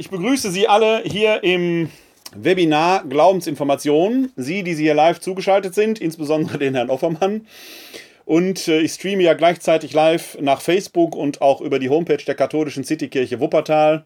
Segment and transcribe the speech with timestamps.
[0.00, 1.90] Ich begrüße Sie alle hier im
[2.32, 4.30] Webinar Glaubensinformationen.
[4.36, 7.48] Sie, die Sie hier live zugeschaltet sind, insbesondere den Herrn Offermann.
[8.24, 12.36] Und äh, ich streame ja gleichzeitig live nach Facebook und auch über die Homepage der
[12.36, 14.04] katholischen Citykirche Wuppertal.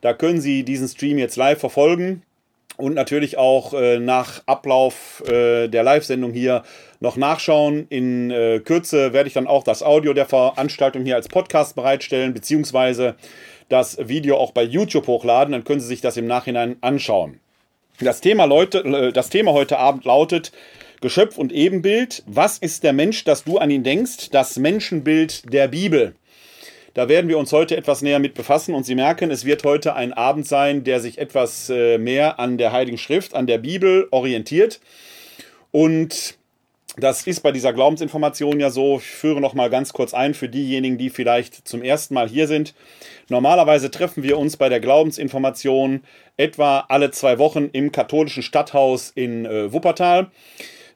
[0.00, 2.22] Da können Sie diesen Stream jetzt live verfolgen
[2.80, 6.62] und natürlich auch äh, nach Ablauf äh, der Live-Sendung hier
[7.00, 7.86] noch nachschauen.
[7.88, 12.34] In äh, Kürze werde ich dann auch das Audio der Veranstaltung hier als Podcast bereitstellen,
[12.34, 13.14] beziehungsweise
[13.68, 15.52] das Video auch bei YouTube hochladen.
[15.52, 17.40] Dann können Sie sich das im Nachhinein anschauen.
[18.00, 20.52] Das Thema, Leute, äh, das Thema heute Abend lautet
[21.00, 22.22] Geschöpf und Ebenbild.
[22.26, 24.30] Was ist der Mensch, dass du an ihn denkst?
[24.30, 26.14] Das Menschenbild der Bibel.
[26.94, 29.94] Da werden wir uns heute etwas näher mit befassen und Sie merken, es wird heute
[29.94, 34.08] ein Abend sein, der sich etwas äh, mehr an der Heiligen Schrift, an der Bibel
[34.10, 34.80] orientiert.
[35.70, 36.38] Und
[36.96, 38.98] das ist bei dieser Glaubensinformation ja so.
[38.98, 42.48] Ich führe noch mal ganz kurz ein für diejenigen, die vielleicht zum ersten Mal hier
[42.48, 42.74] sind.
[43.28, 46.02] Normalerweise treffen wir uns bei der Glaubensinformation
[46.36, 50.30] etwa alle zwei Wochen im katholischen Stadthaus in äh, Wuppertal.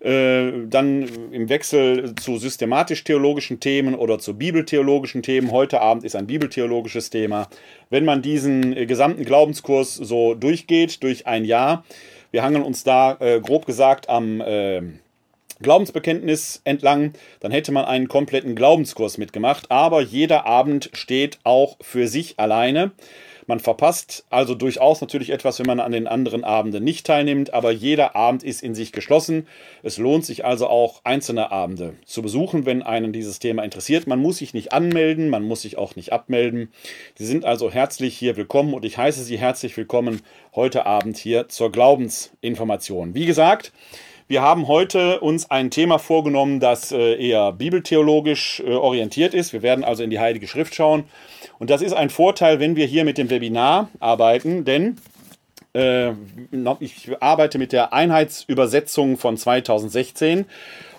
[0.04, 5.50] Äh, dann im Wechsel zu systematisch-theologischen Themen oder zu bibeltheologischen Themen.
[5.50, 7.48] Heute Abend ist ein bibeltheologisches Thema.
[7.88, 11.86] Wenn man diesen äh, gesamten Glaubenskurs so durchgeht, durch ein Jahr,
[12.32, 14.82] wir hangeln uns da äh, grob gesagt am äh,
[15.62, 19.70] Glaubensbekenntnis entlang, dann hätte man einen kompletten Glaubenskurs mitgemacht.
[19.70, 22.92] Aber jeder Abend steht auch für sich alleine.
[23.46, 27.70] Man verpasst also durchaus natürlich etwas, wenn man an den anderen Abenden nicht teilnimmt, aber
[27.70, 29.46] jeder Abend ist in sich geschlossen.
[29.82, 34.06] Es lohnt sich also auch, einzelne Abende zu besuchen, wenn einen dieses Thema interessiert.
[34.06, 36.72] Man muss sich nicht anmelden, man muss sich auch nicht abmelden.
[37.16, 40.22] Sie sind also herzlich hier willkommen und ich heiße Sie herzlich willkommen
[40.54, 43.14] heute Abend hier zur Glaubensinformation.
[43.14, 43.72] Wie gesagt,
[44.26, 49.52] wir haben heute uns ein Thema vorgenommen, das äh, eher bibeltheologisch äh, orientiert ist.
[49.52, 51.04] Wir werden also in die Heilige Schrift schauen.
[51.58, 54.96] Und das ist ein Vorteil, wenn wir hier mit dem Webinar arbeiten, denn
[55.74, 56.12] äh,
[56.80, 60.46] ich arbeite mit der Einheitsübersetzung von 2016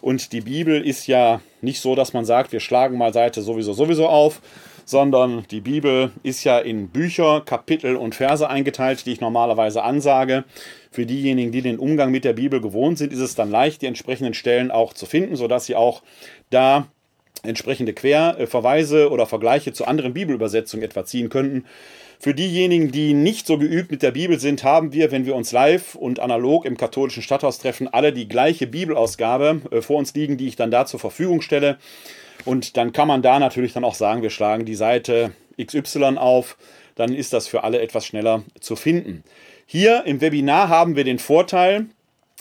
[0.02, 3.74] und die Bibel ist ja nicht so, dass man sagt, wir schlagen mal Seite sowieso
[3.74, 4.41] sowieso auf,
[4.85, 10.44] sondern die Bibel ist ja in Bücher, Kapitel und Verse eingeteilt, die ich normalerweise ansage.
[10.91, 13.88] Für diejenigen, die den Umgang mit der Bibel gewohnt sind, ist es dann leicht, die
[13.88, 16.03] entsprechenden Stellen auch zu finden, sodass sie auch
[16.52, 16.88] da
[17.47, 21.66] entsprechende Querverweise oder Vergleiche zu anderen Bibelübersetzungen etwa ziehen könnten.
[22.19, 25.51] Für diejenigen, die nicht so geübt mit der Bibel sind, haben wir, wenn wir uns
[25.51, 30.38] live und analog im katholischen Stadthaus treffen, alle die gleiche Bibelausgabe äh, vor uns liegen,
[30.38, 31.78] die ich dann da zur Verfügung stelle.
[32.45, 36.57] Und dann kann man da natürlich dann auch sagen, wir schlagen die Seite XY auf.
[36.95, 39.23] Dann ist das für alle etwas schneller zu finden.
[39.66, 41.88] Hier im Webinar haben wir den Vorteil,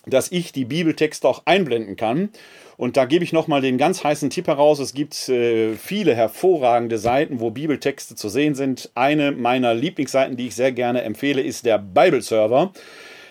[0.06, 2.28] dass ich die Bibeltexte auch einblenden kann.
[2.76, 4.80] Und da gebe ich nochmal den ganz heißen Tipp heraus.
[4.80, 8.90] Es gibt äh, viele hervorragende Seiten, wo Bibeltexte zu sehen sind.
[8.94, 12.72] Eine meiner Lieblingsseiten, die ich sehr gerne empfehle, ist der Bible Server.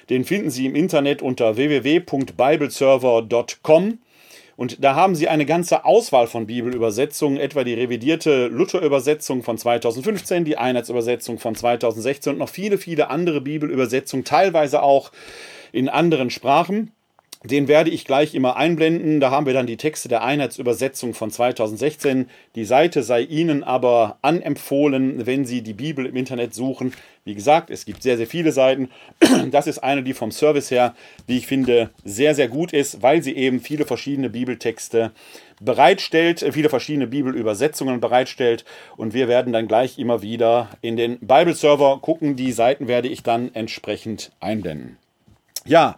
[0.10, 4.00] Den finden Sie im Internet unter www.bibleserver.com.
[4.56, 10.46] Und da haben Sie eine ganze Auswahl von Bibelübersetzungen, etwa die revidierte Luther-Übersetzung von 2015,
[10.46, 15.12] die Einheitsübersetzung von 2016 und noch viele, viele andere Bibelübersetzungen, teilweise auch
[15.72, 16.92] in anderen Sprachen.
[17.44, 19.20] Den werde ich gleich immer einblenden.
[19.20, 22.30] Da haben wir dann die Texte der Einheitsübersetzung von 2016.
[22.56, 26.94] Die Seite sei Ihnen aber anempfohlen, wenn Sie die Bibel im Internet suchen.
[27.26, 28.90] Wie gesagt, es gibt sehr, sehr viele Seiten.
[29.52, 30.96] Das ist eine, die vom Service her,
[31.28, 35.12] wie ich finde, sehr, sehr gut ist, weil sie eben viele verschiedene Bibeltexte
[35.62, 38.66] bereitstellt, viele verschiedene Bibelübersetzungen bereitstellt.
[38.98, 42.36] Und wir werden dann gleich immer wieder in den Bible-Server gucken.
[42.36, 44.98] Die Seiten werde ich dann entsprechend einblenden.
[45.66, 45.98] Ja,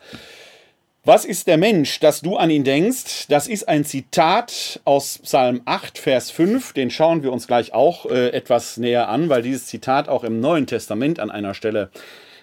[1.05, 3.27] was ist der Mensch, dass du an ihn denkst?
[3.29, 6.73] Das ist ein Zitat aus Psalm 8, Vers 5.
[6.73, 10.39] Den schauen wir uns gleich auch äh, etwas näher an, weil dieses Zitat auch im
[10.39, 11.91] Neuen Testament an einer Stelle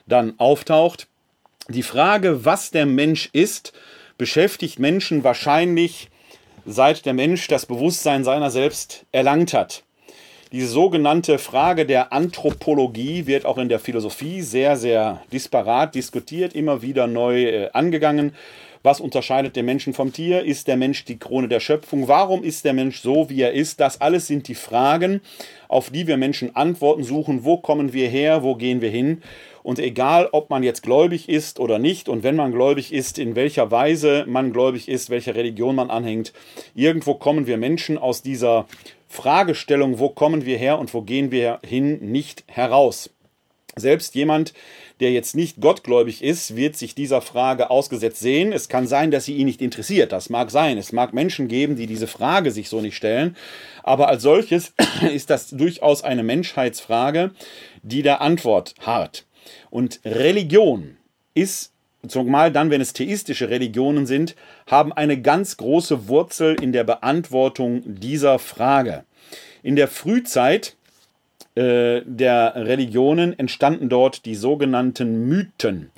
[0.07, 1.09] dann auftaucht.
[1.69, 3.73] Die Frage, was der Mensch ist,
[4.17, 6.09] beschäftigt Menschen wahrscheinlich
[6.65, 9.83] seit der Mensch das Bewusstsein seiner selbst erlangt hat.
[10.53, 16.83] Diese sogenannte Frage der Anthropologie wird auch in der Philosophie sehr, sehr disparat diskutiert, immer
[16.83, 18.35] wieder neu äh, angegangen.
[18.83, 20.45] Was unterscheidet den Menschen vom Tier?
[20.45, 22.07] Ist der Mensch die Krone der Schöpfung?
[22.07, 23.81] Warum ist der Mensch so, wie er ist?
[23.81, 25.23] Das alles sind die Fragen,
[25.69, 27.45] auf die wir Menschen Antworten suchen.
[27.45, 28.43] Wo kommen wir her?
[28.43, 29.23] Wo gehen wir hin?
[29.63, 33.37] Und egal, ob man jetzt gläubig ist oder nicht, und wenn man gläubig ist, in
[33.37, 36.33] welcher Weise man gläubig ist, welche Religion man anhängt,
[36.75, 38.67] irgendwo kommen wir Menschen aus dieser
[39.13, 43.11] Fragestellung, wo kommen wir her und wo gehen wir hin, nicht heraus.
[43.77, 44.55] Selbst jemand,
[45.01, 48.53] der jetzt nicht gottgläubig ist, wird sich dieser Frage ausgesetzt sehen.
[48.53, 50.13] Es kann sein, dass sie ihn nicht interessiert.
[50.13, 50.79] Das mag sein.
[50.79, 53.37] Es mag Menschen geben, die diese Frage sich so nicht stellen.
[53.83, 54.73] Aber als solches
[55.15, 57.33] ist das durchaus eine Menschheitsfrage,
[57.83, 59.27] die der Antwort hart.
[59.71, 60.97] Und Religion
[61.35, 61.73] ist,
[62.07, 67.83] zumal dann, wenn es theistische Religionen sind, haben eine ganz große Wurzel in der Beantwortung
[67.85, 69.05] dieser Frage.
[69.63, 70.77] In der Frühzeit
[71.55, 75.91] äh, der Religionen entstanden dort die sogenannten Mythen.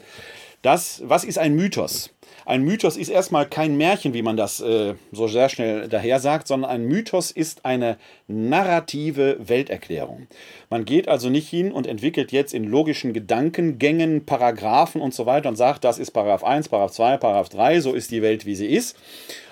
[0.63, 2.14] Das, was ist ein Mythos?
[2.47, 6.47] Ein Mythos ist erstmal kein Märchen, wie man das äh, so sehr schnell daher sagt,
[6.47, 7.97] sondern ein Mythos ist eine
[8.29, 10.27] narrative Welterklärung.
[10.69, 15.49] Man geht also nicht hin und entwickelt jetzt in logischen Gedankengängen Paragraphen und so weiter
[15.49, 18.57] und sagt, das ist Paragraph 1, Paragraph 2, Paragraph 3, so ist die Welt, wie
[18.57, 18.97] sie ist.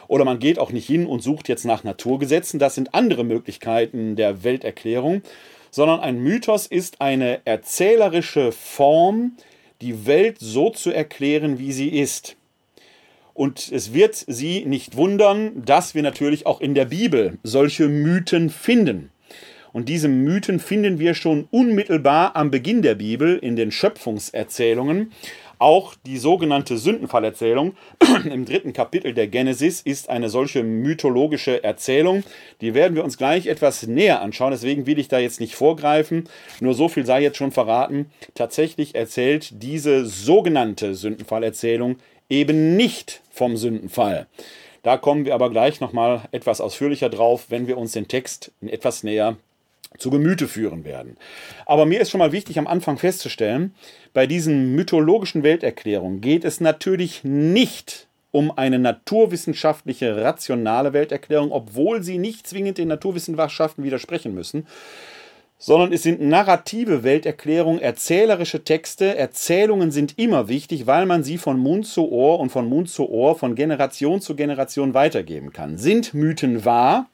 [0.06, 2.58] Oder man geht auch nicht hin und sucht jetzt nach Naturgesetzen.
[2.58, 5.22] Das sind andere Möglichkeiten der Welterklärung,
[5.70, 9.32] sondern ein Mythos ist eine erzählerische Form,
[9.80, 12.36] die Welt so zu erklären, wie sie ist.
[13.34, 18.50] Und es wird Sie nicht wundern, dass wir natürlich auch in der Bibel solche Mythen
[18.50, 19.11] finden.
[19.73, 25.12] Und diese Mythen finden wir schon unmittelbar am Beginn der Bibel in den Schöpfungserzählungen.
[25.58, 27.75] Auch die sogenannte Sündenfallerzählung
[28.25, 32.25] im dritten Kapitel der Genesis ist eine solche mythologische Erzählung.
[32.61, 36.29] Die werden wir uns gleich etwas näher anschauen, deswegen will ich da jetzt nicht vorgreifen.
[36.58, 38.06] Nur so viel sei jetzt schon verraten.
[38.34, 41.96] Tatsächlich erzählt diese sogenannte Sündenfallerzählung
[42.32, 44.26] eben nicht vom Sündenfall.
[44.82, 49.05] Da kommen wir aber gleich nochmal etwas ausführlicher drauf, wenn wir uns den Text etwas
[49.05, 49.37] näher
[49.99, 51.19] zu Gemüte führen werden.
[51.67, 53.75] Aber mir ist schon mal wichtig am Anfang festzustellen,
[54.14, 62.17] bei diesen mythologischen Welterklärungen geht es natürlich nicht um eine naturwissenschaftliche, rationale Welterklärung, obwohl sie
[62.17, 64.67] nicht zwingend den Naturwissenschaften widersprechen müssen,
[65.62, 69.16] sondern es sind narrative Welterklärungen, erzählerische Texte.
[69.16, 73.08] Erzählungen sind immer wichtig, weil man sie von Mund zu Ohr und von Mund zu
[73.08, 75.78] Ohr, von Generation zu Generation weitergeben kann.
[75.78, 77.06] Sind Mythen wahr?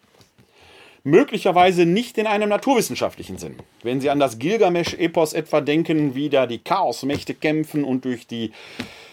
[1.11, 3.57] Möglicherweise nicht in einem naturwissenschaftlichen Sinn.
[3.83, 8.53] Wenn Sie an das Gilgamesch-Epos etwa denken, wie da die Chaosmächte kämpfen und durch die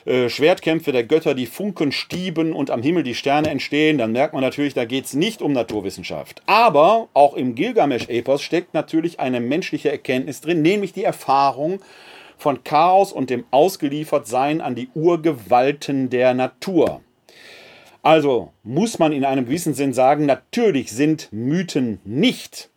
[0.06, 4.34] äh, Schwertkämpfe der Götter die Funken stieben und am Himmel die Sterne entstehen, dann merkt
[4.34, 6.42] man natürlich, da geht es nicht um Naturwissenschaft.
[6.46, 11.80] Aber auch im Gilgamesch-Epos steckt natürlich eine menschliche Erkenntnis drin, nämlich die Erfahrung
[12.38, 17.02] von Chaos und dem Ausgeliefertsein an die Urgewalten der Natur.
[18.06, 22.70] Also muss man in einem gewissen Sinn sagen, natürlich sind Mythen nicht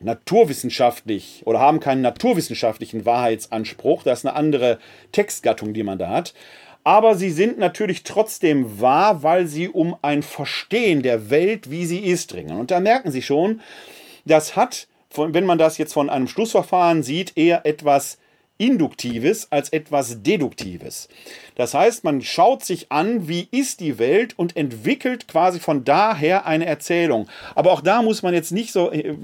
[0.00, 4.02] naturwissenschaftlich oder haben keinen naturwissenschaftlichen Wahrheitsanspruch.
[4.02, 4.80] Das ist eine andere
[5.12, 6.34] Textgattung, die man da hat.
[6.82, 12.00] Aber sie sind natürlich trotzdem wahr, weil sie um ein Verstehen der Welt, wie sie
[12.00, 12.58] ist, dringen.
[12.58, 13.60] Und da merken Sie schon,
[14.24, 18.18] das hat, wenn man das jetzt von einem Schlussverfahren sieht, eher etwas
[18.58, 21.08] Induktives als etwas Deduktives.
[21.56, 26.46] Das heißt, man schaut sich an, wie ist die Welt und entwickelt quasi von daher
[26.46, 27.28] eine Erzählung.
[27.54, 29.14] Aber auch da muss man jetzt nicht so äh,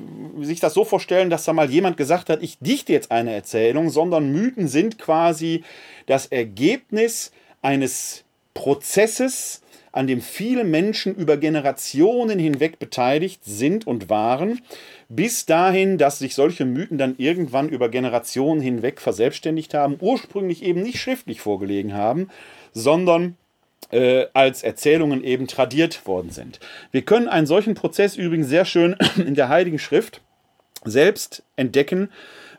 [0.41, 3.91] sich das so vorstellen, dass da mal jemand gesagt hat, ich dichte jetzt eine Erzählung,
[3.91, 5.65] sondern Mythen sind quasi
[6.07, 7.33] das Ergebnis
[7.63, 8.25] eines
[8.55, 9.63] Prozesses,
[9.93, 14.61] an dem viele Menschen über Generationen hinweg beteiligt sind und waren,
[15.15, 20.83] bis dahin, dass sich solche Mythen dann irgendwann über Generationen hinweg verselbstständigt haben, ursprünglich eben
[20.83, 22.29] nicht schriftlich vorgelegen haben,
[22.73, 23.37] sondern
[23.91, 26.61] äh, als Erzählungen eben tradiert worden sind.
[26.93, 30.23] Wir können einen solchen Prozess übrigens sehr schön in der Heiligen Schrift
[30.85, 32.09] selbst entdecken,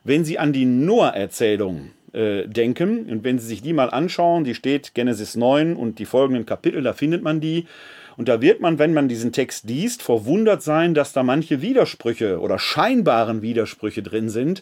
[0.04, 3.10] wenn Sie an die Noah-Erzählung äh, denken.
[3.10, 6.84] Und wenn Sie sich die mal anschauen, die steht Genesis 9 und die folgenden Kapitel,
[6.84, 7.66] da findet man die.
[8.17, 12.39] Und da wird man, wenn man diesen Text liest, verwundert sein, dass da manche Widersprüche
[12.39, 14.62] oder scheinbaren Widersprüche drin sind.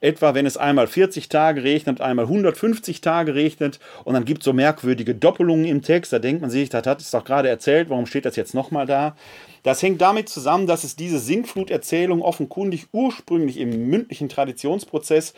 [0.00, 4.44] Etwa wenn es einmal 40 Tage regnet, einmal 150 Tage regnet und dann gibt es
[4.44, 6.12] so merkwürdige Doppelungen im Text.
[6.12, 8.86] Da denkt man sich, das hat es doch gerade erzählt, warum steht das jetzt nochmal
[8.86, 9.16] da?
[9.62, 15.34] Das hängt damit zusammen, dass es diese Sintfluterzählung offenkundig ursprünglich im mündlichen Traditionsprozess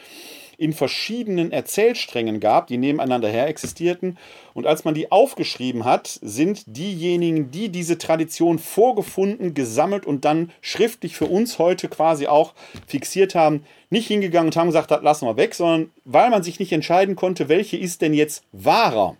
[0.61, 4.19] in verschiedenen Erzählsträngen gab, die nebeneinander her existierten.
[4.53, 10.53] Und als man die aufgeschrieben hat, sind diejenigen, die diese Tradition vorgefunden, gesammelt und dann
[10.61, 12.53] schriftlich für uns heute quasi auch
[12.87, 16.61] fixiert haben, nicht hingegangen und haben gesagt, das lassen wir weg, sondern weil man sich
[16.61, 19.17] nicht entscheiden konnte, welche ist denn jetzt wahrer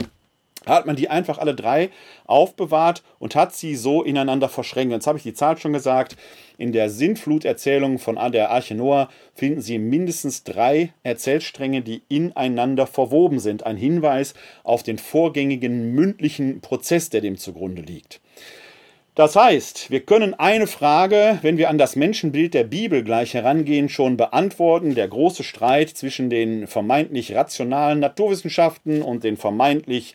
[0.67, 1.91] hat man die einfach alle drei
[2.27, 4.93] aufbewahrt und hat sie so ineinander verschränkt.
[4.93, 6.17] Jetzt habe ich die Zahl schon gesagt.
[6.59, 13.39] In der Sintfluterzählung von der Arche Noah finden Sie mindestens drei Erzählstränge, die ineinander verwoben
[13.39, 13.65] sind.
[13.65, 18.21] Ein Hinweis auf den vorgängigen mündlichen Prozess, der dem zugrunde liegt.
[19.17, 23.89] Das heißt, wir können eine Frage, wenn wir an das Menschenbild der Bibel gleich herangehen,
[23.89, 24.95] schon beantworten.
[24.95, 30.15] Der große Streit zwischen den vermeintlich rationalen Naturwissenschaften und den vermeintlich,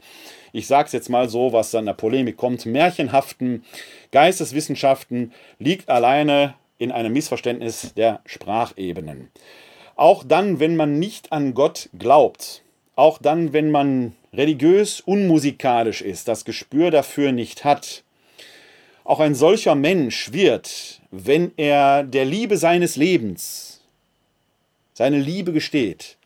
[0.54, 3.66] ich sage es jetzt mal so, was dann der Polemik kommt, märchenhaften
[4.12, 9.30] Geisteswissenschaften liegt alleine in einem Missverständnis der Sprachebenen.
[9.98, 12.64] Auch dann, wenn man nicht an Gott glaubt,
[12.96, 18.05] auch dann, wenn man religiös unmusikalisch ist, das Gespür dafür nicht hat,
[19.06, 23.76] auch ein solcher Mensch wird, wenn er der Liebe seines Lebens
[24.96, 26.18] seine Liebe gesteht,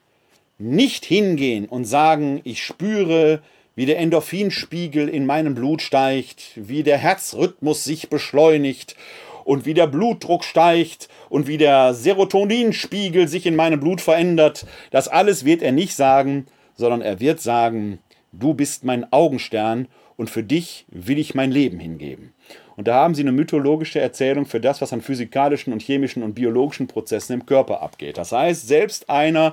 [0.60, 3.42] nicht hingehen und sagen, ich spüre,
[3.76, 8.96] wie der Endorphinspiegel in meinem Blut steigt, wie der Herzrhythmus sich beschleunigt
[9.44, 14.68] und wie der Blutdruck steigt und wie der Serotoninspiegel sich in meinem Blut verändert.
[14.92, 16.46] Das alles wird er nicht sagen,
[16.76, 18.00] sondern er wird sagen,
[18.32, 22.34] du bist mein Augenstern und für dich will ich mein Leben hingeben.
[22.80, 26.34] Und da haben sie eine mythologische Erzählung für das, was an physikalischen und chemischen und
[26.34, 28.18] biologischen Prozessen im Körper abgeht.
[28.18, 29.52] Das heißt, selbst einer,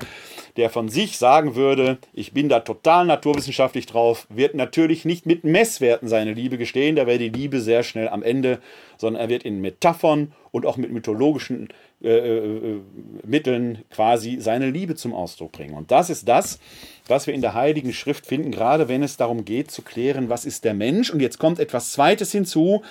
[0.56, 5.42] der von sich sagen würde, ich bin da total naturwissenschaftlich drauf, wird natürlich nicht mit
[5.42, 8.60] Messwerten seine Liebe gestehen, da wäre die Liebe sehr schnell am Ende,
[8.96, 11.70] sondern er wird in Metaphern und auch mit mythologischen
[12.06, 12.80] äh, äh,
[13.24, 15.74] Mitteln quasi seine Liebe zum Ausdruck bringen.
[15.74, 16.60] Und das ist das,
[17.08, 20.44] was wir in der Heiligen Schrift finden, gerade wenn es darum geht zu klären, was
[20.44, 21.10] ist der Mensch.
[21.10, 22.82] Und jetzt kommt etwas Zweites hinzu.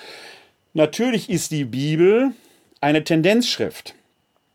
[0.74, 2.32] Natürlich ist die Bibel
[2.82, 3.96] eine Tendenzschrift.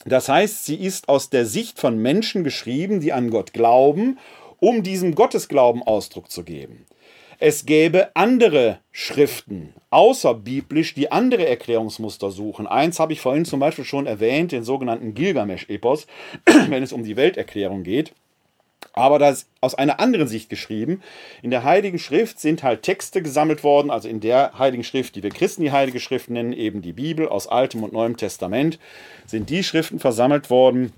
[0.04, 4.18] Das heißt, sie ist aus der Sicht von Menschen geschrieben, die an Gott glauben,
[4.58, 6.84] um diesem Gottesglauben Ausdruck zu geben.
[7.42, 12.66] Es gäbe andere Schriften, außerbiblisch, die andere Erklärungsmuster suchen.
[12.66, 16.06] Eins habe ich vorhin zum Beispiel schon erwähnt, den sogenannten Gilgamesch-Epos,
[16.68, 18.12] wenn es um die Welterklärung geht
[18.92, 21.02] aber das aus einer anderen Sicht geschrieben.
[21.42, 25.22] In der Heiligen Schrift sind halt Texte gesammelt worden, also in der Heiligen Schrift, die
[25.22, 28.78] wir Christen die Heilige Schrift nennen, eben die Bibel aus Altem und Neuem Testament,
[29.26, 30.92] sind die Schriften versammelt worden,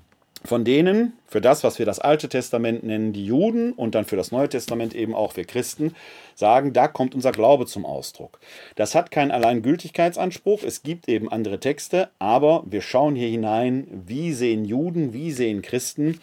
[0.44, 4.16] von denen für das, was wir das Alte Testament nennen, die Juden und dann für
[4.16, 5.94] das Neue Testament eben auch wir Christen,
[6.34, 8.40] sagen, da kommt unser Glaube zum Ausdruck.
[8.75, 14.32] Das hat keinen Alleingültigkeitsanspruch, es gibt eben andere Texte, aber wir schauen hier hinein, wie
[14.32, 16.20] sehen Juden, wie sehen Christen,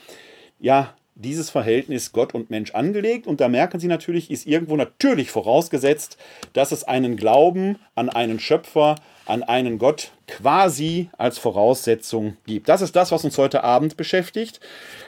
[0.59, 3.27] ja, dieses Verhältnis Gott und Mensch angelegt.
[3.27, 6.17] Und da merken Sie natürlich, ist irgendwo natürlich vorausgesetzt,
[6.53, 8.95] dass es einen Glauben an einen Schöpfer,
[9.25, 12.69] an einen Gott quasi als Voraussetzung gibt.
[12.69, 14.59] Das ist das, was uns heute Abend beschäftigt.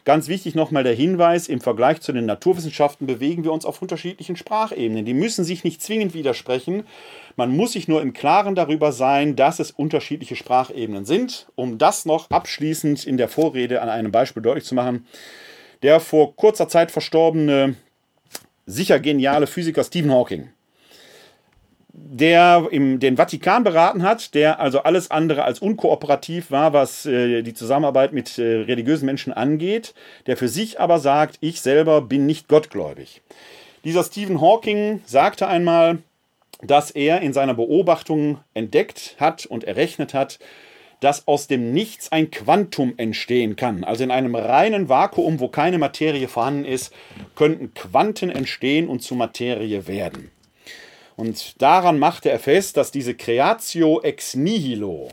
[0.04, 4.36] Ganz wichtig nochmal der Hinweis, im Vergleich zu den Naturwissenschaften bewegen wir uns auf unterschiedlichen
[4.36, 5.06] Sprachebenen.
[5.06, 6.84] Die müssen sich nicht zwingend widersprechen.
[7.36, 11.48] Man muss sich nur im Klaren darüber sein, dass es unterschiedliche Sprachebenen sind.
[11.56, 15.08] Um das noch abschließend in der Vorrede an einem Beispiel deutlich zu machen,
[15.82, 17.76] der vor kurzer Zeit verstorbene,
[18.66, 20.50] sicher geniale Physiker Stephen Hawking,
[21.94, 27.42] der im, den Vatikan beraten hat, der also alles andere als unkooperativ war, was äh,
[27.42, 29.94] die Zusammenarbeit mit äh, religiösen Menschen angeht,
[30.28, 33.22] der für sich aber sagt, ich selber bin nicht gottgläubig.
[33.84, 36.00] Dieser Stephen Hawking sagte einmal,
[36.62, 40.40] dass er in seiner Beobachtung entdeckt hat und errechnet hat,
[41.02, 43.84] dass aus dem Nichts ein Quantum entstehen kann.
[43.84, 46.94] Also in einem reinen Vakuum, wo keine Materie vorhanden ist,
[47.36, 50.32] könnten Quanten entstehen und zu Materie werden.
[51.18, 55.10] Und daran machte er fest, dass diese Creatio ex nihilo,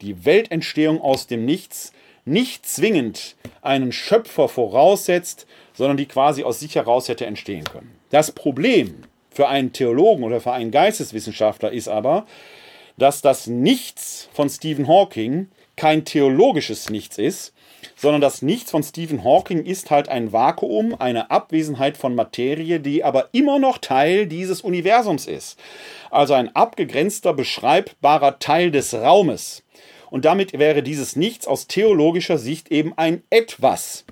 [0.00, 1.92] die Weltentstehung aus dem Nichts,
[2.24, 7.96] nicht zwingend einen Schöpfer voraussetzt, sondern die quasi aus sich heraus hätte entstehen können.
[8.10, 12.26] Das Problem für einen Theologen oder für einen Geisteswissenschaftler ist aber,
[13.02, 17.52] dass das Nichts von Stephen Hawking kein theologisches Nichts ist,
[17.96, 23.02] sondern das Nichts von Stephen Hawking ist halt ein Vakuum, eine Abwesenheit von Materie, die
[23.02, 25.58] aber immer noch Teil dieses Universums ist.
[26.12, 29.64] Also ein abgegrenzter, beschreibbarer Teil des Raumes.
[30.08, 34.04] Und damit wäre dieses Nichts aus theologischer Sicht eben ein Etwas.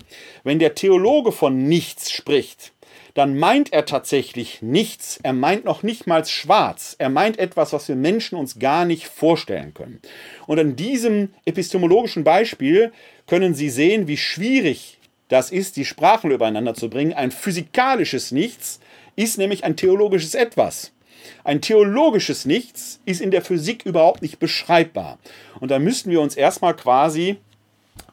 [0.43, 2.73] Wenn der Theologe von Nichts spricht,
[3.13, 5.19] dann meint er tatsächlich nichts.
[5.23, 6.95] Er meint noch nicht mal schwarz.
[6.97, 10.01] Er meint etwas, was wir Menschen uns gar nicht vorstellen können.
[10.47, 12.91] Und an diesem epistemologischen Beispiel
[13.27, 17.13] können Sie sehen, wie schwierig das ist, die Sprachen übereinander zu bringen.
[17.13, 18.79] Ein physikalisches Nichts
[19.15, 20.91] ist nämlich ein theologisches Etwas.
[21.43, 25.19] Ein theologisches Nichts ist in der Physik überhaupt nicht beschreibbar.
[25.59, 27.37] Und da müssten wir uns erstmal quasi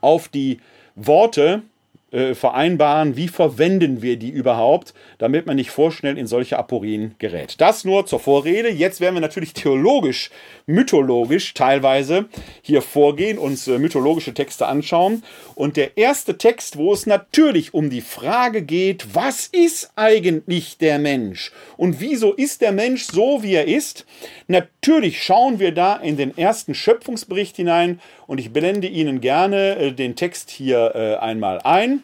[0.01, 0.61] auf die
[0.95, 1.63] Worte
[2.11, 7.57] äh, vereinbaren, wie verwenden wir die überhaupt, damit man nicht vorschnell in solche Aporien gerät.
[7.61, 8.71] Das nur zur Vorrede.
[8.71, 10.31] Jetzt werden wir natürlich theologisch,
[10.65, 12.25] mythologisch teilweise
[12.63, 15.23] hier vorgehen, uns äh, mythologische Texte anschauen.
[15.55, 20.99] Und der erste Text, wo es natürlich um die Frage geht, was ist eigentlich der
[20.99, 24.07] Mensch und wieso ist der Mensch so, wie er ist,
[24.47, 29.93] natürlich schauen wir da in den ersten Schöpfungsbericht hinein und ich blende Ihnen gerne äh,
[29.93, 31.99] den Text hier einmal ein.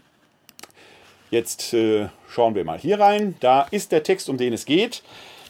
[1.31, 3.35] Jetzt äh, schauen wir mal hier rein.
[3.41, 5.03] Da ist der Text, um den es geht.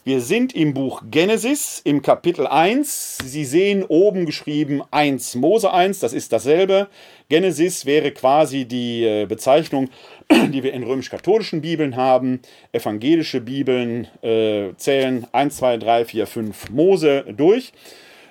[0.06, 3.20] Wir sind im Buch Genesis im Kapitel 1.
[3.24, 6.88] Sie sehen oben geschrieben 1 Mose 1, das ist dasselbe.
[7.30, 9.88] Genesis wäre quasi die äh, Bezeichnung,
[10.30, 12.40] die wir in römisch-katholischen Bibeln haben.
[12.72, 17.72] Evangelische Bibeln äh, zählen 1, 2, 3, 4, 5 Mose durch.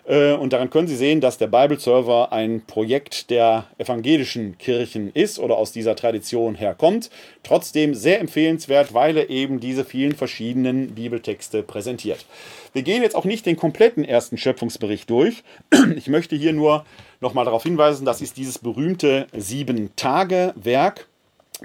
[0.05, 5.11] Äh, und daran können Sie sehen, dass der Bible Server ein Projekt der evangelischen Kirchen
[5.13, 7.09] ist oder aus dieser Tradition herkommt.
[7.43, 12.25] Trotzdem sehr empfehlenswert, weil er eben diese vielen verschiedenen Bibeltexte präsentiert.
[12.73, 15.43] Wir gehen jetzt auch nicht den kompletten ersten Schöpfungsbericht durch.
[15.95, 16.85] Ich möchte hier nur
[17.21, 21.07] nochmal darauf hinweisen, das ist dieses berühmte Sieben-Tage-Werk.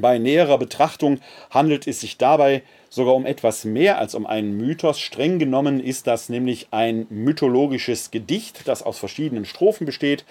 [0.00, 5.00] Bei näherer Betrachtung handelt es sich dabei sogar um etwas mehr als um einen Mythos.
[5.00, 10.24] Streng genommen ist das nämlich ein mythologisches Gedicht, das aus verschiedenen Strophen besteht,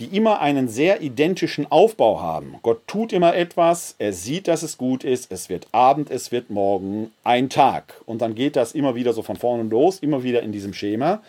[0.00, 2.56] die immer einen sehr identischen Aufbau haben.
[2.62, 6.50] Gott tut immer etwas, er sieht, dass es gut ist, es wird Abend, es wird
[6.50, 8.00] Morgen, ein Tag.
[8.06, 11.22] Und dann geht das immer wieder so von vorne los, immer wieder in diesem Schema.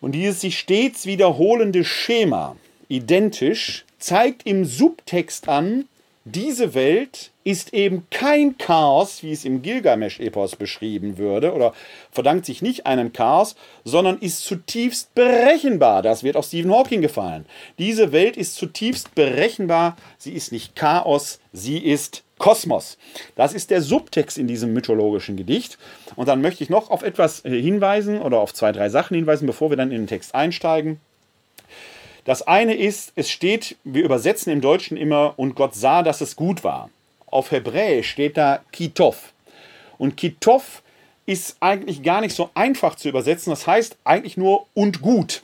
[0.00, 2.56] Und dieses sich stets wiederholende Schema,
[2.88, 5.86] identisch, zeigt im Subtext an,
[6.34, 11.72] diese Welt ist eben kein Chaos, wie es im Gilgamesch-Epos beschrieben würde, oder
[12.10, 16.02] verdankt sich nicht einem Chaos, sondern ist zutiefst berechenbar.
[16.02, 17.46] Das wird auch Stephen Hawking gefallen.
[17.78, 19.96] Diese Welt ist zutiefst berechenbar.
[20.18, 22.96] Sie ist nicht Chaos, sie ist Kosmos.
[23.36, 25.78] Das ist der Subtext in diesem mythologischen Gedicht.
[26.16, 29.46] Und dann möchte ich noch auf etwas äh, hinweisen oder auf zwei, drei Sachen hinweisen,
[29.46, 31.00] bevor wir dann in den Text einsteigen.
[32.24, 36.36] Das eine ist, es steht, wir übersetzen im Deutschen immer, und Gott sah, dass es
[36.36, 36.90] gut war.
[37.26, 39.32] Auf Hebräisch steht da Kitov.
[39.98, 40.82] Und Kitov
[41.26, 43.50] ist eigentlich gar nicht so einfach zu übersetzen.
[43.50, 45.42] Das heißt eigentlich nur und gut.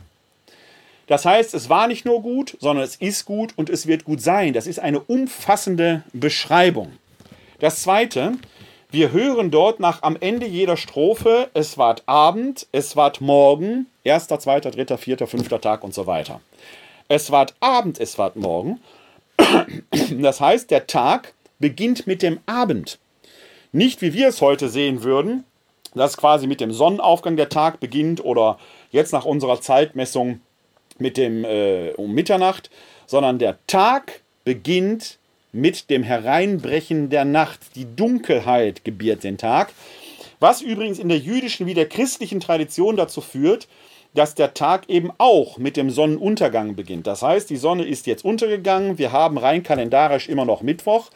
[1.06, 4.20] Das heißt, es war nicht nur gut, sondern es ist gut und es wird gut
[4.20, 4.52] sein.
[4.52, 6.92] Das ist eine umfassende Beschreibung.
[7.60, 8.32] Das zweite,
[8.90, 14.40] wir hören dort nach am Ende jeder Strophe, es ward Abend, es ward Morgen, erster,
[14.40, 16.40] zweiter, dritter, vierter, fünfter Tag und so weiter.
[17.08, 18.80] Es ward Abend, es ward Morgen.
[20.18, 22.98] Das heißt, der Tag beginnt mit dem Abend.
[23.72, 25.44] Nicht wie wir es heute sehen würden,
[25.94, 28.58] dass quasi mit dem Sonnenaufgang der Tag beginnt oder
[28.90, 30.40] jetzt nach unserer Zeitmessung
[30.98, 32.70] mit dem äh, um Mitternacht,
[33.06, 35.18] sondern der Tag beginnt
[35.52, 37.60] mit dem Hereinbrechen der Nacht.
[37.74, 39.72] Die Dunkelheit gebiert den Tag,
[40.40, 43.68] was übrigens in der jüdischen wie der christlichen Tradition dazu führt,
[44.16, 47.06] dass der Tag eben auch mit dem Sonnenuntergang beginnt.
[47.06, 51.10] Das heißt, die Sonne ist jetzt untergegangen, wir haben rein kalendarisch immer noch Mittwoch.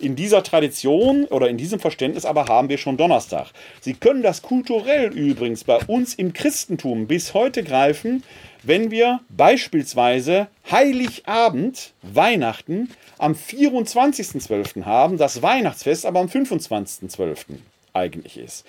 [0.00, 3.52] In dieser Tradition oder in diesem Verständnis aber haben wir schon Donnerstag.
[3.80, 8.24] Sie können das kulturell übrigens bei uns im Christentum bis heute greifen,
[8.64, 14.84] wenn wir beispielsweise Heiligabend, Weihnachten, am 24.12.
[14.84, 17.36] haben, das Weihnachtsfest aber am 25.12.
[17.92, 18.64] eigentlich ist.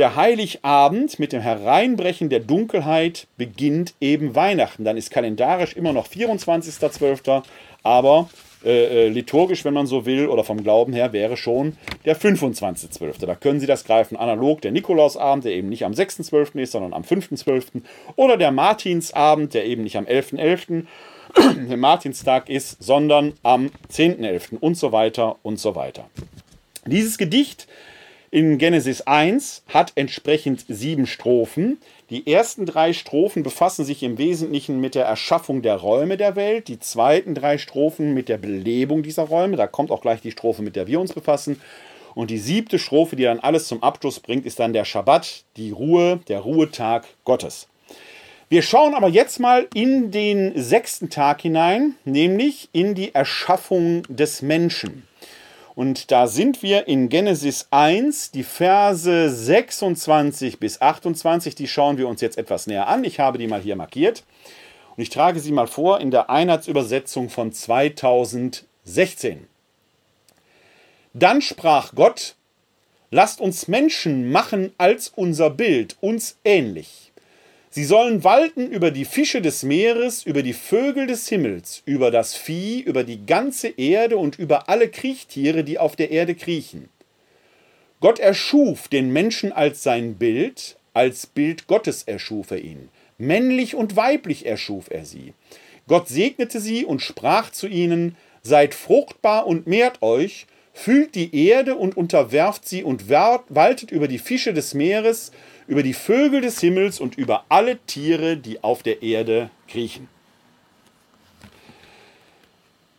[0.00, 4.82] Der Heiligabend mit dem Hereinbrechen der Dunkelheit beginnt eben Weihnachten.
[4.82, 7.42] Dann ist kalendarisch immer noch 24.12.,
[7.82, 8.30] aber
[8.64, 13.26] äh, äh, liturgisch, wenn man so will, oder vom Glauben her, wäre schon der 25.12.
[13.26, 16.58] Da können Sie das greifen, analog der Nikolausabend, der eben nicht am 6.12.
[16.58, 17.82] ist, sondern am 5.12.
[18.16, 20.86] Oder der Martinsabend, der eben nicht am 11.11.
[21.36, 21.66] .11.
[21.68, 24.60] der Martinstag ist, sondern am 10.11.
[24.60, 26.08] und so weiter und so weiter.
[26.86, 27.68] Dieses Gedicht
[28.32, 31.78] in Genesis 1 hat entsprechend sieben Strophen.
[32.10, 36.68] Die ersten drei Strophen befassen sich im Wesentlichen mit der Erschaffung der Räume der Welt,
[36.68, 39.56] die zweiten drei Strophen mit der Belebung dieser Räume.
[39.56, 41.60] Da kommt auch gleich die Strophe, mit der wir uns befassen.
[42.14, 45.72] Und die siebte Strophe, die dann alles zum Abschluss bringt, ist dann der Schabbat, die
[45.72, 47.66] Ruhe, der Ruhetag Gottes.
[48.48, 54.42] Wir schauen aber jetzt mal in den sechsten Tag hinein, nämlich in die Erschaffung des
[54.42, 55.04] Menschen.
[55.74, 62.08] Und da sind wir in Genesis 1, die Verse 26 bis 28, die schauen wir
[62.08, 63.04] uns jetzt etwas näher an.
[63.04, 64.24] Ich habe die mal hier markiert.
[64.96, 69.46] Und ich trage sie mal vor in der Einheitsübersetzung von 2016.
[71.14, 72.34] Dann sprach Gott,
[73.10, 77.09] lasst uns Menschen machen als unser Bild, uns ähnlich.
[77.72, 82.34] Sie sollen walten über die Fische des Meeres, über die Vögel des Himmels, über das
[82.34, 86.88] Vieh, über die ganze Erde und über alle Kriechtiere, die auf der Erde kriechen.
[88.00, 92.88] Gott erschuf den Menschen als sein Bild, als Bild Gottes erschuf er ihn.
[93.18, 95.34] Männlich und weiblich erschuf er sie.
[95.86, 101.74] Gott segnete sie und sprach zu ihnen, Seid fruchtbar und mehrt euch, fühlt die Erde
[101.76, 105.30] und unterwerft sie und waltet über die Fische des Meeres,
[105.70, 110.08] über die Vögel des Himmels und über alle Tiere, die auf der Erde kriechen.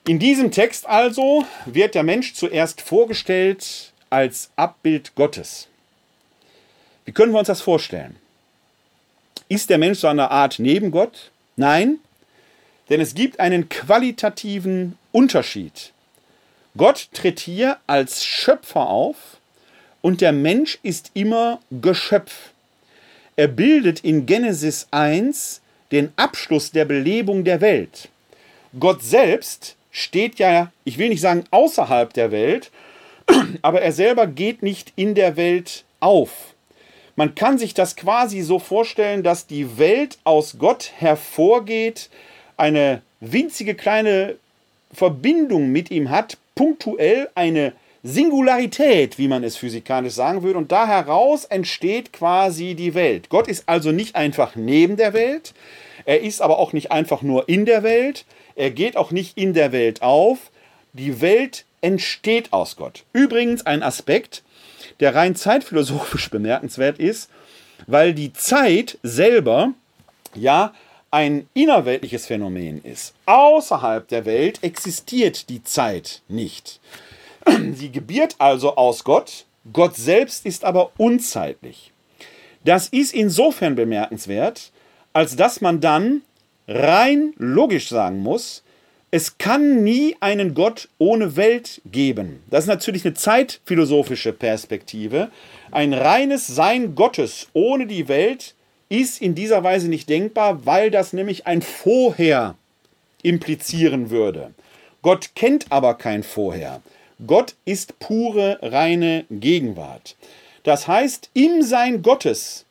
[0.08, 5.68] In diesem Text also wird der Mensch zuerst vorgestellt als Abbild Gottes.
[7.04, 8.16] Wie können wir uns das vorstellen?
[9.50, 11.32] Ist der Mensch so eine Art neben Gott?
[11.58, 12.00] Nein,
[12.90, 15.92] denn es gibt einen qualitativen Unterschied.
[16.78, 19.18] Gott tritt hier als Schöpfer auf
[20.02, 22.51] und der Mensch ist immer Geschöpf.
[23.36, 28.10] Er bildet in Genesis 1 den Abschluss der Belebung der Welt.
[28.80, 32.72] Gott selbst steht ja, ich will nicht sagen außerhalb der Welt,
[33.62, 36.54] aber er selber geht nicht in der Welt auf.
[37.16, 42.10] Man kann sich das quasi so vorstellen, dass die Welt aus Gott hervorgeht,
[42.58, 44.36] eine winzige kleine
[44.94, 50.88] Verbindung mit ihm hat, punktuell eine Singularität, wie man es physikalisch sagen würde, und da
[50.88, 53.30] heraus entsteht quasi die Welt.
[53.30, 55.54] Gott ist also nicht einfach neben der Welt,
[56.06, 59.54] er ist aber auch nicht einfach nur in der Welt, er geht auch nicht in
[59.54, 60.52] der Welt auf,
[60.94, 63.04] die Welt entsteht aus Gott.
[63.14, 64.44] Übrigens ein Aspekt,
[65.00, 67.30] der rein zeitphilosophisch bemerkenswert ist,
[67.88, 69.74] weil die Zeit selber
[70.36, 70.74] ja
[71.12, 73.14] ein innerweltliches Phänomen ist.
[73.26, 76.80] Außerhalb der Welt existiert die Zeit nicht.
[77.74, 81.92] Sie gebiert also aus Gott, Gott selbst ist aber unzeitlich.
[82.64, 84.72] Das ist insofern bemerkenswert,
[85.14, 86.22] als dass man dann
[86.68, 88.64] rein logisch sagen muss,
[89.14, 92.44] es kann nie einen Gott ohne Welt geben.
[92.50, 95.30] Das ist natürlich eine zeitphilosophische Perspektive.
[95.70, 98.56] Ein reines Sein Gottes ohne die Welt
[98.88, 102.56] ist in dieser Weise nicht denkbar, weil das nämlich ein Vorher
[103.22, 104.54] implizieren würde.
[105.02, 106.82] Gott kennt aber kein Vorher.
[107.26, 110.16] Gott ist pure, reine Gegenwart.
[110.64, 112.66] Das heißt, im Sein Gottes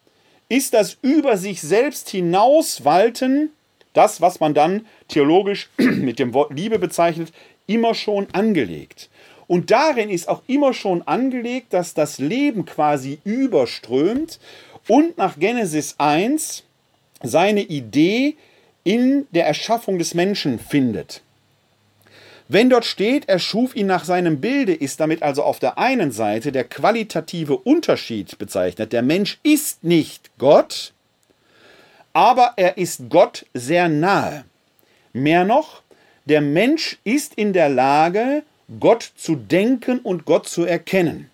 [0.49, 3.51] ist das über sich selbst hinauswalten
[3.93, 7.33] das, was man dann theologisch mit dem Wort Liebe bezeichnet,
[7.67, 9.09] immer schon angelegt.
[9.47, 14.39] Und darin ist auch immer schon angelegt, dass das Leben quasi überströmt
[14.87, 16.63] und nach Genesis 1
[17.23, 18.37] seine Idee
[18.85, 21.23] in der Erschaffung des Menschen findet.
[22.53, 26.11] Wenn dort steht, er schuf ihn nach seinem Bilde, ist damit also auf der einen
[26.11, 28.93] Seite der qualitative Unterschied bezeichnet.
[28.93, 30.93] Der Mensch ist nicht Gott,
[32.13, 34.45] aber er ist Gott sehr nahe.
[35.13, 35.83] Mehr noch,
[36.25, 38.43] der Mensch ist in der Lage,
[38.81, 41.31] Gott zu denken und Gott zu erkennen.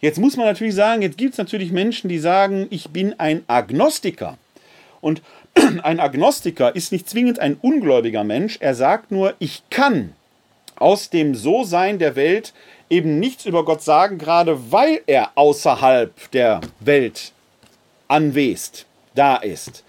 [0.00, 3.42] Jetzt muss man natürlich sagen, jetzt gibt es natürlich Menschen, die sagen, ich bin ein
[3.48, 4.38] Agnostiker.
[5.00, 5.20] Und
[5.82, 10.12] ein Agnostiker ist nicht zwingend ein ungläubiger Mensch, er sagt nur, ich kann
[10.78, 12.52] aus dem So-Sein der Welt
[12.90, 17.32] eben nichts über Gott sagen, gerade weil er außerhalb der Welt
[18.08, 19.84] anwesend da ist.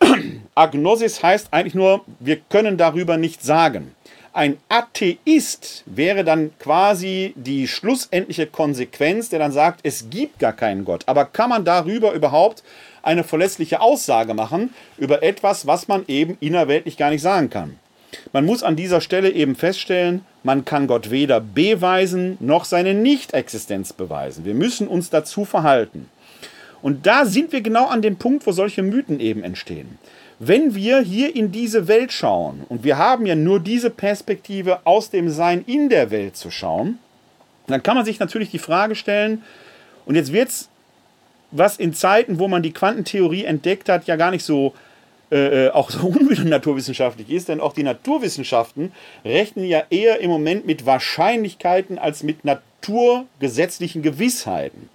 [0.54, 3.94] Agnosis heißt eigentlich nur, wir können darüber nichts sagen.
[4.32, 10.84] Ein Atheist wäre dann quasi die schlussendliche Konsequenz, der dann sagt, es gibt gar keinen
[10.84, 11.02] Gott.
[11.06, 12.62] Aber kann man darüber überhaupt
[13.08, 17.78] eine verlässliche Aussage machen über etwas, was man eben innerweltlich gar nicht sagen kann?
[18.32, 23.92] Man muss an dieser Stelle eben feststellen, man kann Gott weder beweisen noch seine Nichtexistenz
[23.92, 24.44] beweisen.
[24.44, 26.08] Wir müssen uns dazu verhalten.
[26.80, 29.98] Und da sind wir genau an dem Punkt, wo solche Mythen eben entstehen.
[30.38, 35.10] Wenn wir hier in diese Welt schauen, und wir haben ja nur diese Perspektive aus
[35.10, 36.98] dem Sein in der Welt zu schauen,
[37.66, 39.42] dann kann man sich natürlich die Frage stellen,
[40.06, 40.68] und jetzt wird es,
[41.50, 44.74] was in Zeiten, wo man die Quantentheorie entdeckt hat, ja gar nicht so
[45.30, 48.92] äh, äh auch so unbedingt naturwissenschaftlich ist, denn auch die Naturwissenschaften
[49.24, 54.88] rechnen ja eher im Moment mit Wahrscheinlichkeiten als mit naturgesetzlichen Gewissheiten.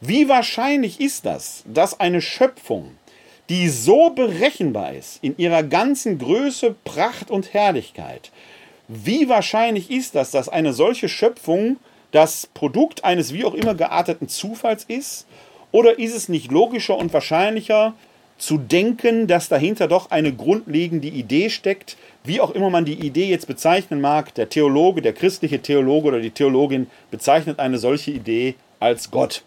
[0.00, 2.92] Wie wahrscheinlich ist das, dass eine Schöpfung,
[3.48, 8.30] die so berechenbar ist in ihrer ganzen Größe, Pracht und Herrlichkeit,
[8.88, 11.76] wie wahrscheinlich ist das, dass eine solche Schöpfung
[12.10, 15.26] das Produkt eines wie auch immer gearteten Zufalls ist?
[15.74, 17.94] Oder ist es nicht logischer und wahrscheinlicher
[18.38, 23.26] zu denken, dass dahinter doch eine grundlegende Idee steckt, wie auch immer man die Idee
[23.26, 28.54] jetzt bezeichnen mag, der Theologe, der christliche Theologe oder die Theologin bezeichnet eine solche Idee
[28.78, 29.42] als Gott.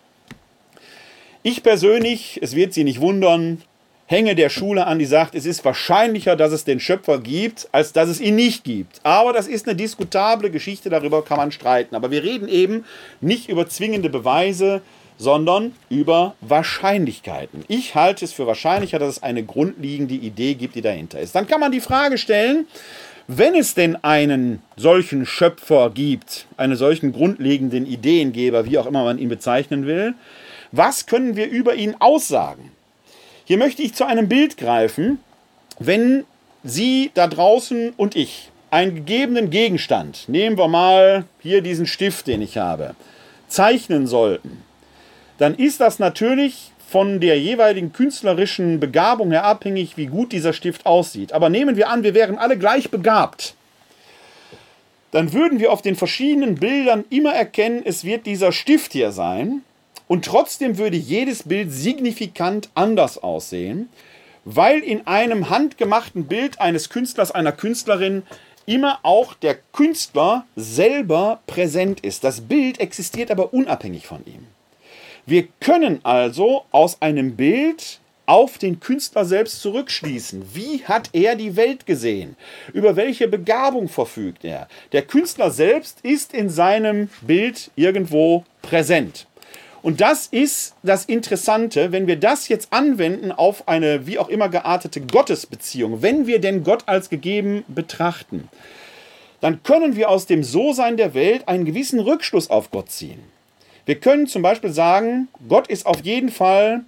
[1.44, 3.62] Ich persönlich, es wird Sie nicht wundern,
[4.06, 7.94] hänge der Schule an, die sagt, es ist wahrscheinlicher, dass es den Schöpfer gibt, als
[7.94, 9.00] dass es ihn nicht gibt.
[9.04, 11.96] Aber das ist eine diskutable Geschichte, darüber kann man streiten.
[11.96, 12.84] Aber wir reden eben
[13.22, 14.82] nicht über zwingende Beweise,
[15.17, 17.65] sondern über Wahrscheinlichkeiten.
[17.67, 21.36] Ich halte es für wahrscheinlicher, dass es eine grundlegende Idee gibt, die dahinter ist.
[21.36, 22.67] Dann kann man die Frage stellen,
[23.27, 29.17] wenn es denn einen solchen Schöpfer gibt, einen solchen grundlegenden Ideengeber, wie auch immer man
[29.17, 30.13] ihn bezeichnen will,
[30.71, 32.71] was können wir über ihn aussagen?
[33.45, 35.19] Hier möchte ich zu einem Bild greifen,
[35.80, 36.25] wenn
[36.63, 42.41] Sie da draußen und ich einen gegebenen Gegenstand, nehmen wir mal hier diesen Stift, den
[42.41, 42.95] ich habe,
[43.47, 44.63] zeichnen sollten,
[45.38, 50.86] dann ist das natürlich von der jeweiligen künstlerischen Begabung her abhängig, wie gut dieser Stift
[50.86, 51.34] aussieht.
[51.34, 53.56] Aber nehmen wir an, wir wären alle gleich begabt.
[55.12, 59.62] Dann würden wir auf den verschiedenen Bildern immer erkennen, es wird dieser Stift hier sein.
[60.08, 63.89] Und trotzdem würde jedes Bild signifikant anders aussehen,
[64.45, 68.23] weil in einem handgemachten Bild eines Künstlers, einer Künstlerin
[68.65, 72.23] immer auch der Künstler selber präsent ist.
[72.23, 74.47] Das Bild existiert aber unabhängig von ihm.
[75.30, 80.42] Wir können also aus einem Bild auf den Künstler selbst zurückschließen.
[80.54, 82.38] Wie hat er die Welt gesehen?
[82.72, 84.70] Über welche Begabung verfügt er?
[84.94, 89.28] Der Künstler selbst ist in seinem Bild irgendwo präsent.
[89.82, 94.48] Und das ist das Interessante, wenn wir das jetzt anwenden auf eine wie auch immer
[94.48, 98.48] geartete Gottesbeziehung, wenn wir denn Gott als gegeben betrachten,
[99.42, 103.37] dann können wir aus dem So-Sein der Welt einen gewissen Rückschluss auf Gott ziehen.
[103.88, 106.84] Wir können zum Beispiel sagen, Gott ist auf jeden Fall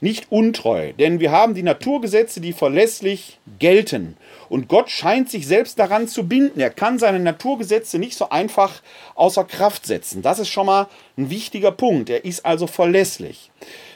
[0.00, 4.16] nicht untreu, denn wir haben die Naturgesetze, die verlässlich gelten.
[4.48, 6.60] Und Gott scheint sich selbst daran zu binden.
[6.60, 8.82] Er kann seine Naturgesetze nicht so einfach
[9.16, 10.22] außer Kraft setzen.
[10.22, 10.86] Das ist schon mal
[11.18, 12.08] ein wichtiger Punkt.
[12.08, 13.50] Er ist also verlässlich.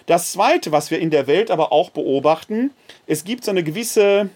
[0.07, 2.73] Das Zweite, was wir in der Welt aber auch beobachten,
[3.07, 4.31] es gibt so eine gewisse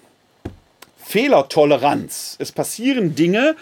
[1.04, 2.36] Fehlertoleranz.
[2.38, 3.56] Es passieren Dinge,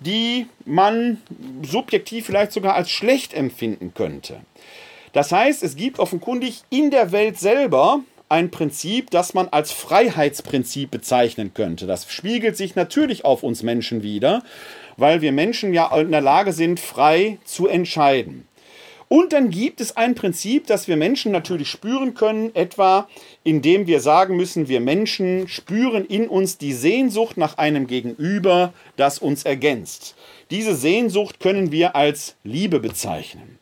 [0.00, 1.18] die man
[1.62, 4.40] subjektiv vielleicht sogar als schlecht empfinden könnte.
[5.12, 10.90] Das heißt, es gibt offenkundig in der Welt selber ein Prinzip, das man als Freiheitsprinzip
[10.90, 11.86] bezeichnen könnte.
[11.86, 14.42] Das spiegelt sich natürlich auf uns Menschen wieder,
[14.96, 18.46] weil wir Menschen ja in der Lage sind, frei zu entscheiden.
[19.08, 23.08] Und dann gibt es ein Prinzip, das wir Menschen natürlich spüren können, etwa
[23.44, 29.20] indem wir sagen müssen, wir Menschen spüren in uns die Sehnsucht nach einem Gegenüber, das
[29.20, 30.16] uns ergänzt.
[30.50, 33.58] Diese Sehnsucht können wir als Liebe bezeichnen.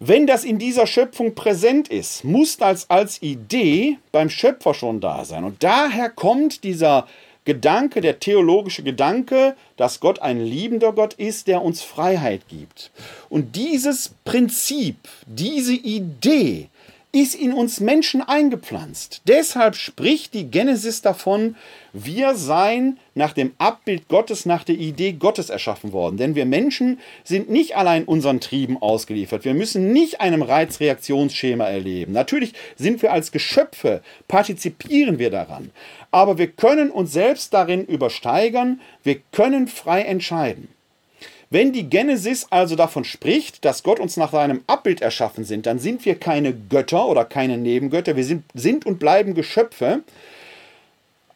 [0.00, 5.24] Wenn das in dieser Schöpfung präsent ist, muss das als Idee beim Schöpfer schon da
[5.24, 5.44] sein.
[5.44, 7.06] Und daher kommt dieser
[7.44, 12.90] Gedanke, der theologische Gedanke, dass Gott ein liebender Gott ist, der uns Freiheit gibt.
[13.28, 16.68] Und dieses Prinzip, diese Idee
[17.14, 19.22] ist in uns Menschen eingepflanzt.
[19.28, 21.54] Deshalb spricht die Genesis davon,
[21.92, 26.16] wir seien nach dem Abbild Gottes, nach der Idee Gottes erschaffen worden.
[26.16, 29.44] Denn wir Menschen sind nicht allein unseren Trieben ausgeliefert.
[29.44, 32.12] Wir müssen nicht einem Reizreaktionsschema erleben.
[32.12, 35.70] Natürlich sind wir als Geschöpfe, partizipieren wir daran.
[36.10, 38.80] Aber wir können uns selbst darin übersteigern.
[39.04, 40.73] Wir können frei entscheiden.
[41.54, 45.78] Wenn die Genesis also davon spricht, dass Gott uns nach seinem Abbild erschaffen sind, dann
[45.78, 48.16] sind wir keine Götter oder keine Nebengötter.
[48.16, 50.02] Wir sind, sind und bleiben Geschöpfe.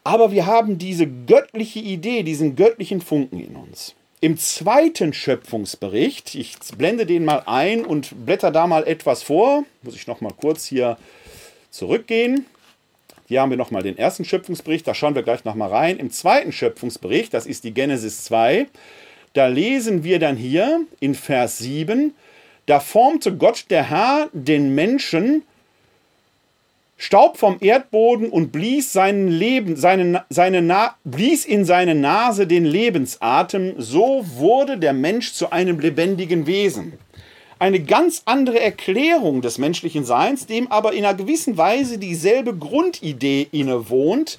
[0.03, 3.95] Aber wir haben diese göttliche Idee, diesen göttlichen Funken in uns.
[4.19, 9.95] Im zweiten Schöpfungsbericht, ich blende den mal ein und blätter da mal etwas vor, muss
[9.95, 10.97] ich noch mal kurz hier
[11.71, 12.45] zurückgehen.
[13.29, 15.95] Hier haben wir noch mal den ersten Schöpfungsbericht, da schauen wir gleich noch mal rein.
[15.97, 18.67] Im zweiten Schöpfungsbericht, das ist die Genesis 2,
[19.39, 22.13] da lesen wir dann hier in Vers 7,
[22.65, 25.43] da formte Gott der Herr den Menschen
[26.97, 32.65] Staub vom Erdboden und blies, seinen Leben, seine, seine Na, blies in seine Nase den
[32.65, 36.99] Lebensatem, so wurde der Mensch zu einem lebendigen Wesen.
[37.59, 43.47] Eine ganz andere Erklärung des menschlichen Seins, dem aber in einer gewissen Weise dieselbe Grundidee
[43.53, 44.37] innewohnt.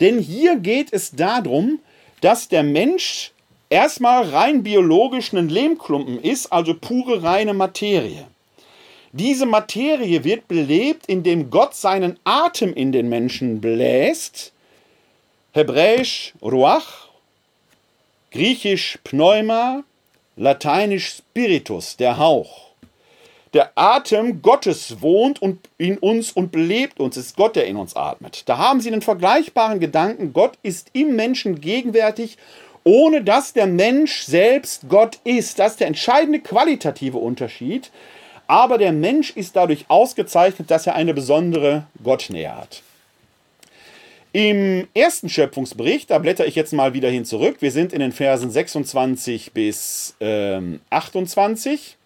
[0.00, 1.78] Denn hier geht es darum,
[2.20, 3.30] dass der Mensch
[3.70, 8.26] erstmal rein biologisch ein Lehmklumpen ist, also pure reine Materie.
[9.12, 14.52] Diese Materie wird belebt, indem Gott seinen Atem in den Menschen bläst.
[15.52, 17.08] Hebräisch Ruach,
[18.30, 19.82] Griechisch Pneuma,
[20.36, 22.70] Lateinisch Spiritus, der Hauch.
[23.52, 25.40] Der Atem Gottes wohnt
[25.76, 27.16] in uns und belebt uns.
[27.16, 28.44] Es ist Gott, der in uns atmet.
[28.48, 30.32] Da haben Sie einen vergleichbaren Gedanken.
[30.32, 32.38] Gott ist im Menschen gegenwärtig
[32.90, 35.60] ohne dass der Mensch selbst Gott ist.
[35.60, 37.92] Das ist der entscheidende qualitative Unterschied.
[38.48, 42.82] Aber der Mensch ist dadurch ausgezeichnet, dass er eine besondere Gottnähe hat.
[44.32, 48.10] Im ersten Schöpfungsbericht, da blätter ich jetzt mal wieder hin zurück, wir sind in den
[48.10, 51.96] Versen 26 bis ähm, 28,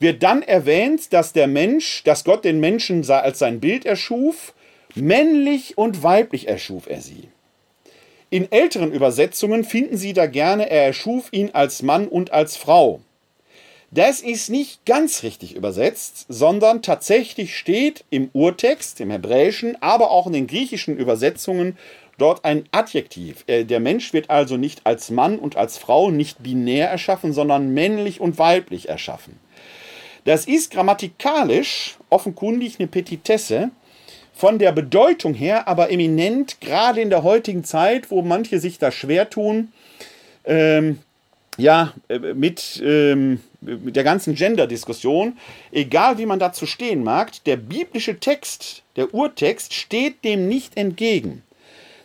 [0.00, 4.52] wird dann erwähnt, dass der Mensch, dass Gott den Menschen als sein Bild erschuf,
[4.96, 7.28] männlich und weiblich erschuf er sie.
[8.34, 13.00] In älteren Übersetzungen finden Sie da gerne, er erschuf ihn als Mann und als Frau.
[13.92, 20.26] Das ist nicht ganz richtig übersetzt, sondern tatsächlich steht im Urtext, im Hebräischen, aber auch
[20.26, 21.78] in den griechischen Übersetzungen
[22.18, 23.44] dort ein Adjektiv.
[23.46, 27.72] Äh, der Mensch wird also nicht als Mann und als Frau nicht binär erschaffen, sondern
[27.72, 29.38] männlich und weiblich erschaffen.
[30.24, 33.70] Das ist grammatikalisch offenkundig eine Petitesse,
[34.34, 38.90] von der Bedeutung her aber eminent, gerade in der heutigen Zeit, wo manche sich da
[38.90, 39.72] schwer tun,
[40.44, 40.98] ähm,
[41.56, 45.36] ja, äh, mit, ähm, mit der ganzen Gender-Diskussion,
[45.70, 51.42] egal wie man dazu stehen mag, der biblische Text, der Urtext, steht dem nicht entgegen.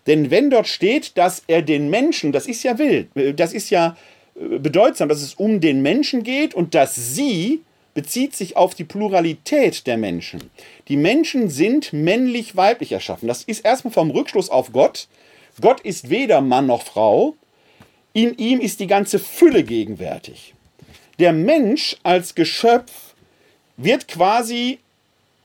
[0.06, 3.72] Denn wenn dort steht, dass er den Menschen, das ist ja wild, äh, das ist
[3.72, 3.98] ja
[4.36, 7.62] äh, bedeutsam, dass es um den Menschen geht und dass sie
[8.00, 10.50] bezieht sich auf die Pluralität der Menschen.
[10.88, 13.28] Die Menschen sind männlich-weiblich erschaffen.
[13.28, 15.10] Das ist erstmal vom Rückschluss auf Gott.
[15.60, 17.36] Gott ist weder Mann noch Frau,
[18.14, 20.54] in ihm ist die ganze Fülle gegenwärtig.
[21.20, 23.16] Der Mensch als Geschöpf
[23.76, 24.80] wird quasi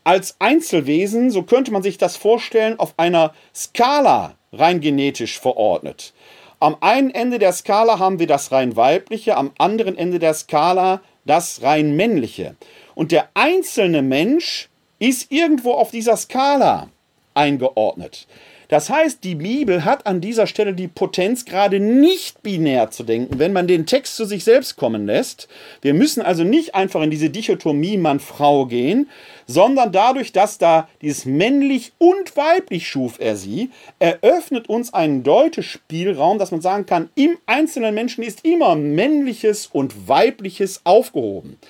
[0.05, 6.13] als Einzelwesen, so könnte man sich das vorstellen, auf einer Skala rein genetisch verordnet.
[6.61, 11.01] Am einen Ende der Skala haben wir das rein weibliche, am anderen Ende der Skala
[11.25, 12.57] das rein männliche.
[12.95, 16.89] Und der einzelne Mensch ist irgendwo auf dieser Skala
[17.35, 18.27] eingeordnet.
[18.75, 23.39] Das heißt, die Bibel hat an dieser Stelle die Potenz, gerade nicht binär zu denken,
[23.39, 25.47] wenn man den Text zu sich selbst kommen lässt.
[25.81, 29.09] Wir müssen also nicht einfach in diese Dichotomie Mann-Frau gehen,
[29.47, 36.41] sondern dadurch, dass da dieses männlich und weiblich schuf er sie, eröffnet uns einen Deutespielraum,
[36.41, 41.61] dass man sagen kann, im einzelnen Menschen ist immer männliches und weibliches aufgehoben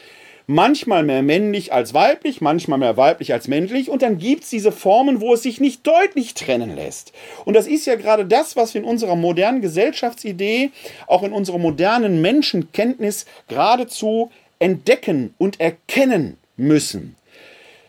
[0.46, 4.72] manchmal mehr männlich als weiblich, manchmal mehr weiblich als männlich und dann gibt es diese
[4.72, 7.12] Formen, wo es sich nicht deutlich trennen lässt.
[7.44, 10.70] Und das ist ja gerade das, was wir in unserer modernen Gesellschaftsidee,
[11.06, 17.16] auch in unserer modernen Menschenkenntnis geradezu entdecken und erkennen müssen.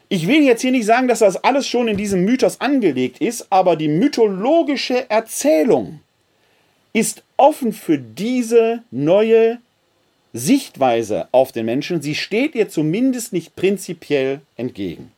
[0.08, 3.48] Ich will jetzt hier nicht sagen, dass das alles schon in diesem Mythos angelegt ist,
[3.50, 6.00] aber die mythologische Erzählung
[6.94, 9.58] ist offen für diese neue
[10.38, 15.14] Sichtweise auf den Menschen, sie steht ihr zumindest nicht prinzipiell entgegen.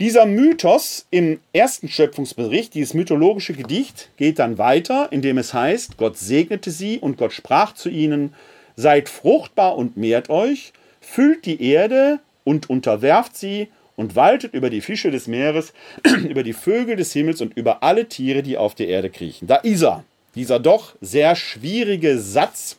[0.00, 6.16] Dieser Mythos im ersten Schöpfungsbericht, dieses mythologische Gedicht, geht dann weiter, indem es heißt, Gott
[6.16, 8.32] segnete sie und Gott sprach zu ihnen,
[8.76, 14.80] seid fruchtbar und mehrt euch, füllt die Erde und unterwerft sie und waltet über die
[14.80, 15.74] Fische des Meeres,
[16.28, 19.48] über die Vögel des Himmels und über alle Tiere, die auf der Erde kriechen.
[19.48, 20.02] Da ist er,
[20.34, 22.78] dieser doch sehr schwierige Satz,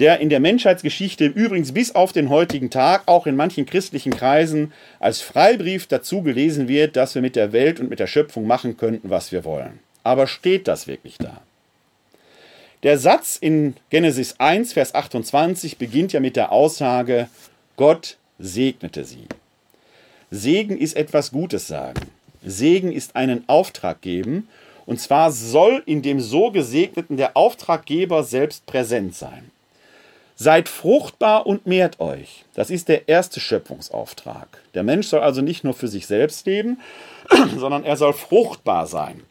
[0.00, 4.72] der in der Menschheitsgeschichte übrigens bis auf den heutigen Tag auch in manchen christlichen Kreisen
[4.98, 8.78] als Freibrief dazu gelesen wird, dass wir mit der Welt und mit der Schöpfung machen
[8.78, 9.78] könnten, was wir wollen.
[10.02, 11.42] Aber steht das wirklich da?
[12.82, 17.28] Der Satz in Genesis 1, Vers 28 beginnt ja mit der Aussage,
[17.76, 19.26] Gott segnete sie.
[20.30, 22.00] Segen ist etwas Gutes sagen.
[22.42, 24.48] Segen ist einen Auftrag geben.
[24.86, 29.50] Und zwar soll in dem so Gesegneten der Auftraggeber selbst präsent sein.
[30.42, 32.46] Seid fruchtbar und mehrt euch.
[32.54, 34.48] Das ist der erste Schöpfungsauftrag.
[34.72, 36.80] Der Mensch soll also nicht nur für sich selbst leben,
[37.58, 39.22] sondern er soll fruchtbar sein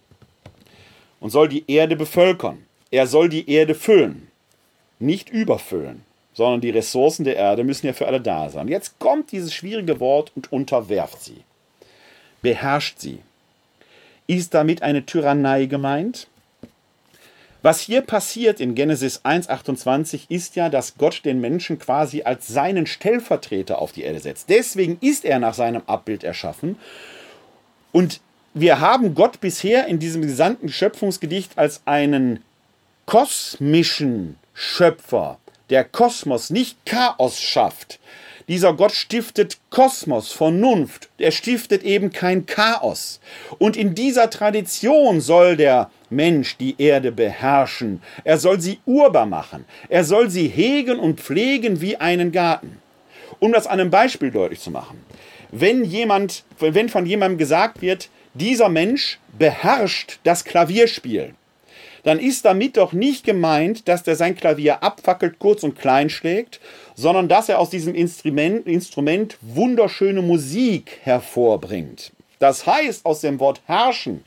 [1.20, 2.64] und soll die Erde bevölkern.
[2.92, 4.28] Er soll die Erde füllen,
[5.00, 8.68] nicht überfüllen, sondern die Ressourcen der Erde müssen ja für alle da sein.
[8.68, 11.44] Jetzt kommt dieses schwierige Wort und unterwerft sie.
[12.44, 13.18] Beherrscht sie.
[14.28, 16.28] Ist damit eine Tyrannei gemeint?
[17.62, 22.88] Was hier passiert in Genesis 1.28 ist ja, dass Gott den Menschen quasi als seinen
[22.88, 24.50] Stellvertreter auf die Erde setzt.
[24.50, 26.78] Deswegen ist er nach seinem Abbild erschaffen.
[27.92, 28.22] Und
[28.54, 32.44] wir haben Gott bisher in diesem gesamten Schöpfungsgedicht als einen
[33.06, 35.38] kosmischen Schöpfer,
[35.70, 38.00] der Kosmos, nicht Chaos schafft.
[38.50, 41.10] Dieser Gott stiftet Kosmos, Vernunft.
[41.20, 43.20] Er stiftet eben kein Chaos.
[43.60, 48.02] Und in dieser Tradition soll der Mensch die Erde beherrschen.
[48.24, 49.66] Er soll sie urbar machen.
[49.88, 52.80] Er soll sie hegen und pflegen wie einen Garten.
[53.38, 55.00] Um das an einem Beispiel deutlich zu machen.
[55.52, 61.36] Wenn jemand, wenn von jemandem gesagt wird, dieser Mensch beherrscht das Klavierspiel,
[62.04, 66.60] dann ist damit doch nicht gemeint, dass der sein Klavier abfackelt, kurz und klein schlägt,
[66.96, 72.12] sondern dass er aus diesem Instrument, Instrument wunderschöne Musik hervorbringt.
[72.40, 74.24] Das heißt, aus dem Wort herrschen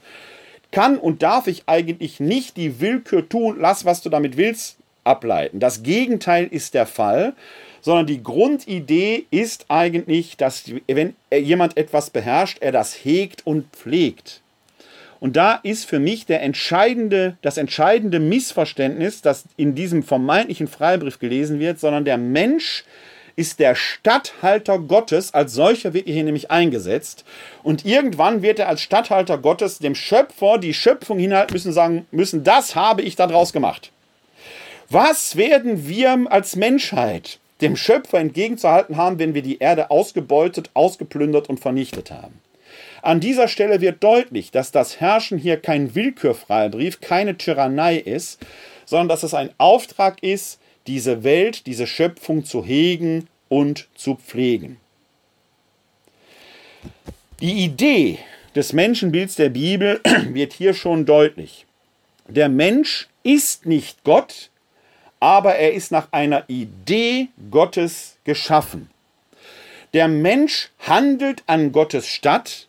[0.71, 5.61] kann und darf ich eigentlich nicht die Willkür tun, lass, was du damit willst, ableiten.
[5.61, 7.35] Das Gegenteil ist der Fall,
[7.81, 14.41] sondern die Grundidee ist eigentlich, dass wenn jemand etwas beherrscht, er das hegt und pflegt.
[15.23, 21.21] Und da ist für mich der entscheidende, das entscheidende Missverständnis, das in diesem vermeintlichen Freibrief
[21.21, 22.83] gelesen wird, sondern der Mensch
[23.37, 27.25] ist der Statthalter Gottes, als solcher wird er hier nämlich eingesetzt.
[27.63, 32.43] Und irgendwann wird er als Statthalter Gottes dem Schöpfer die Schöpfung hinhalten müssen, sagen müssen,
[32.43, 33.93] das habe ich daraus gemacht.
[34.91, 41.49] Was werden wir als Menschheit dem Schöpfer entgegenzuhalten haben, wenn wir die Erde ausgebeutet, ausgeplündert
[41.49, 42.41] und vernichtet haben?
[43.03, 48.39] An dieser Stelle wird deutlich, dass das Herrschen hier kein Willkürfreibrief, keine Tyrannei ist,
[48.87, 54.79] sondern dass es ein Auftrag ist, diese Welt, diese Schöpfung zu hegen und zu pflegen.
[57.41, 58.21] Die Idee
[58.55, 61.67] des Menschenbilds der Bibel wird hier schon deutlich.
[62.29, 64.51] Der Mensch ist nicht Gott,
[65.19, 68.91] aber er ist nach einer Idee Gottes geschaffen.
[69.93, 72.69] Der Mensch handelt an Gottes statt,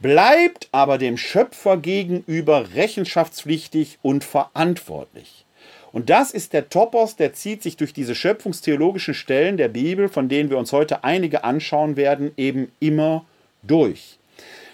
[0.00, 5.44] bleibt aber dem Schöpfer gegenüber rechenschaftspflichtig und verantwortlich.
[5.92, 10.28] Und das ist der Topos, der zieht sich durch diese schöpfungstheologischen Stellen der Bibel, von
[10.28, 13.24] denen wir uns heute einige anschauen werden, eben immer
[13.62, 14.18] durch.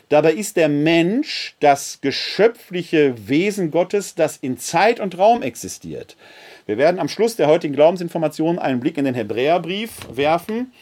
[0.09, 6.17] Dabei ist der Mensch das geschöpfliche Wesen Gottes, das in Zeit und Raum existiert.
[6.67, 10.73] Wir werden am Schluss der heutigen Glaubensinformation einen Blick in den Hebräerbrief werfen.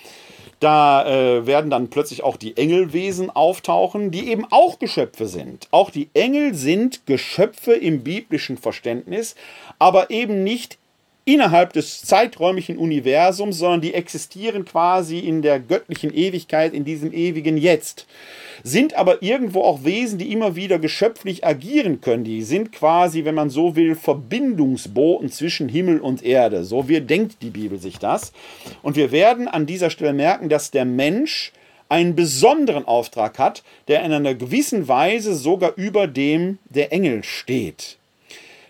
[0.61, 5.69] Da äh, werden dann plötzlich auch die Engelwesen auftauchen, die eben auch Geschöpfe sind.
[5.71, 9.37] Auch die Engel sind Geschöpfe im biblischen Verständnis,
[9.79, 10.79] aber eben nicht
[11.29, 17.59] innerhalb des zeiträumlichen Universums, sondern die existieren quasi in der göttlichen Ewigkeit, in diesem ewigen
[17.59, 18.07] Jetzt.
[18.65, 22.25] Sind aber irgendwo auch Wesen, die immer wieder geschöpflich agieren können.
[22.25, 26.65] Die sind quasi, wenn man so will, Verbindungsboten zwischen Himmel und Erde.
[26.65, 28.33] So wie denkt die Bibel sich das.
[28.83, 31.53] Und wir werden an dieser Stelle merken, dass der Mensch
[31.91, 37.98] einen besonderen Auftrag hat, der in einer gewissen Weise sogar über dem der Engel steht.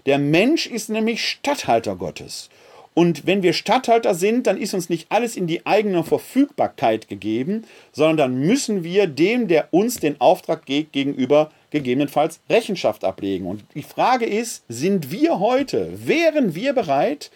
[0.09, 2.49] Der Mensch ist nämlich Statthalter Gottes.
[2.95, 7.65] Und wenn wir Statthalter sind, dann ist uns nicht alles in die eigene Verfügbarkeit gegeben,
[7.93, 13.45] sondern dann müssen wir dem, der uns den Auftrag gibt, gegenüber gegebenenfalls Rechenschaft ablegen.
[13.45, 17.31] Und die Frage ist, sind wir heute, wären wir bereit,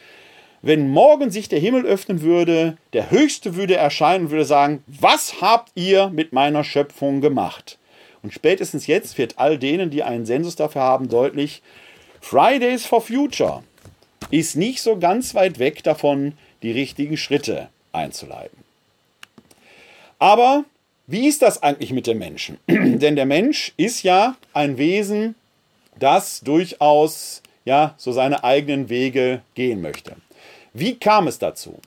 [0.63, 5.43] wenn morgen sich der Himmel öffnen würde, der Höchste würde erscheinen und würde sagen, was
[5.43, 7.77] habt ihr mit meiner Schöpfung gemacht?
[8.23, 11.61] Und spätestens jetzt wird all denen, die einen Sensus dafür haben, deutlich,
[12.23, 13.63] Fridays for Future
[14.31, 18.57] ist nicht so ganz weit weg davon, die richtigen Schritte einzuleiten.
[20.19, 20.65] Aber
[21.07, 22.59] wie ist das eigentlich mit dem Menschen?
[22.69, 25.35] Denn der Mensch ist ja ein Wesen,
[25.99, 30.17] das durchaus ja so seine eigenen Wege gehen möchte.
[30.73, 31.81] Wie kam es dazu?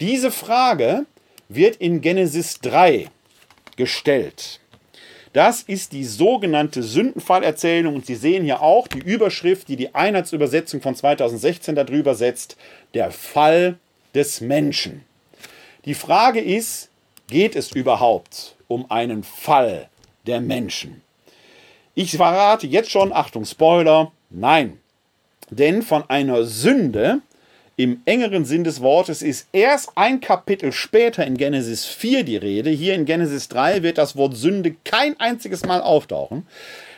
[0.00, 1.06] Diese Frage
[1.48, 3.08] wird in Genesis 3
[3.76, 4.58] gestellt.
[5.32, 10.82] Das ist die sogenannte Sündenfallerzählung und Sie sehen hier auch die Überschrift, die die Einheitsübersetzung
[10.82, 12.56] von 2016 darüber setzt,
[12.92, 13.78] der Fall
[14.14, 15.04] des Menschen.
[15.86, 16.90] Die Frage ist,
[17.28, 19.88] geht es überhaupt um einen Fall
[20.26, 21.02] der Menschen?
[21.94, 24.78] Ich verrate jetzt schon, Achtung, Spoiler, nein.
[25.50, 27.20] Denn von einer Sünde
[27.76, 32.70] im engeren Sinn des Wortes ist erst ein Kapitel später in Genesis 4 die Rede.
[32.70, 36.46] Hier in Genesis 3 wird das Wort Sünde kein einziges Mal auftauchen.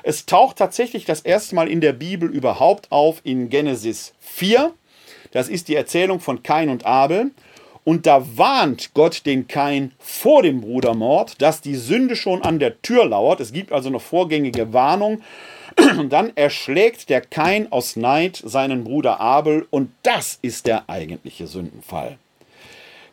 [0.02, 4.72] Es taucht tatsächlich das erste Mal in der Bibel überhaupt auf in Genesis 4.
[5.30, 7.30] Das ist die Erzählung von Kain und Abel.
[7.84, 12.80] Und da warnt Gott den Kain vor dem Brudermord, dass die Sünde schon an der
[12.82, 13.40] Tür lauert.
[13.40, 15.22] Es gibt also eine vorgängige Warnung.
[15.98, 21.46] Und dann erschlägt der Kain aus Neid seinen Bruder Abel und das ist der eigentliche
[21.46, 22.18] Sündenfall.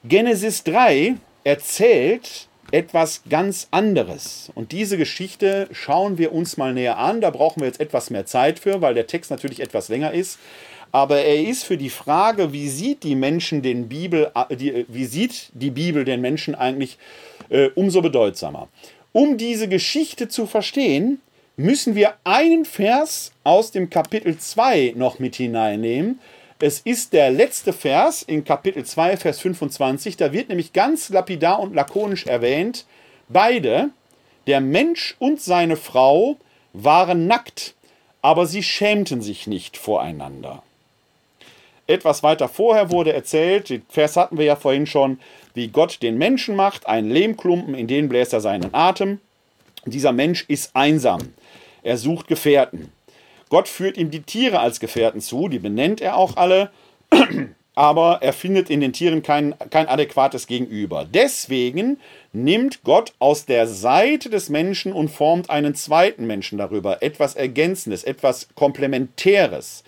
[0.04, 4.52] Genesis 3 erzählt etwas ganz anderes.
[4.56, 7.22] Und diese Geschichte schauen wir uns mal näher an.
[7.22, 10.40] Da brauchen wir jetzt etwas mehr Zeit für, weil der Text natürlich etwas länger ist.
[10.92, 15.72] Aber er ist für die Frage, wie sieht die Menschen den Bibel, wie sieht die
[15.72, 16.98] Bibel den Menschen eigentlich,
[17.50, 18.68] äh, umso bedeutsamer.
[19.14, 21.22] Um diese Geschichte zu verstehen,
[21.62, 26.20] müssen wir einen Vers aus dem Kapitel 2 noch mit hineinnehmen.
[26.60, 30.18] Es ist der letzte Vers in Kapitel 2, Vers 25.
[30.18, 32.86] Da wird nämlich ganz lapidar und lakonisch erwähnt,
[33.30, 33.90] beide,
[34.48, 36.38] der Mensch und seine Frau,
[36.74, 37.76] waren nackt,
[38.22, 40.64] aber sie schämten sich nicht voreinander.
[41.86, 45.20] Etwas weiter vorher wurde erzählt, den Vers hatten wir ja vorhin schon,
[45.54, 49.20] wie Gott den Menschen macht, einen Lehmklumpen, in den bläst er seinen Atem.
[49.86, 51.34] Dieser Mensch ist einsam.
[51.84, 52.92] Er sucht Gefährten.
[53.50, 56.72] Gott führt ihm die Tiere als Gefährten zu, die benennt er auch alle,
[57.76, 61.06] aber er findet in den Tieren kein, kein adäquates Gegenüber.
[61.12, 62.00] Deswegen
[62.32, 68.04] nimmt Gott aus der Seite des Menschen und formt einen zweiten Menschen darüber, etwas Ergänzendes,
[68.04, 69.84] etwas Komplementäres.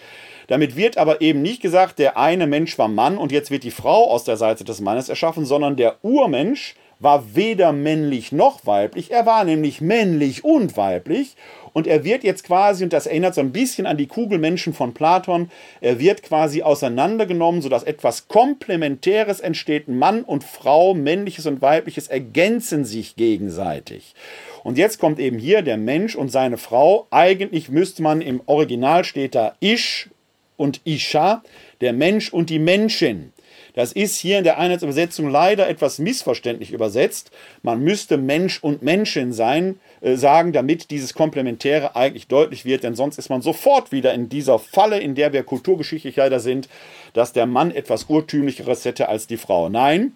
[0.48, 3.72] Damit wird aber eben nicht gesagt, der eine Mensch war Mann und jetzt wird die
[3.72, 9.12] Frau aus der Seite des Mannes erschaffen, sondern der Urmensch war weder männlich noch weiblich,
[9.12, 11.36] er war nämlich männlich und weiblich
[11.74, 14.93] und er wird jetzt quasi, und das erinnert so ein bisschen an die Kugelmenschen von
[14.93, 15.49] Platon,
[15.82, 19.88] er wird quasi auseinandergenommen, sodass etwas Komplementäres entsteht.
[19.88, 24.13] Mann und Frau, männliches und weibliches ergänzen sich gegenseitig.
[24.63, 27.07] Und jetzt kommt eben hier der Mensch und seine Frau.
[27.09, 30.09] Eigentlich müsste man im Original steht da Ish
[30.55, 31.43] und Isha,
[31.82, 33.34] der Mensch und die Menschin.
[33.74, 37.32] Das ist hier in der Einheitsübersetzung leider etwas missverständlich übersetzt.
[37.63, 43.18] Man müsste Mensch und Menschin sein, sagen, damit dieses Komplementäre eigentlich deutlich wird, denn sonst
[43.18, 46.68] ist man sofort wieder in dieser Falle, in der wir kulturgeschichtlich leider sind,
[47.14, 49.70] dass der Mann etwas Urtümlicheres hätte als die Frau.
[49.70, 50.14] Nein,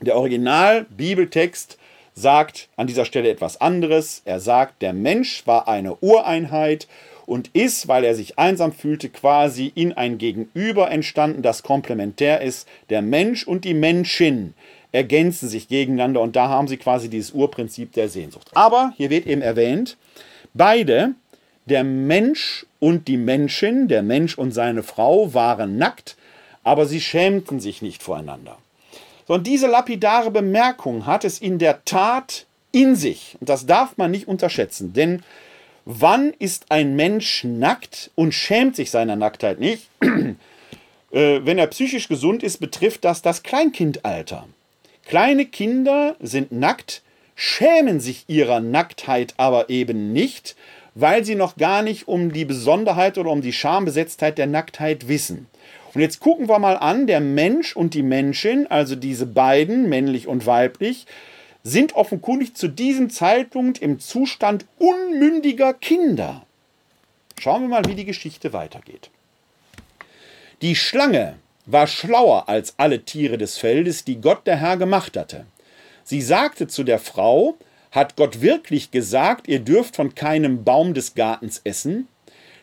[0.00, 1.78] der Original-Bibeltext
[2.14, 4.22] sagt an dieser Stelle etwas anderes.
[4.24, 6.88] Er sagt, der Mensch war eine Ureinheit
[7.26, 12.66] und ist, weil er sich einsam fühlte, quasi in ein Gegenüber entstanden, das komplementär ist.
[12.88, 14.54] Der Mensch und die Menschin
[14.92, 18.50] ergänzen sich gegeneinander und da haben sie quasi dieses Urprinzip der Sehnsucht.
[18.54, 19.96] Aber hier wird eben erwähnt,
[20.54, 21.14] beide,
[21.66, 26.16] der Mensch und die Menschin, der Mensch und seine Frau waren nackt,
[26.62, 28.56] aber sie schämten sich nicht voreinander.
[29.26, 33.36] So, und diese lapidare Bemerkung hat es in der Tat in sich.
[33.40, 35.22] Und das darf man nicht unterschätzen, denn
[35.88, 39.88] Wann ist ein Mensch nackt und schämt sich seiner Nacktheit nicht?
[41.12, 44.48] äh, wenn er psychisch gesund ist, betrifft das das Kleinkindalter.
[45.06, 47.02] Kleine Kinder sind nackt,
[47.36, 50.56] schämen sich ihrer Nacktheit aber eben nicht,
[50.96, 55.46] weil sie noch gar nicht um die Besonderheit oder um die Schambesetztheit der Nacktheit wissen.
[55.94, 60.26] Und jetzt gucken wir mal an, der Mensch und die Menschin, also diese beiden, männlich
[60.26, 61.06] und weiblich,
[61.62, 66.44] sind offenkundig zu diesem Zeitpunkt im Zustand unmündiger Kinder.
[67.38, 69.10] Schauen wir mal, wie die Geschichte weitergeht.
[70.62, 71.36] Die Schlange
[71.66, 75.46] war schlauer als alle Tiere des Feldes, die Gott der Herr gemacht hatte.
[76.04, 77.56] Sie sagte zu der Frau,
[77.90, 82.08] hat Gott wirklich gesagt, ihr dürft von keinem Baum des Gartens essen?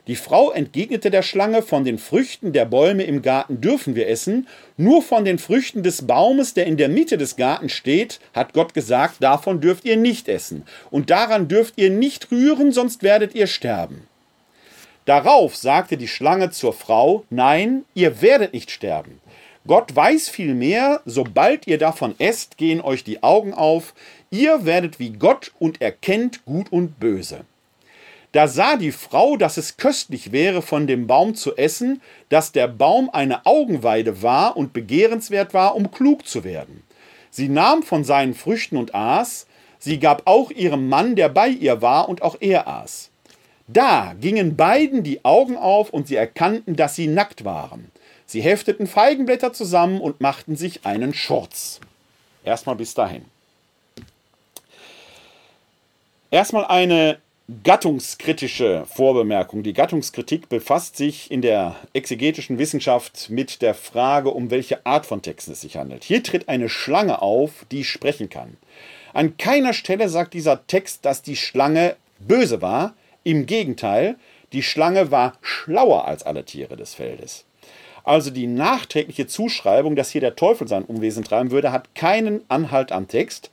[0.07, 4.47] Die Frau entgegnete der Schlange, von den Früchten der Bäume im Garten dürfen wir essen,
[4.75, 8.73] nur von den Früchten des Baumes, der in der Mitte des Gartens steht, hat Gott
[8.73, 13.47] gesagt, davon dürft ihr nicht essen, und daran dürft ihr nicht rühren, sonst werdet ihr
[13.47, 14.07] sterben.
[15.05, 19.19] Darauf sagte die Schlange zur Frau, nein, ihr werdet nicht sterben.
[19.65, 23.93] Gott weiß vielmehr, sobald ihr davon esst, gehen euch die Augen auf,
[24.29, 27.45] ihr werdet wie Gott und erkennt Gut und Böse.
[28.33, 32.67] Da sah die Frau, dass es köstlich wäre, von dem Baum zu essen, dass der
[32.67, 36.83] Baum eine Augenweide war und begehrenswert war, um klug zu werden.
[37.29, 39.45] Sie nahm von seinen Früchten und aß,
[39.79, 43.11] sie gab auch ihrem Mann, der bei ihr war, und auch er aß.
[43.67, 47.91] Da gingen beiden die Augen auf und sie erkannten, dass sie nackt waren.
[48.25, 51.79] Sie hefteten Feigenblätter zusammen und machten sich einen Schurz.
[52.43, 53.25] Erstmal bis dahin.
[56.31, 57.19] Erstmal eine
[57.63, 59.63] gattungskritische Vorbemerkung.
[59.63, 65.21] Die Gattungskritik befasst sich in der exegetischen Wissenschaft mit der Frage, um welche Art von
[65.21, 66.03] Texten es sich handelt.
[66.03, 68.57] Hier tritt eine Schlange auf, die sprechen kann.
[69.13, 72.95] An keiner Stelle sagt dieser Text, dass die Schlange böse war.
[73.23, 74.15] Im Gegenteil,
[74.51, 77.45] die Schlange war schlauer als alle Tiere des Feldes.
[78.03, 82.91] Also die nachträgliche Zuschreibung, dass hier der Teufel sein Unwesen treiben würde, hat keinen Anhalt
[82.91, 83.49] am Text.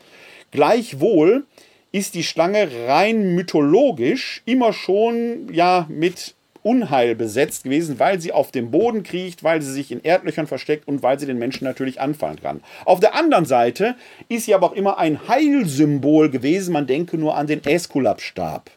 [0.51, 1.45] Gleichwohl
[1.93, 8.51] ist die Schlange rein mythologisch immer schon ja mit Unheil besetzt gewesen, weil sie auf
[8.51, 12.01] dem Boden kriecht, weil sie sich in Erdlöchern versteckt und weil sie den Menschen natürlich
[12.01, 12.61] anfallen kann.
[12.85, 13.95] Auf der anderen Seite
[14.29, 16.73] ist sie aber auch immer ein Heilsymbol gewesen.
[16.73, 18.71] Man denke nur an den Äskulapstab.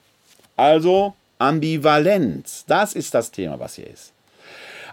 [0.56, 2.66] Also Ambivalenz.
[2.68, 4.14] Das ist das Thema, was hier ist.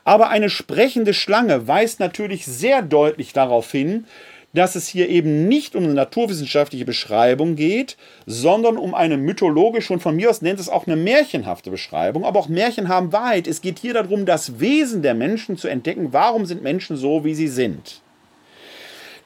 [0.04, 4.06] Aber eine sprechende Schlange weist natürlich sehr deutlich darauf hin,
[4.52, 7.96] dass es hier eben nicht um eine naturwissenschaftliche Beschreibung geht,
[8.26, 12.24] sondern um eine mythologische und von mir aus nennt es auch eine märchenhafte Beschreibung.
[12.24, 13.46] Aber auch Märchen haben Wahrheit.
[13.46, 16.12] Es geht hier darum, das Wesen der Menschen zu entdecken.
[16.12, 18.00] Warum sind Menschen so, wie sie sind?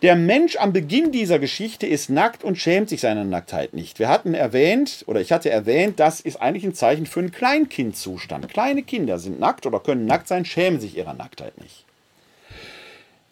[0.05, 3.99] Der Mensch am Beginn dieser Geschichte ist nackt und schämt sich seiner Nacktheit nicht.
[3.99, 8.51] Wir hatten erwähnt, oder ich hatte erwähnt, das ist eigentlich ein Zeichen für einen Kleinkindzustand.
[8.51, 11.87] Kleine Kinder sind nackt oder können nackt sein, schämen sich ihrer Nacktheit nicht.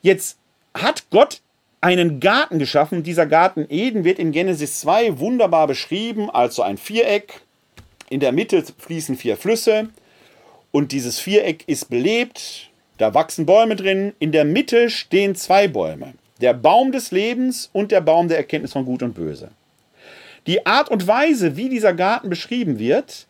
[0.01, 0.39] Jetzt
[0.73, 1.43] hat Gott
[1.83, 3.03] einen Garten geschaffen.
[3.03, 7.43] Dieser Garten Eden wird in Genesis 2 wunderbar beschrieben, also ein Viereck.
[8.09, 9.91] In der Mitte fließen vier Flüsse
[10.71, 12.71] und dieses Viereck ist belebt.
[12.97, 14.15] Da wachsen Bäume drin.
[14.21, 18.73] In der Mitte stehen zwei Bäume der Baum des Lebens und der Baum der Erkenntnis
[18.73, 19.51] von Gut und Böse.
[20.47, 23.27] Die Art und Weise, wie dieser Garten beschrieben wird,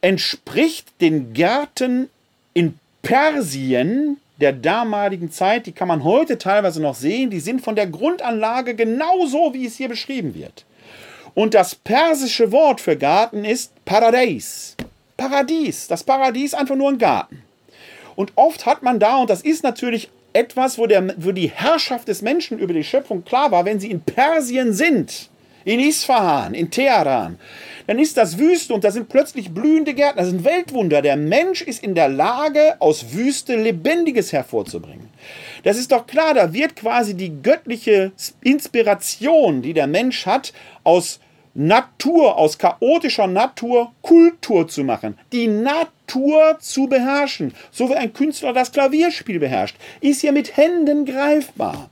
[0.00, 2.08] entspricht den Gärten
[2.54, 5.66] in Persien der damaligen Zeit.
[5.66, 7.30] Die kann man heute teilweise noch sehen.
[7.30, 10.64] Die sind von der Grundanlage genauso, wie es hier beschrieben wird.
[11.34, 14.76] Und das persische Wort für Garten ist Paradies.
[15.16, 15.88] Paradies.
[15.88, 17.42] Das Paradies einfach nur ein Garten.
[18.14, 20.08] Und oft hat man da, und das ist natürlich
[20.38, 23.90] etwas, wo, der, wo die Herrschaft des Menschen über die Schöpfung klar war, wenn sie
[23.90, 25.30] in Persien sind,
[25.64, 27.38] in Isfahan, in Teheran,
[27.88, 30.18] dann ist das Wüste und da sind plötzlich blühende Gärten.
[30.18, 31.02] Das sind Weltwunder.
[31.02, 35.08] Der Mensch ist in der Lage, aus Wüste Lebendiges hervorzubringen.
[35.64, 38.12] Das ist doch klar, da wird quasi die göttliche
[38.42, 40.52] Inspiration, die der Mensch hat,
[40.84, 41.18] aus
[41.60, 45.18] Natur, aus chaotischer Natur Kultur zu machen.
[45.32, 51.04] Die Natur zu beherrschen, so wie ein Künstler das Klavierspiel beherrscht, ist hier mit Händen
[51.04, 51.90] greifbar.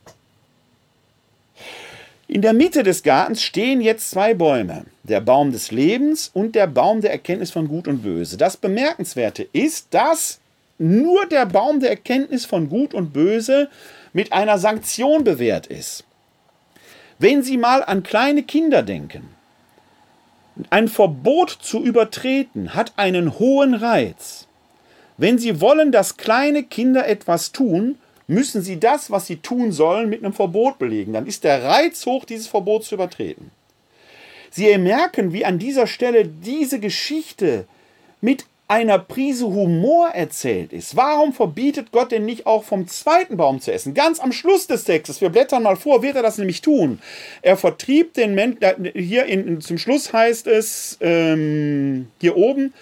[2.28, 6.68] In der Mitte des Gartens stehen jetzt zwei Bäume, der Baum des Lebens und der
[6.68, 8.36] Baum der Erkenntnis von Gut und Böse.
[8.36, 10.38] Das Bemerkenswerte ist, dass
[10.78, 13.68] nur der Baum der Erkenntnis von Gut und Böse
[14.12, 16.04] mit einer Sanktion bewährt ist.
[17.18, 19.36] Wenn Sie mal an kleine Kinder denken,
[20.70, 24.46] ein Verbot zu übertreten hat einen hohen Reiz.
[25.18, 27.96] Wenn Sie wollen, dass kleine Kinder etwas tun,
[28.26, 31.12] müssen Sie das, was sie tun sollen, mit einem Verbot belegen.
[31.12, 33.50] Dann ist der Reiz hoch, dieses Verbot zu übertreten.
[34.50, 37.66] Sie merken, wie an dieser Stelle diese Geschichte
[38.20, 40.96] mit einer Prise Humor erzählt ist.
[40.96, 43.94] Warum verbietet Gott denn nicht auch vom zweiten Baum zu essen?
[43.94, 47.00] Ganz am Schluss des Textes, wir blättern mal vor, wird er das nämlich tun.
[47.42, 52.72] Er vertrieb den Menschen, hier in, zum Schluss heißt es, ähm, hier oben,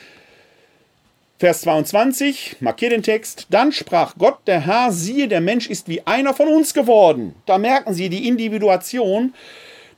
[1.36, 3.48] Vers 22, markier den Text.
[3.50, 7.34] Dann sprach Gott, der Herr, siehe, der Mensch ist wie einer von uns geworden.
[7.44, 9.34] Da merken Sie die Individuation,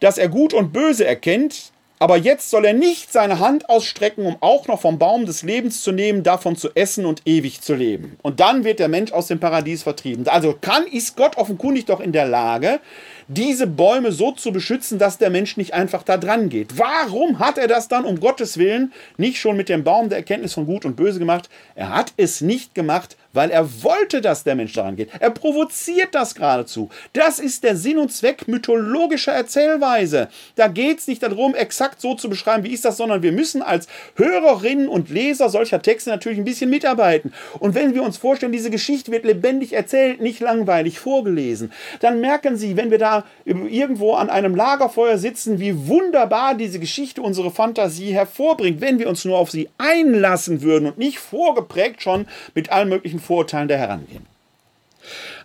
[0.01, 4.36] dass er Gut und Böse erkennt, aber jetzt soll er nicht seine Hand ausstrecken, um
[4.40, 8.18] auch noch vom Baum des Lebens zu nehmen, davon zu essen und ewig zu leben.
[8.22, 10.28] Und dann wird der Mensch aus dem Paradies vertrieben.
[10.28, 12.80] Also kann, ist Gott offenkundig doch in der Lage,
[13.29, 16.79] diese Bäume so zu beschützen, dass der Mensch nicht einfach da dran geht.
[16.79, 20.55] Warum hat er das dann um Gottes Willen nicht schon mit dem Baum der Erkenntnis
[20.55, 21.49] von Gut und Böse gemacht?
[21.74, 25.11] Er hat es nicht gemacht, weil er wollte, dass der Mensch daran geht.
[25.20, 26.89] Er provoziert das geradezu.
[27.12, 30.29] Das ist der Sinn und Zweck mythologischer Erzählweise.
[30.55, 33.61] Da geht es nicht darum, exakt so zu beschreiben, wie ist das, sondern wir müssen
[33.61, 37.33] als Hörerinnen und Leser solcher Texte natürlich ein bisschen mitarbeiten.
[37.59, 42.57] Und wenn wir uns vorstellen, diese Geschichte wird lebendig erzählt, nicht langweilig vorgelesen, dann merken
[42.57, 48.12] Sie, wenn wir da irgendwo an einem Lagerfeuer sitzen, wie wunderbar diese Geschichte unsere Fantasie
[48.12, 52.89] hervorbringt, wenn wir uns nur auf sie einlassen würden und nicht vorgeprägt schon mit allen
[52.89, 54.27] möglichen Vorurteilen da herangehen.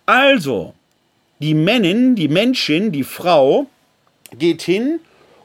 [0.05, 0.73] Also,
[1.39, 3.67] die Männin, die Menschin, die Frau
[4.37, 4.99] geht hin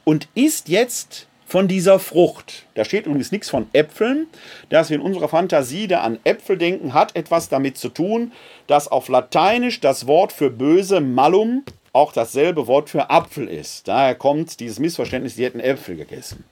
[0.05, 2.67] und isst jetzt von dieser Frucht.
[2.75, 4.27] Da steht übrigens nichts von Äpfeln.
[4.69, 8.33] Dass wir in unserer Fantasie da an Äpfel denken, hat etwas damit zu tun,
[8.67, 13.89] dass auf Lateinisch das Wort für böse Malum auch dasselbe Wort für Apfel ist.
[13.89, 16.45] Daher kommt dieses Missverständnis, die hätten Äpfel gegessen.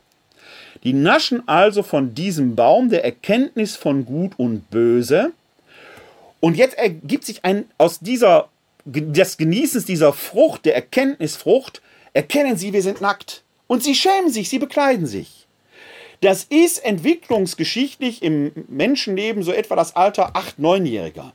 [0.85, 5.33] Die naschen also von diesem Baum der Erkenntnis von Gut und Böse
[6.41, 8.49] und jetzt ergibt sich ein, aus dieser,
[8.87, 11.83] des Genießens dieser Frucht, der Erkenntnisfrucht,
[12.15, 13.44] erkennen sie, wir sind nackt.
[13.75, 15.49] Und sie schämen sich, sie bekleiden sich.
[16.21, 21.33] Das ist entwicklungsgeschichtlich im Menschenleben so etwa das Alter 8-, 9-Jähriger,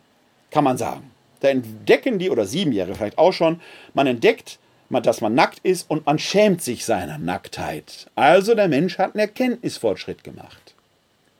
[0.50, 1.12] kann man sagen.
[1.42, 3.60] Da entdecken die, oder 7-Jährige vielleicht auch schon,
[3.94, 4.58] man entdeckt,
[4.90, 8.10] dass man nackt ist und man schämt sich seiner Nacktheit.
[8.16, 10.76] Also der Mensch hat einen Erkenntnisfortschritt gemacht.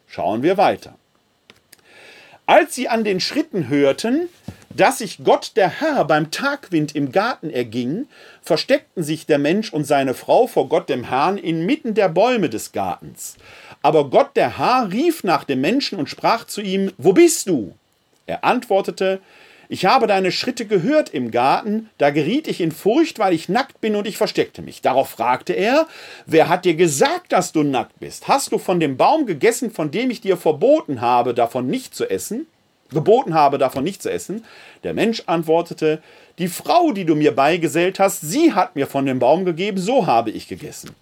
[0.06, 0.96] Schauen wir weiter.
[2.50, 4.28] Als sie an den Schritten hörten,
[4.76, 8.08] dass sich Gott der Herr beim Tagwind im Garten erging,
[8.42, 12.72] versteckten sich der Mensch und seine Frau vor Gott dem Herrn inmitten der Bäume des
[12.72, 13.36] Gartens.
[13.84, 17.76] Aber Gott der Herr rief nach dem Menschen und sprach zu ihm, Wo bist du?
[18.26, 19.22] Er antwortete,
[19.70, 23.80] ich habe deine Schritte gehört im Garten, da geriet ich in Furcht, weil ich nackt
[23.80, 24.82] bin und ich versteckte mich.
[24.82, 25.88] Darauf fragte er,
[26.26, 28.28] wer hat dir gesagt, dass du nackt bist?
[28.28, 32.10] Hast du von dem Baum gegessen, von dem ich dir verboten habe, davon nicht zu
[32.10, 32.48] essen?
[32.92, 34.44] geboten habe, davon nicht zu essen?
[34.84, 36.02] Der Mensch antwortete,
[36.40, 40.08] die Frau, die du mir beigesellt hast, sie hat mir von dem Baum gegeben, so
[40.08, 40.96] habe ich gegessen.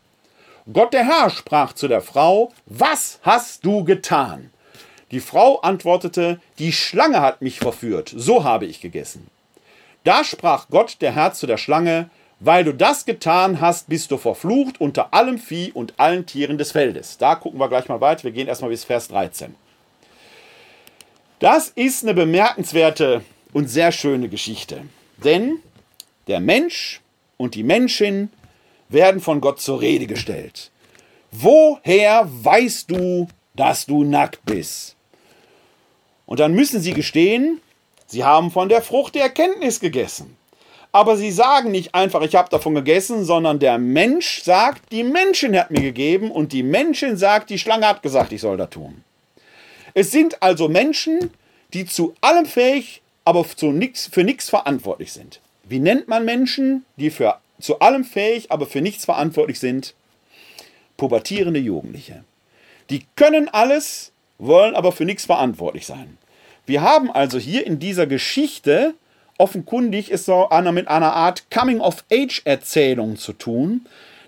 [0.72, 4.52] Gott der Herr sprach zu der Frau, was hast du getan?
[5.12, 9.28] Die Frau antwortete, die Schlange hat mich verführt, so habe ich gegessen.
[10.04, 14.18] Da sprach Gott der Herr zu der Schlange, weil du das getan hast, bist du
[14.18, 17.18] verflucht unter allem Vieh und allen Tieren des Feldes.
[17.18, 18.26] Da gucken wir gleich mal weiter.
[18.26, 19.56] Wir gehen erstmal bis Vers 13.
[21.40, 24.82] Das ist eine bemerkenswerte und sehr schöne Geschichte.
[25.24, 25.60] Denn
[26.28, 27.02] der Mensch
[27.38, 28.30] und die Menschin
[28.90, 30.72] werden von Gott zur Rede gestellt.
[31.32, 34.97] Woher weißt du, dass du nackt bist?
[36.28, 37.62] Und dann müssen sie gestehen,
[38.06, 40.38] sie haben von der Frucht der Erkenntnis gegessen.
[40.92, 45.58] Aber sie sagen nicht einfach, ich habe davon gegessen, sondern der Mensch sagt, die Menschen
[45.58, 49.04] hat mir gegeben und die Menschen sagt, die Schlange hat gesagt, ich soll das tun.
[49.94, 51.32] Es sind also Menschen,
[51.74, 55.40] die zu allem fähig, aber für nichts verantwortlich sind.
[55.64, 59.96] Wie nennt man Menschen, die für, zu allem fähig, aber für nichts verantwortlich sind?
[60.98, 62.24] Pubertierende Jugendliche.
[62.90, 66.18] Die können alles, wollen aber für nichts verantwortlich sein.
[66.66, 68.94] Wir haben also hier in dieser Geschichte
[69.38, 73.86] offenkundig ist so einer mit einer Art Coming-of-Age-Erzählung zu tun.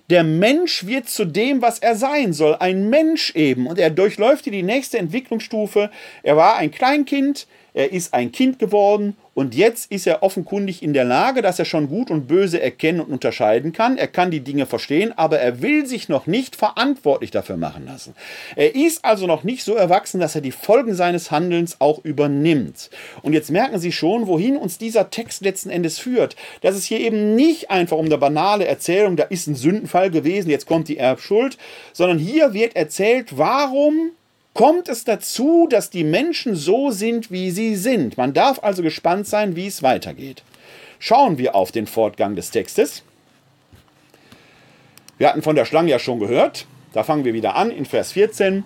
[0.08, 3.66] Der Mensch wird zu dem, was er sein soll, ein Mensch eben.
[3.66, 5.90] Und er durchläuft die nächste Entwicklungsstufe.
[6.22, 10.92] Er war ein Kleinkind, er ist ein Kind geworden und jetzt ist er offenkundig in
[10.92, 13.96] der Lage, dass er schon Gut und Böse erkennen und unterscheiden kann.
[13.96, 18.14] Er kann die Dinge verstehen, aber er will sich noch nicht verantwortlich dafür machen lassen.
[18.56, 22.90] Er ist also noch nicht so erwachsen, dass er die Folgen seines Handelns auch übernimmt.
[23.22, 26.36] Und jetzt merken Sie schon, wohin uns dieser Text letzten Endes führt.
[26.60, 30.50] Dass es hier eben nicht einfach um eine banale Erzählung, da ist ein Sündenfall gewesen,
[30.50, 31.56] jetzt kommt die Erbschuld,
[31.92, 34.10] sondern hier wird erzählt, warum
[34.54, 38.16] kommt es dazu, dass die Menschen so sind, wie sie sind.
[38.16, 40.42] Man darf also gespannt sein, wie es weitergeht.
[40.98, 43.02] Schauen wir auf den Fortgang des Textes.
[45.18, 46.66] Wir hatten von der Schlange ja schon gehört.
[46.92, 48.64] Da fangen wir wieder an in Vers 14.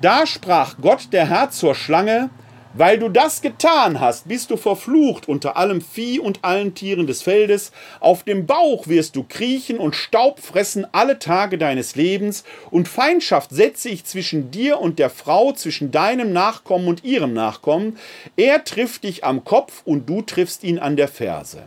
[0.00, 2.30] Da sprach Gott der Herr zur Schlange,
[2.74, 7.22] weil du das getan hast, bist du verflucht unter allem Vieh und allen Tieren des
[7.22, 7.72] Feldes.
[8.00, 12.44] Auf dem Bauch wirst du kriechen und Staub fressen alle Tage deines Lebens.
[12.70, 17.96] Und Feindschaft setze ich zwischen dir und der Frau, zwischen deinem Nachkommen und ihrem Nachkommen.
[18.36, 21.62] Er trifft dich am Kopf und du triffst ihn an der Ferse.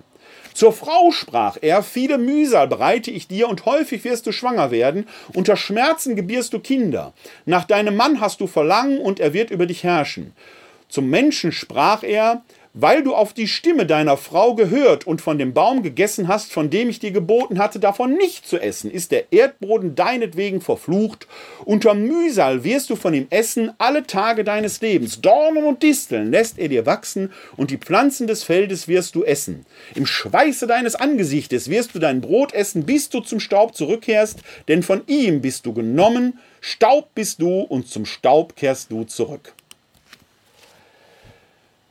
[0.53, 5.07] Zur Frau sprach er, viele Mühsal bereite ich dir und häufig wirst du schwanger werden,
[5.35, 7.13] unter Schmerzen gebierst du Kinder.
[7.45, 10.33] Nach deinem Mann hast du Verlangen und er wird über dich herrschen.
[10.89, 12.43] Zum Menschen sprach er,
[12.79, 16.69] weil du auf die Stimme deiner Frau gehört und von dem Baum gegessen hast, von
[16.69, 21.27] dem ich dir geboten hatte, davon nicht zu essen, ist der Erdboden deinetwegen verflucht.
[21.65, 25.21] Unter Mühsal wirst du von ihm essen alle Tage deines Lebens.
[25.21, 29.65] Dornen und Disteln lässt er dir wachsen und die Pflanzen des Feldes wirst du essen.
[29.95, 34.83] Im Schweiße deines Angesichtes wirst du dein Brot essen, bis du zum Staub zurückkehrst, denn
[34.83, 39.53] von ihm bist du genommen, Staub bist du und zum Staub kehrst du zurück.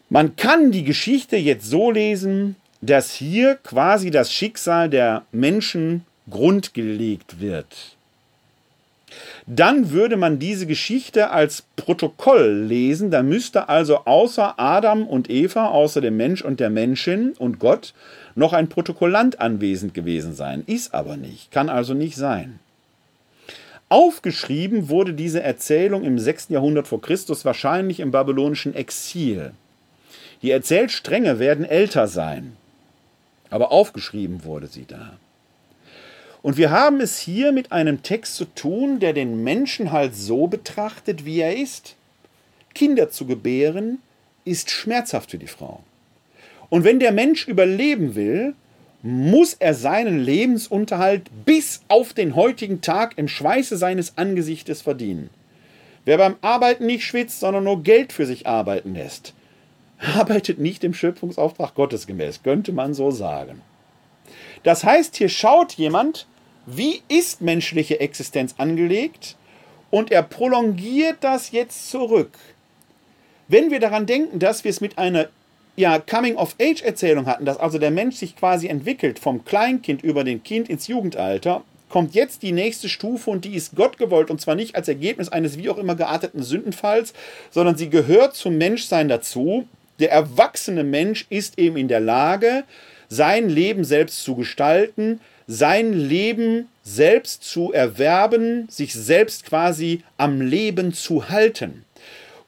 [0.08, 7.40] Man kann die Geschichte jetzt so lesen, dass hier quasi das Schicksal der Menschen grundgelegt
[7.40, 7.96] wird.
[9.46, 15.68] Dann würde man diese Geschichte als Protokoll lesen, da müsste also außer Adam und Eva,
[15.68, 17.94] außer dem Mensch und der Menschin und Gott
[18.34, 20.64] noch ein Protokollant anwesend gewesen sein.
[20.66, 22.58] Ist aber nicht, kann also nicht sein.
[23.88, 26.48] Aufgeschrieben wurde diese Erzählung im 6.
[26.48, 29.52] Jahrhundert vor Christus wahrscheinlich im babylonischen Exil.
[30.46, 32.56] Die Erzählstränge werden älter sein,
[33.50, 35.18] aber aufgeschrieben wurde sie da.
[36.40, 40.46] Und wir haben es hier mit einem Text zu tun, der den Menschen halt so
[40.46, 41.96] betrachtet, wie er ist.
[42.76, 43.98] Kinder zu gebären
[44.44, 45.80] ist schmerzhaft für die Frau.
[46.68, 48.54] Und wenn der Mensch überleben will,
[49.02, 55.28] muss er seinen Lebensunterhalt bis auf den heutigen Tag im Schweiße seines Angesichtes verdienen.
[56.04, 59.34] Wer beim Arbeiten nicht schwitzt, sondern nur Geld für sich arbeiten lässt,
[59.98, 63.62] arbeitet nicht im Schöpfungsauftrag Gottes gemäß, könnte man so sagen.
[64.62, 66.26] Das heißt, hier schaut jemand,
[66.66, 69.36] wie ist menschliche Existenz angelegt
[69.90, 72.32] und er prolongiert das jetzt zurück.
[73.48, 75.28] Wenn wir daran denken, dass wir es mit einer
[75.76, 80.68] ja, Coming-of-Age-Erzählung hatten, dass also der Mensch sich quasi entwickelt vom Kleinkind über den Kind
[80.68, 84.74] ins Jugendalter, kommt jetzt die nächste Stufe und die ist Gott gewollt und zwar nicht
[84.74, 87.14] als Ergebnis eines wie auch immer gearteten Sündenfalls,
[87.50, 89.68] sondern sie gehört zum Menschsein dazu
[89.98, 92.64] der erwachsene Mensch ist eben in der Lage,
[93.08, 100.92] sein Leben selbst zu gestalten, sein Leben selbst zu erwerben, sich selbst quasi am Leben
[100.92, 101.84] zu halten.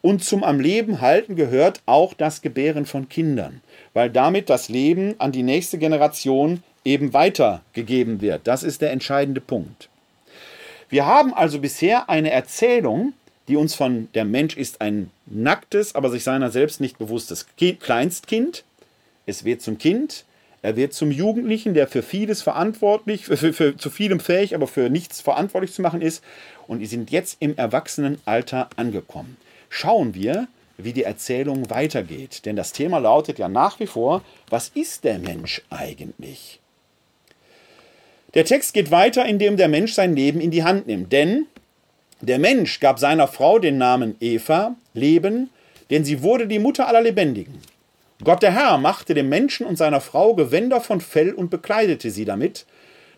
[0.00, 3.60] Und zum am Leben halten gehört auch das Gebären von Kindern,
[3.94, 8.46] weil damit das Leben an die nächste Generation eben weitergegeben wird.
[8.46, 9.88] Das ist der entscheidende Punkt.
[10.88, 13.12] Wir haben also bisher eine Erzählung,
[13.48, 18.64] die uns von der Mensch ist ein nacktes, aber sich seiner selbst nicht bewusstes Kleinstkind.
[19.26, 20.24] Es wird zum Kind,
[20.60, 24.66] er wird zum Jugendlichen, der für vieles verantwortlich, für, für, für, zu vielem fähig, aber
[24.66, 26.22] für nichts verantwortlich zu machen ist.
[26.66, 29.36] Und die sind jetzt im Erwachsenenalter angekommen.
[29.70, 32.44] Schauen wir, wie die Erzählung weitergeht.
[32.44, 36.60] Denn das Thema lautet ja nach wie vor, was ist der Mensch eigentlich?
[38.34, 41.12] Der Text geht weiter, indem der Mensch sein Leben in die Hand nimmt.
[41.12, 41.46] Denn
[42.20, 45.50] der Mensch gab seiner Frau den Namen Eva, Leben,
[45.90, 47.58] denn sie wurde die Mutter aller Lebendigen.
[48.24, 52.24] Gott der Herr machte dem Menschen und seiner Frau Gewänder von Fell und bekleidete sie
[52.24, 52.66] damit.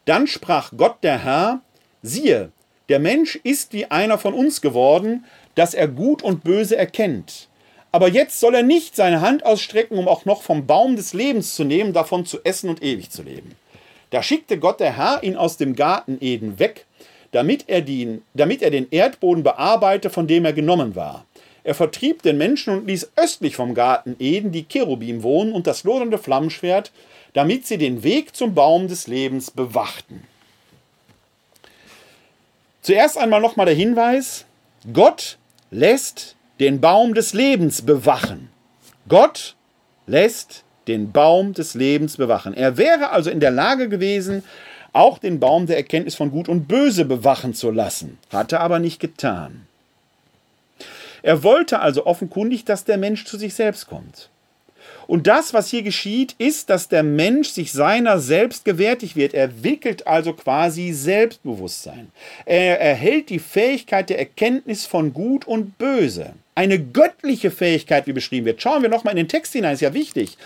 [0.04, 1.62] Dann sprach Gott der Herr,
[2.02, 2.52] siehe,
[2.90, 5.24] der Mensch ist wie einer von uns geworden,
[5.54, 7.48] dass er Gut und Böse erkennt.
[7.92, 11.54] Aber jetzt soll er nicht seine Hand ausstrecken, um auch noch vom Baum des Lebens
[11.56, 13.56] zu nehmen, davon zu essen und ewig zu leben.
[14.10, 16.86] Da schickte Gott der Herr ihn aus dem Garten Eden weg,
[17.32, 21.24] damit er, den, damit er den Erdboden bearbeite, von dem er genommen war.
[21.62, 25.84] Er vertrieb den Menschen und ließ östlich vom Garten Eden die Cherubim wohnen und das
[25.84, 26.90] lodernde Flammenschwert,
[27.34, 30.24] damit sie den Weg zum Baum des Lebens bewachten.
[32.82, 34.46] Zuerst einmal nochmal der Hinweis,
[34.92, 35.38] Gott
[35.70, 38.48] lässt den Baum des Lebens bewachen.
[39.08, 39.54] Gott
[40.06, 42.54] lässt den Baum des Lebens bewachen.
[42.54, 44.42] Er wäre also in der Lage gewesen,
[44.92, 49.00] auch den Baum der Erkenntnis von Gut und Böse bewachen zu lassen, hatte aber nicht
[49.00, 49.66] getan.
[51.22, 54.30] Er wollte also offenkundig, dass der Mensch zu sich selbst kommt.
[55.06, 59.34] Und das, was hier geschieht, ist, dass der Mensch sich seiner selbst gewärtig wird.
[59.34, 62.12] Er entwickelt also quasi Selbstbewusstsein.
[62.46, 66.34] Er erhält die Fähigkeit der Erkenntnis von Gut und Böse.
[66.54, 68.62] Eine göttliche Fähigkeit, wie beschrieben wird.
[68.62, 70.38] Schauen wir nochmal in den Text hinein, ist ja wichtig.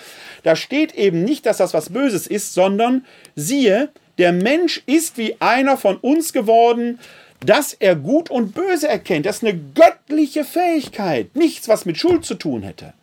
[0.45, 3.05] Da steht eben nicht, dass das was Böses ist, sondern
[3.37, 6.99] siehe, der Mensch ist wie einer von uns geworden,
[7.45, 9.27] dass er Gut und Böse erkennt.
[9.27, 11.35] Das ist eine göttliche Fähigkeit.
[11.37, 12.95] Nichts, was mit Schuld zu tun hätte.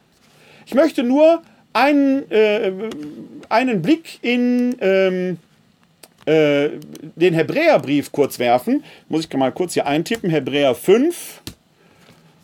[0.65, 1.43] Ich möchte nur
[1.73, 2.71] einen, äh,
[3.49, 5.37] einen Blick in ähm,
[6.25, 6.69] äh,
[7.15, 8.83] den Hebräerbrief kurz werfen.
[9.09, 10.29] Muss ich mal kurz hier eintippen.
[10.29, 11.41] Hebräer 5.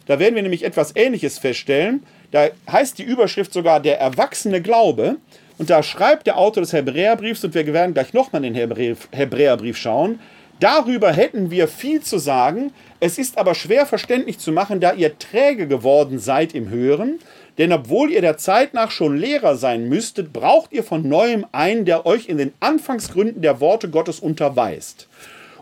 [0.06, 2.04] Da werden wir nämlich etwas Ähnliches feststellen.
[2.32, 5.18] Da heißt die Überschrift sogar der erwachsene Glaube.
[5.58, 8.70] Und da schreibt der Autor des Hebräerbriefs, und wir werden gleich nochmal in den
[9.12, 10.20] Hebräerbrief schauen,
[10.60, 12.72] darüber hätten wir viel zu sagen.
[13.00, 17.20] Es ist aber schwer verständlich zu machen, da ihr träge geworden seid im Hören.
[17.58, 21.86] Denn obwohl ihr der Zeit nach schon Lehrer sein müsstet, braucht ihr von neuem einen,
[21.86, 25.08] der euch in den Anfangsgründen der Worte Gottes unterweist.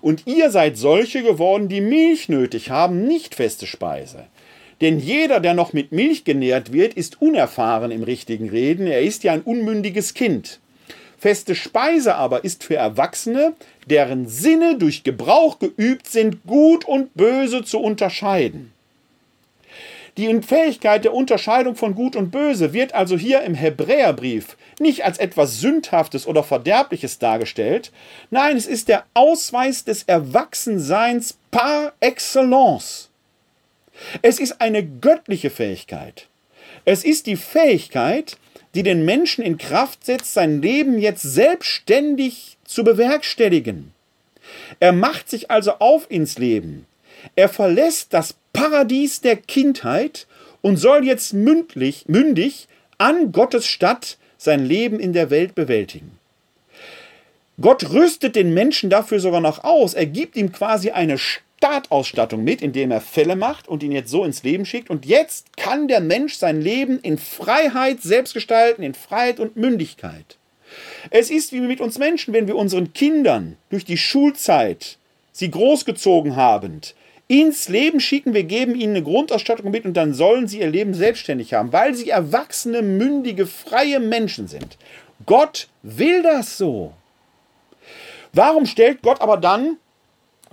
[0.01, 4.25] Und ihr seid solche geworden, die Milch nötig haben, nicht feste Speise.
[4.81, 9.23] Denn jeder, der noch mit Milch genährt wird, ist unerfahren im richtigen Reden, er ist
[9.23, 10.59] ja ein unmündiges Kind.
[11.17, 13.53] Feste Speise aber ist für Erwachsene,
[13.89, 18.73] deren Sinne durch Gebrauch geübt sind, gut und böse zu unterscheiden.
[20.17, 25.17] Die Fähigkeit der Unterscheidung von Gut und Böse wird also hier im Hebräerbrief nicht als
[25.17, 27.91] etwas Sündhaftes oder Verderbliches dargestellt.
[28.31, 33.09] Nein, es ist der Ausweis des Erwachsenseins par excellence.
[34.21, 36.27] Es ist eine göttliche Fähigkeit.
[36.83, 38.37] Es ist die Fähigkeit,
[38.75, 43.93] die den Menschen in Kraft setzt, sein Leben jetzt selbstständig zu bewerkstelligen.
[44.79, 46.85] Er macht sich also auf ins Leben.
[47.35, 50.27] Er verlässt das Paradies der Kindheit
[50.61, 52.67] und soll jetzt mündlich, mündig
[52.97, 56.19] an Gottes Statt sein Leben in der Welt bewältigen.
[57.59, 59.93] Gott rüstet den Menschen dafür sogar noch aus.
[59.93, 61.17] Er gibt ihm quasi eine
[61.57, 64.89] Startausstattung mit, indem er Fälle macht und ihn jetzt so ins Leben schickt.
[64.89, 70.37] Und jetzt kann der Mensch sein Leben in Freiheit selbst gestalten, in Freiheit und Mündigkeit.
[71.09, 74.97] Es ist wie mit uns Menschen, wenn wir unseren Kindern durch die Schulzeit,
[75.31, 76.95] sie großgezogen habend,
[77.27, 80.93] ins Leben schicken, wir geben ihnen eine Grundausstattung mit und dann sollen sie ihr Leben
[80.93, 84.77] selbstständig haben, weil sie erwachsene, mündige, freie Menschen sind.
[85.25, 86.93] Gott will das so.
[88.33, 89.77] Warum stellt Gott aber dann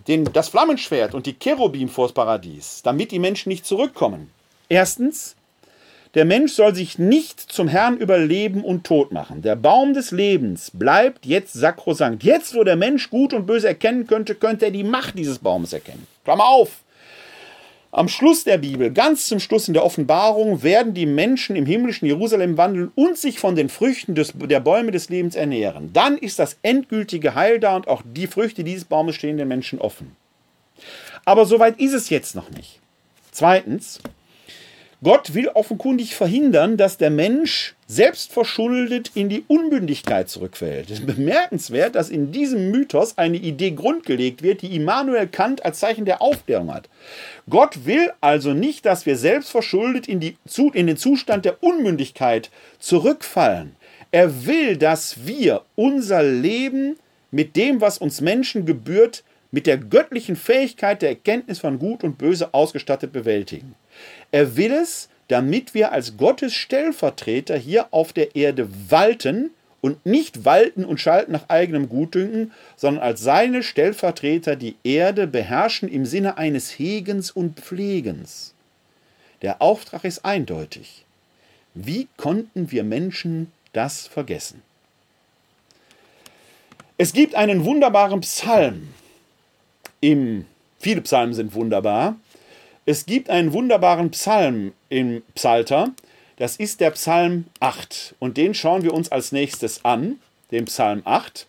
[0.08, 4.30] den, das Flammenschwert und die Cherubim vors Paradies, damit die Menschen nicht zurückkommen?
[4.68, 5.36] Erstens,
[6.14, 9.40] der Mensch soll sich nicht zum Herrn über Leben und Tod machen.
[9.40, 12.22] Der Baum des Lebens bleibt jetzt sakrosankt.
[12.22, 15.72] Jetzt, wo der Mensch Gut und Böse erkennen könnte, könnte er die Macht dieses Baumes
[15.72, 16.06] erkennen.
[16.24, 16.82] Klammer auf.
[17.94, 22.06] Am Schluss der Bibel, ganz zum Schluss in der Offenbarung, werden die Menschen im himmlischen
[22.06, 25.92] Jerusalem wandeln und sich von den Früchten des, der Bäume des Lebens ernähren.
[25.92, 29.78] Dann ist das endgültige Heil da und auch die Früchte dieses Baumes stehen den Menschen
[29.78, 30.16] offen.
[31.26, 32.80] Aber soweit ist es jetzt noch nicht.
[33.30, 34.00] Zweitens,
[35.04, 40.90] Gott will offenkundig verhindern, dass der Mensch selbstverschuldet in die Unmündigkeit zurückfällt.
[40.90, 45.80] Es ist bemerkenswert, dass in diesem Mythos eine Idee grundgelegt wird, die Immanuel Kant als
[45.80, 46.88] Zeichen der Aufklärung hat.
[47.50, 50.36] Gott will also nicht, dass wir selbstverschuldet in, die,
[50.72, 53.74] in den Zustand der Unmündigkeit zurückfallen.
[54.12, 56.96] Er will, dass wir unser Leben
[57.32, 62.18] mit dem, was uns Menschen gebührt, mit der göttlichen Fähigkeit der Erkenntnis von Gut und
[62.18, 63.76] Böse ausgestattet bewältigen.
[64.32, 69.50] Er will es, damit wir als Gottes Stellvertreter hier auf der Erde walten
[69.80, 75.88] und nicht walten und schalten nach eigenem Gutdünken, sondern als seine Stellvertreter die Erde beherrschen
[75.88, 78.54] im Sinne eines Hegens und Pflegens.
[79.42, 81.04] Der Auftrag ist eindeutig.
[81.74, 84.62] Wie konnten wir Menschen das vergessen?
[86.96, 88.88] Es gibt einen wunderbaren Psalm.
[90.02, 90.46] Im,
[90.80, 92.16] viele Psalmen sind wunderbar.
[92.84, 95.92] Es gibt einen wunderbaren Psalm im Psalter.
[96.36, 98.16] Das ist der Psalm 8.
[98.18, 100.18] Und den schauen wir uns als nächstes an,
[100.50, 101.46] den Psalm 8.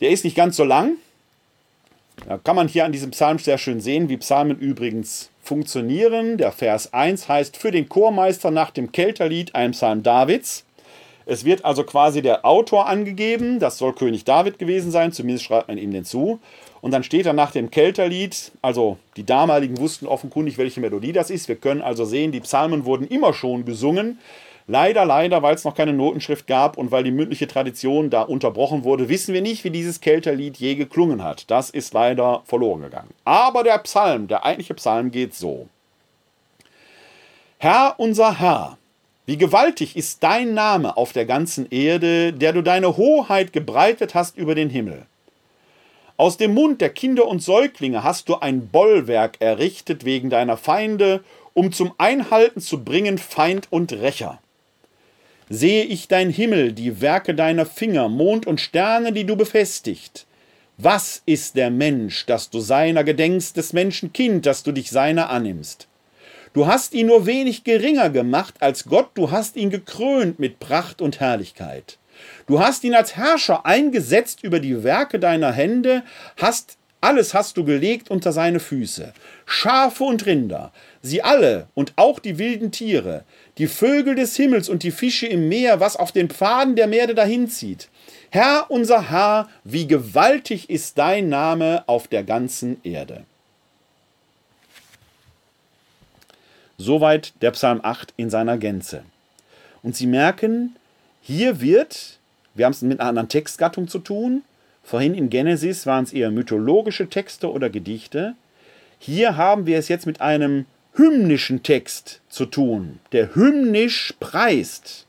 [0.00, 0.96] Der ist nicht ganz so lang.
[2.26, 6.38] Da kann man hier an diesem Psalm sehr schön sehen, wie Psalmen übrigens funktionieren.
[6.38, 10.64] Der Vers 1 heißt für den Chormeister nach dem Kelterlied ein Psalm Davids.
[11.26, 15.68] Es wird also quasi der Autor angegeben, das soll König David gewesen sein, zumindest schreibt
[15.68, 16.40] man ihm den zu.
[16.82, 21.30] Und dann steht er nach dem Kelterlied, also die damaligen wussten offenkundig, welche Melodie das
[21.30, 21.46] ist.
[21.46, 24.18] Wir können also sehen, die Psalmen wurden immer schon gesungen.
[24.66, 28.82] Leider, leider, weil es noch keine Notenschrift gab und weil die mündliche Tradition da unterbrochen
[28.82, 31.48] wurde, wissen wir nicht, wie dieses Kelterlied je geklungen hat.
[31.52, 33.10] Das ist leider verloren gegangen.
[33.24, 35.68] Aber der Psalm, der eigentliche Psalm geht so.
[37.58, 38.76] Herr unser Herr,
[39.24, 44.36] wie gewaltig ist dein Name auf der ganzen Erde, der du deine Hoheit gebreitet hast
[44.36, 45.06] über den Himmel.
[46.22, 51.24] Aus dem Mund der Kinder und Säuglinge hast du ein Bollwerk errichtet wegen deiner Feinde,
[51.52, 54.38] um zum Einhalten zu bringen Feind und Rächer.
[55.48, 60.26] Sehe ich dein Himmel, die Werke deiner Finger, Mond und Sterne, die du befestigt.
[60.78, 65.28] Was ist der Mensch, dass du seiner gedenkst, des Menschen Kind, dass du dich seiner
[65.28, 65.88] annimmst?
[66.52, 71.02] Du hast ihn nur wenig geringer gemacht als Gott, du hast ihn gekrönt mit Pracht
[71.02, 71.98] und Herrlichkeit.
[72.46, 76.02] Du hast ihn als Herrscher eingesetzt über die Werke deiner Hände,
[76.36, 79.12] hast alles hast du gelegt unter seine Füße.
[79.44, 80.72] Schafe und Rinder,
[81.02, 83.24] sie alle und auch die wilden Tiere,
[83.58, 87.14] die Vögel des Himmels und die Fische im Meer, was auf den Pfaden der Meere
[87.14, 87.88] dahinzieht.
[88.30, 93.24] Herr unser Herr, wie gewaltig ist dein Name auf der ganzen Erde.
[96.78, 99.04] Soweit der Psalm 8 in seiner Gänze.
[99.82, 100.76] Und Sie merken,
[101.20, 102.20] hier wird,
[102.54, 104.42] wir haben es mit einer anderen Textgattung zu tun,
[104.82, 108.34] vorhin in Genesis waren es eher mythologische Texte oder Gedichte,
[108.98, 115.06] hier haben wir es jetzt mit einem hymnischen Text zu tun, der hymnisch preist.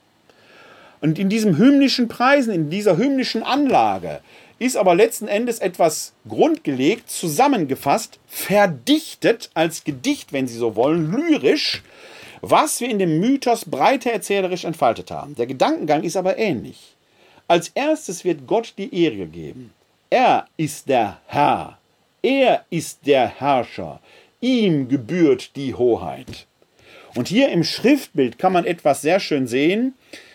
[1.00, 4.20] Und in diesem hymnischen Preisen, in dieser hymnischen Anlage,
[4.58, 11.82] ist aber letzten Endes etwas grundgelegt, zusammengefasst, verdichtet als Gedicht, wenn Sie so wollen, lyrisch,
[12.40, 15.34] was wir in dem Mythos breiter erzählerisch entfaltet haben.
[15.34, 16.93] Der Gedankengang ist aber ähnlich.
[17.46, 19.72] Als erstes wird Gott die Ehre gegeben.
[20.08, 21.78] Er ist der Herr.
[22.22, 24.00] Er ist der Herrscher.
[24.40, 26.46] Ihm gebührt die Hoheit.
[27.14, 29.94] Und hier im Schriftbild kann man etwas sehr schön sehen.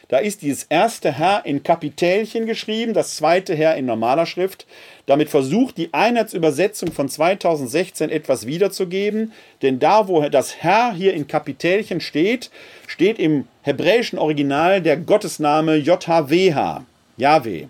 [0.09, 4.65] Da ist dieses erste Herr in Kapitälchen geschrieben, das zweite Herr in normaler Schrift.
[5.05, 11.27] Damit versucht die Einheitsübersetzung von 2016 etwas wiederzugeben, denn da, wo das Herr hier in
[11.27, 12.49] Kapitälchen steht,
[12.87, 16.85] steht im hebräischen Original der Gottesname JHWH,
[17.19, 17.67] Yahweh.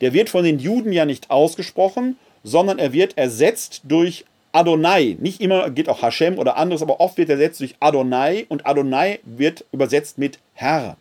[0.00, 5.16] Der wird von den Juden ja nicht ausgesprochen, sondern er wird ersetzt durch Adonai.
[5.18, 9.20] Nicht immer geht auch Hashem oder anderes, aber oft wird ersetzt durch Adonai und Adonai
[9.24, 10.96] wird übersetzt mit Herr.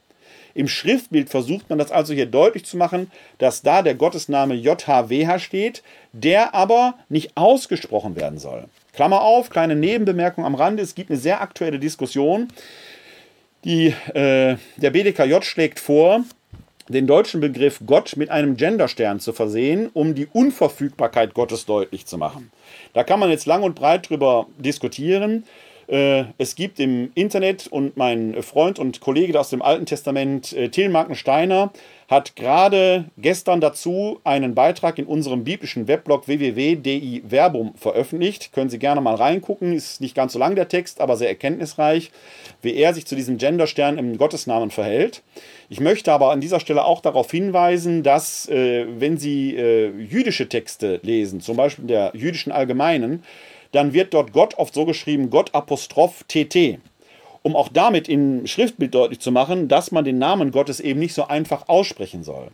[0.53, 5.39] Im Schriftbild versucht man das also hier deutlich zu machen, dass da der Gottesname JHWH
[5.39, 5.82] steht,
[6.12, 8.66] der aber nicht ausgesprochen werden soll.
[8.93, 12.49] Klammer auf, kleine Nebenbemerkung am Rande, es gibt eine sehr aktuelle Diskussion.
[13.64, 16.24] Die, äh, der BDKJ schlägt vor,
[16.91, 22.17] den deutschen Begriff Gott mit einem Genderstern zu versehen, um die Unverfügbarkeit Gottes deutlich zu
[22.17, 22.51] machen.
[22.93, 25.45] Da kann man jetzt lang und breit drüber diskutieren.
[25.87, 30.69] Äh, es gibt im Internet und mein Freund und Kollege aus dem Alten Testament, äh,
[30.69, 31.71] Till Markensteiner,
[32.12, 38.51] hat gerade gestern dazu einen Beitrag in unserem biblischen Weblog www.di-verbum veröffentlicht.
[38.51, 39.72] Können Sie gerne mal reingucken.
[39.72, 42.12] Ist nicht ganz so lang der Text, aber sehr erkenntnisreich,
[42.62, 45.24] wie er sich zu diesem Genderstern im Gottesnamen verhält.
[45.70, 50.49] Ich möchte aber an dieser Stelle auch darauf hinweisen, dass, äh, wenn Sie äh, jüdische
[50.49, 53.24] Texte lesen, zum Beispiel der jüdischen Allgemeinen,
[53.72, 56.80] dann wird dort Gott oft so geschrieben, Gott Apostroph TT.
[57.43, 61.13] Um auch damit im Schriftbild deutlich zu machen, dass man den Namen Gottes eben nicht
[61.13, 62.49] so einfach aussprechen soll.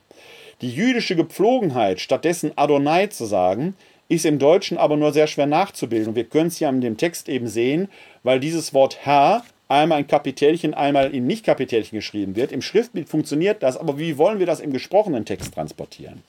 [0.62, 3.76] Die jüdische Gepflogenheit, stattdessen Adonai zu sagen,
[4.10, 6.16] ist im Deutschen aber nur sehr schwer nachzubilden.
[6.16, 7.90] Wir können es ja in dem Text eben sehen,
[8.24, 12.52] weil dieses Wort Herr einmal in Kapitelchen, einmal in Nicht-Kapitelchen geschrieben wird.
[12.52, 16.24] Im Schriftbild funktioniert das, aber wie wollen wir das im gesprochenen Text transportieren?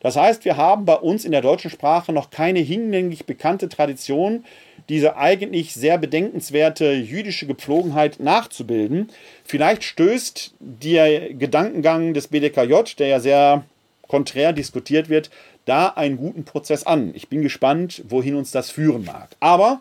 [0.00, 4.44] Das heißt, wir haben bei uns in der deutschen Sprache noch keine hinlänglich bekannte Tradition,
[4.88, 9.10] diese eigentlich sehr bedenkenswerte jüdische Gepflogenheit nachzubilden.
[9.44, 13.64] Vielleicht stößt der Gedankengang des BDKJ, der ja sehr
[14.08, 15.30] konträr diskutiert wird,
[15.66, 17.12] da einen guten Prozess an.
[17.14, 19.28] Ich bin gespannt, wohin uns das führen mag.
[19.38, 19.80] Aber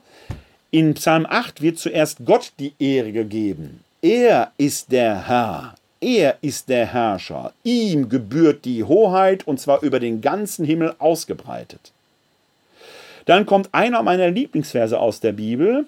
[0.69, 3.83] in Psalm 8 wird zuerst Gott die Ehre gegeben.
[4.01, 5.75] Er ist der Herr.
[6.01, 7.53] Er ist der Herrscher.
[7.63, 11.91] Ihm gebührt die Hoheit und zwar über den ganzen Himmel ausgebreitet.
[13.25, 15.85] Dann kommt einer meiner Lieblingsverse aus der Bibel.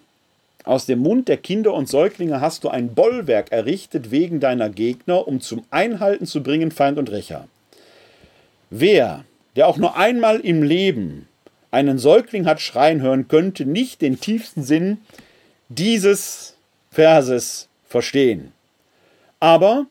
[0.63, 5.27] Aus dem Mund der Kinder und Säuglinge hast du ein Bollwerk errichtet wegen deiner Gegner,
[5.27, 7.47] um zum Einhalten zu bringen Feind und Rächer.
[8.69, 9.23] Wer,
[9.55, 11.27] der auch nur einmal im Leben
[11.71, 14.99] einen Säugling hat schreien hören, könnte nicht den tiefsten Sinn
[15.69, 16.55] dieses
[16.91, 18.51] Verses verstehen.
[19.39, 19.87] Aber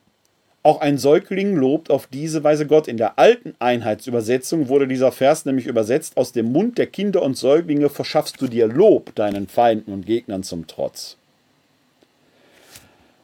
[0.62, 2.86] auch ein Säugling lobt auf diese Weise Gott.
[2.86, 7.36] In der alten Einheitsübersetzung wurde dieser Vers nämlich übersetzt: Aus dem Mund der Kinder und
[7.36, 11.16] Säuglinge verschaffst du dir Lob deinen Feinden und Gegnern zum Trotz.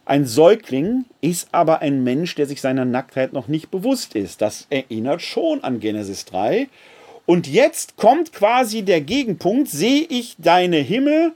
[0.06, 4.40] Ein Säugling ist aber ein Mensch, der sich seiner Nacktheit noch nicht bewusst ist.
[4.40, 6.68] Das erinnert schon an Genesis 3
[7.26, 11.32] und jetzt kommt quasi der Gegenpunkt, sehe ich deine Himmel,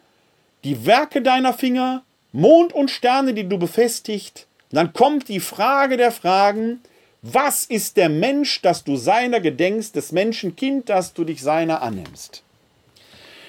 [0.62, 4.46] die Werke deiner Finger, Mond und Sterne, die du befestigt.
[4.70, 6.80] Dann kommt die Frage der Fragen,
[7.22, 12.42] was ist der Mensch, dass du seiner gedenkst, des Menschenkind, dass du dich seiner annimmst?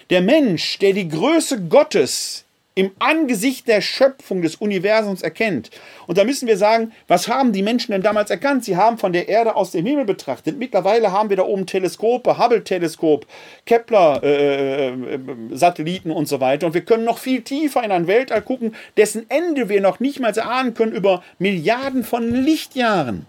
[0.10, 2.44] Der Mensch, der die Größe Gottes
[2.74, 5.72] im Angesicht der Schöpfung des Universums erkennt.
[6.08, 8.64] Und da müssen wir sagen, was haben die Menschen denn damals erkannt?
[8.64, 10.58] Sie haben von der Erde aus dem Himmel betrachtet.
[10.58, 13.26] Mittlerweile haben wir da oben Teleskope, Hubble-Teleskop,
[13.66, 16.68] Kepler-Satelliten äh, äh, und so weiter.
[16.68, 20.22] Und wir können noch viel tiefer in ein Weltall gucken, dessen Ende wir noch nicht
[20.22, 23.26] mal erahnen können über Milliarden von Lichtjahren.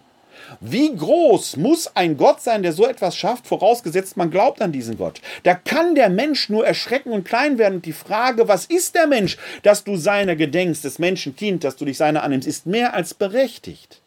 [0.64, 4.96] Wie groß muss ein Gott sein, der so etwas schafft, vorausgesetzt man glaubt an diesen
[4.96, 5.20] Gott?
[5.42, 7.76] Da kann der Mensch nur erschrecken und klein werden.
[7.76, 11.74] Und die Frage, was ist der Mensch, dass du seiner gedenkst, des Menschen Kind, dass
[11.74, 14.00] du dich seiner annimmst, ist mehr als berechtigt.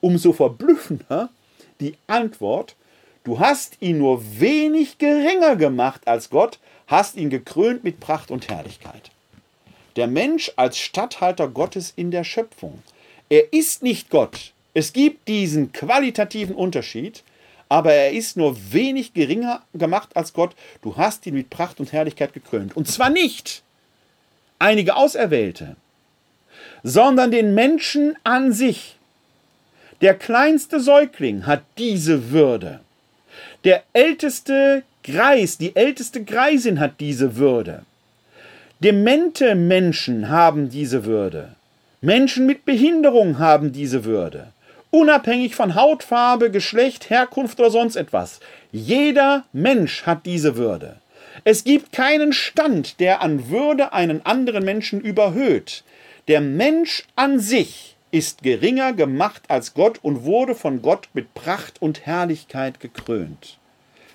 [0.00, 1.28] Umso verblüffender
[1.80, 2.74] die Antwort,
[3.24, 8.48] du hast ihn nur wenig geringer gemacht als Gott, hast ihn gekrönt mit Pracht und
[8.48, 9.10] Herrlichkeit.
[9.96, 12.82] Der Mensch als Statthalter Gottes in der Schöpfung.
[13.28, 17.22] Er ist nicht Gott, es gibt diesen qualitativen Unterschied,
[17.70, 20.54] aber er ist nur wenig geringer gemacht als Gott.
[20.82, 22.76] Du hast ihn mit Pracht und Herrlichkeit gekrönt.
[22.76, 23.62] Und zwar nicht
[24.58, 25.76] einige Auserwählte,
[26.82, 28.98] sondern den Menschen an sich.
[30.02, 32.80] Der kleinste Säugling hat diese Würde.
[33.64, 37.86] Der älteste Greis, die älteste Greisin hat diese Würde.
[38.80, 41.56] Demente Menschen haben diese Würde.
[42.02, 44.52] Menschen mit Behinderung haben diese Würde.
[44.96, 48.40] Unabhängig von Hautfarbe, Geschlecht, Herkunft oder sonst etwas.
[48.72, 50.96] Jeder Mensch hat diese Würde.
[51.44, 55.84] Es gibt keinen Stand, der an Würde einen anderen Menschen überhöht.
[56.28, 61.82] Der Mensch an sich ist geringer gemacht als Gott und wurde von Gott mit Pracht
[61.82, 63.58] und Herrlichkeit gekrönt.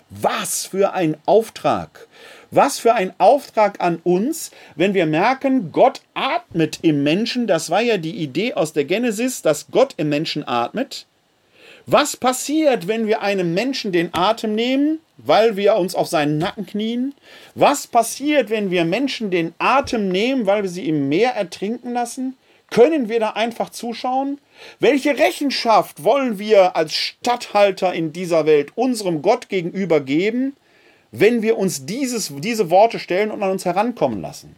[0.09, 2.07] Was für ein Auftrag!
[2.53, 7.47] Was für ein Auftrag an uns, wenn wir merken, Gott atmet im Menschen.
[7.47, 11.05] Das war ja die Idee aus der Genesis, dass Gott im Menschen atmet.
[11.85, 16.65] Was passiert, wenn wir einem Menschen den Atem nehmen, weil wir uns auf seinen Nacken
[16.65, 17.15] knien?
[17.55, 22.35] Was passiert, wenn wir Menschen den Atem nehmen, weil wir sie im Meer ertrinken lassen?
[22.69, 24.39] Können wir da einfach zuschauen?
[24.79, 30.55] Welche Rechenschaft wollen wir als Statthalter in dieser Welt unserem Gott gegenüber geben,
[31.11, 34.55] wenn wir uns dieses, diese Worte stellen und an uns herankommen lassen.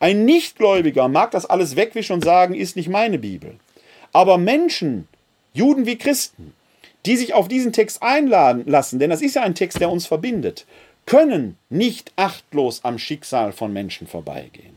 [0.00, 3.54] Ein Nichtgläubiger mag das alles wegwischen und sagen, ist nicht meine Bibel.
[4.12, 5.08] Aber Menschen,
[5.52, 6.54] Juden wie Christen,
[7.06, 10.06] die sich auf diesen Text einladen lassen, denn das ist ja ein Text, der uns
[10.06, 10.66] verbindet,
[11.06, 14.76] können nicht achtlos am Schicksal von Menschen vorbeigehen.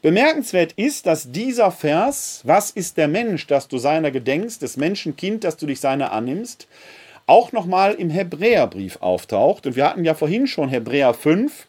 [0.00, 5.44] Bemerkenswert ist, dass dieser Vers, was ist der Mensch, dass du seiner gedenkst, des Menschenkind,
[5.44, 6.68] dass du dich seiner annimmst,
[7.26, 9.66] auch nochmal im Hebräerbrief auftaucht.
[9.66, 11.66] Und wir hatten ja vorhin schon Hebräer 5,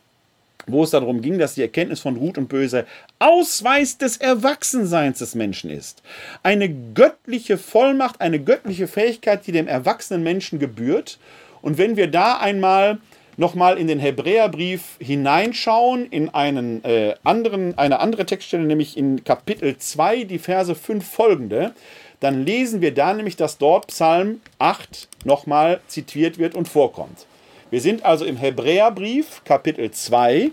[0.68, 2.86] wo es darum ging, dass die Erkenntnis von Gut und Böse
[3.20, 6.02] Ausweis des Erwachsenseins des Menschen ist.
[6.44, 11.20] Eine göttliche Vollmacht, eine göttliche Fähigkeit, die dem erwachsenen Menschen gebührt.
[11.62, 13.00] Und wenn wir da einmal
[13.38, 19.78] nochmal in den Hebräerbrief hineinschauen, in einen, äh, anderen, eine andere Textstelle, nämlich in Kapitel
[19.78, 21.74] 2, die Verse 5 folgende,
[22.20, 27.26] dann lesen wir da nämlich, dass dort Psalm 8 nochmal zitiert wird und vorkommt.
[27.72, 30.52] Wir sind also im Hebräerbrief, Kapitel 2,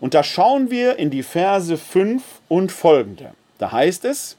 [0.00, 3.32] und da schauen wir in die Verse 5 und folgende.
[3.58, 4.36] Da heißt es,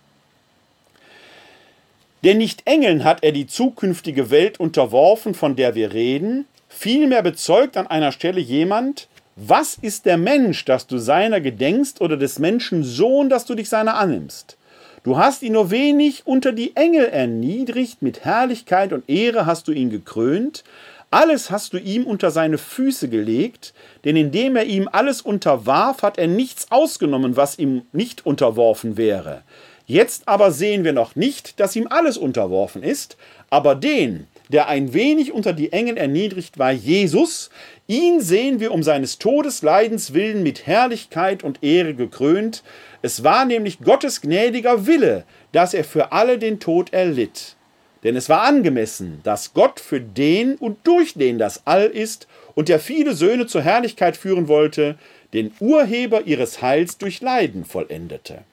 [2.23, 7.77] denn nicht Engeln hat er die zukünftige Welt unterworfen, von der wir reden, vielmehr bezeugt
[7.77, 12.83] an einer Stelle jemand, was ist der Mensch, dass du seiner gedenkst, oder des Menschen
[12.83, 14.57] Sohn, dass du dich seiner annimmst?
[15.03, 19.71] Du hast ihn nur wenig unter die Engel erniedrigt, mit Herrlichkeit und Ehre hast du
[19.71, 20.63] ihn gekrönt,
[21.09, 23.73] alles hast du ihm unter seine Füße gelegt,
[24.05, 29.41] denn indem er ihm alles unterwarf, hat er nichts ausgenommen, was ihm nicht unterworfen wäre.
[29.87, 33.17] Jetzt aber sehen wir noch nicht, dass ihm alles unterworfen ist,
[33.49, 37.49] aber den, der ein wenig unter die Engel erniedrigt war, Jesus,
[37.87, 42.63] ihn sehen wir um seines Todesleidens willen mit Herrlichkeit und Ehre gekrönt.
[43.01, 47.55] Es war nämlich Gottes gnädiger Wille, dass er für alle den Tod erlitt.
[48.03, 52.67] Denn es war angemessen, dass Gott für den und durch den das All ist und
[52.67, 54.95] der viele Söhne zur Herrlichkeit führen wollte,
[55.33, 58.43] den Urheber ihres Heils durch Leiden vollendete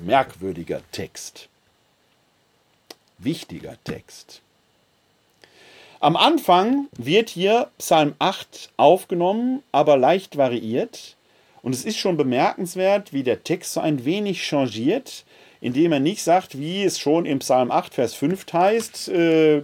[0.00, 1.49] merkwürdiger Text.
[3.20, 4.40] Wichtiger Text.
[6.00, 11.16] Am Anfang wird hier Psalm 8 aufgenommen, aber leicht variiert.
[11.62, 15.24] Und es ist schon bemerkenswert, wie der Text so ein wenig changiert,
[15.60, 19.60] indem er nicht sagt, wie es schon im Psalm 8, Vers 5 heißt, äh,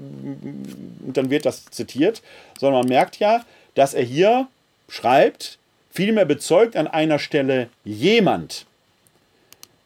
[1.01, 2.23] dann wird das zitiert,
[2.59, 3.43] sondern man merkt ja,
[3.75, 4.47] dass er hier
[4.91, 5.59] schreibt,
[5.91, 8.67] vielmehr bezeugt an einer Stelle jemand.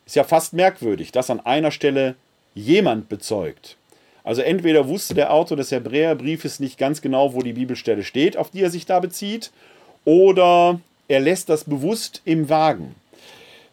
[0.05, 2.16] Ist ja fast merkwürdig, dass an einer Stelle
[2.61, 3.77] jemand bezeugt.
[4.23, 8.51] Also entweder wusste der Autor des Hebräerbriefes nicht ganz genau, wo die Bibelstelle steht, auf
[8.51, 9.51] die er sich da bezieht,
[10.05, 12.95] oder er lässt das bewusst im Wagen.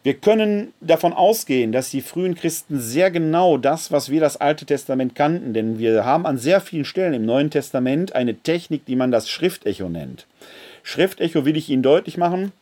[0.04, 4.64] Wir können davon ausgehen, dass die frühen Christen sehr genau das, was wir das Alte
[4.64, 8.96] Testament kannten, denn wir haben an sehr vielen Stellen im Neuen Testament eine Technik, die
[8.96, 10.26] man das Schriftecho nennt.
[10.82, 12.52] Schriftecho will ich Ihnen deutlich machen,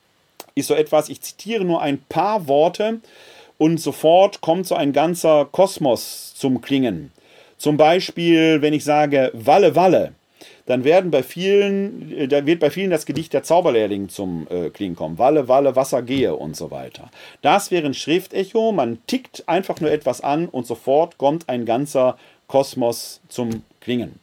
[0.54, 3.00] ist so etwas, ich zitiere nur ein paar Worte,
[3.58, 7.12] und sofort kommt so ein ganzer Kosmos zum Klingen.
[7.58, 10.12] Zum Beispiel, wenn ich sage Walle Walle,
[10.66, 14.70] dann werden bei vielen, äh, da wird bei vielen das Gedicht der Zauberlehrling zum äh,
[14.70, 15.18] Klingen kommen.
[15.18, 17.10] Walle, Walle, Wasser gehe und so weiter.
[17.40, 22.18] Das wäre ein Schriftecho, man tickt einfach nur etwas an und sofort kommt ein ganzer
[22.48, 24.18] Kosmos zum Klingen.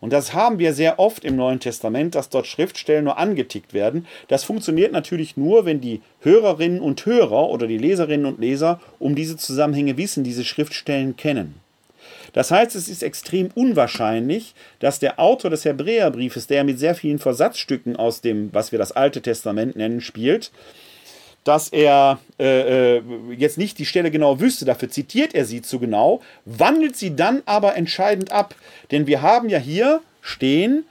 [0.00, 4.06] Und das haben wir sehr oft im Neuen Testament, dass dort Schriftstellen nur angetickt werden.
[4.28, 9.14] Das funktioniert natürlich nur, wenn die Hörerinnen und Hörer oder die Leserinnen und Leser um
[9.14, 11.54] diese Zusammenhänge wissen, diese Schriftstellen kennen.
[12.32, 17.18] Das heißt, es ist extrem unwahrscheinlich, dass der Autor des Hebräerbriefes, der mit sehr vielen
[17.18, 20.52] Versatzstücken aus dem, was wir das Alte Testament nennen, spielt,
[21.44, 23.02] dass er äh, äh,
[23.36, 27.42] jetzt nicht die Stelle genau wüsste, dafür zitiert er sie zu genau, wandelt sie dann
[27.46, 28.54] aber entscheidend ab.
[28.90, 30.84] Denn wir haben ja hier stehen,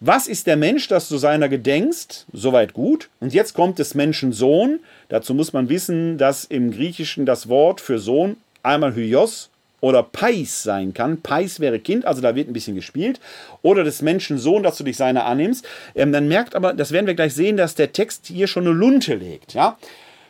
[0.00, 2.26] was ist der Mensch, dass du seiner gedenkst?
[2.32, 3.08] Soweit gut.
[3.20, 4.80] Und jetzt kommt des Menschen Sohn.
[5.08, 9.51] Dazu muss man wissen, dass im Griechischen das Wort für Sohn einmal Hyos
[9.82, 11.20] oder Pais sein kann.
[11.20, 13.20] Pais wäre Kind, also da wird ein bisschen gespielt.
[13.60, 15.66] Oder des Menschen Sohn, dass du dich seiner annimmst.
[15.94, 18.72] Ähm, dann merkt aber, das werden wir gleich sehen, dass der Text hier schon eine
[18.72, 19.52] Lunte legt.
[19.52, 19.76] Ja?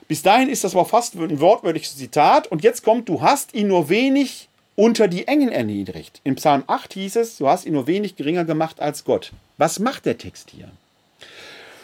[0.09, 2.49] Bis dahin ist das aber fast ein wortwörtliches Zitat.
[2.49, 6.23] Und jetzt kommt, du hast ihn nur wenig unter die Engel erniedrigt.
[6.25, 9.33] In Psalm 8 hieß es, du hast ihn nur wenig geringer gemacht als Gott.
[9.59, 10.71] Was macht der Text hier?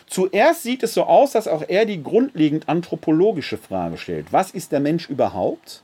[0.07, 4.33] Zuerst sieht es so aus, dass auch er die grundlegend anthropologische Frage stellt.
[4.33, 5.83] Was ist der Mensch überhaupt?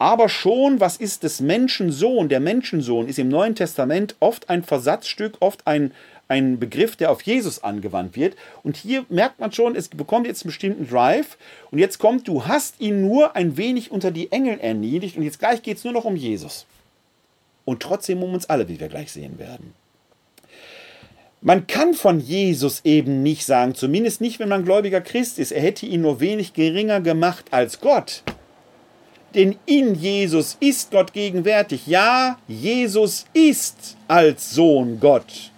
[0.00, 2.30] Aber schon, was ist des Menschensohn?
[2.30, 5.92] Der Menschensohn ist im Neuen Testament oft ein Versatzstück, oft ein,
[6.26, 8.34] ein Begriff, der auf Jesus angewandt wird.
[8.62, 11.36] Und hier merkt man schon, es bekommt jetzt einen bestimmten Drive.
[11.70, 15.18] Und jetzt kommt, du hast ihn nur ein wenig unter die Engel erniedrigt.
[15.18, 16.64] Und jetzt gleich geht es nur noch um Jesus.
[17.66, 19.74] Und trotzdem um uns alle, wie wir gleich sehen werden.
[21.42, 25.60] Man kann von Jesus eben nicht sagen, zumindest nicht, wenn man gläubiger Christ ist, er
[25.60, 28.22] hätte ihn nur wenig geringer gemacht als Gott.
[29.34, 31.86] Denn in Jesus ist Gott gegenwärtig.
[31.86, 35.50] Ja, Jesus ist als Sohn Gott.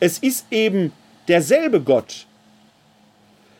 [0.00, 0.92] Es ist eben
[1.28, 2.26] derselbe Gott.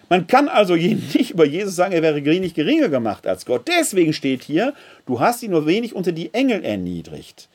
[0.08, 3.68] Man kann also nicht über Jesus sagen, er wäre nicht geringer gemacht als Gott.
[3.68, 4.74] Deswegen steht hier,
[5.06, 7.48] du hast ihn nur wenig unter die Engel erniedrigt.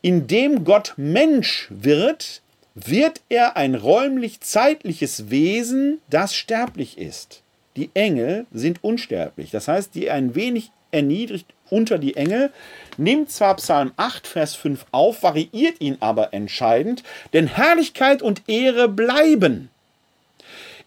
[0.00, 2.42] Indem Gott Mensch wird,
[2.74, 7.42] wird er ein räumlich-zeitliches Wesen, das sterblich ist.
[7.76, 12.52] Die Engel sind unsterblich, das heißt, die ein wenig erniedrigt unter die Engel,
[12.96, 17.02] nimmt zwar Psalm 8, Vers 5 auf, variiert ihn aber entscheidend,
[17.32, 19.70] denn Herrlichkeit und Ehre bleiben.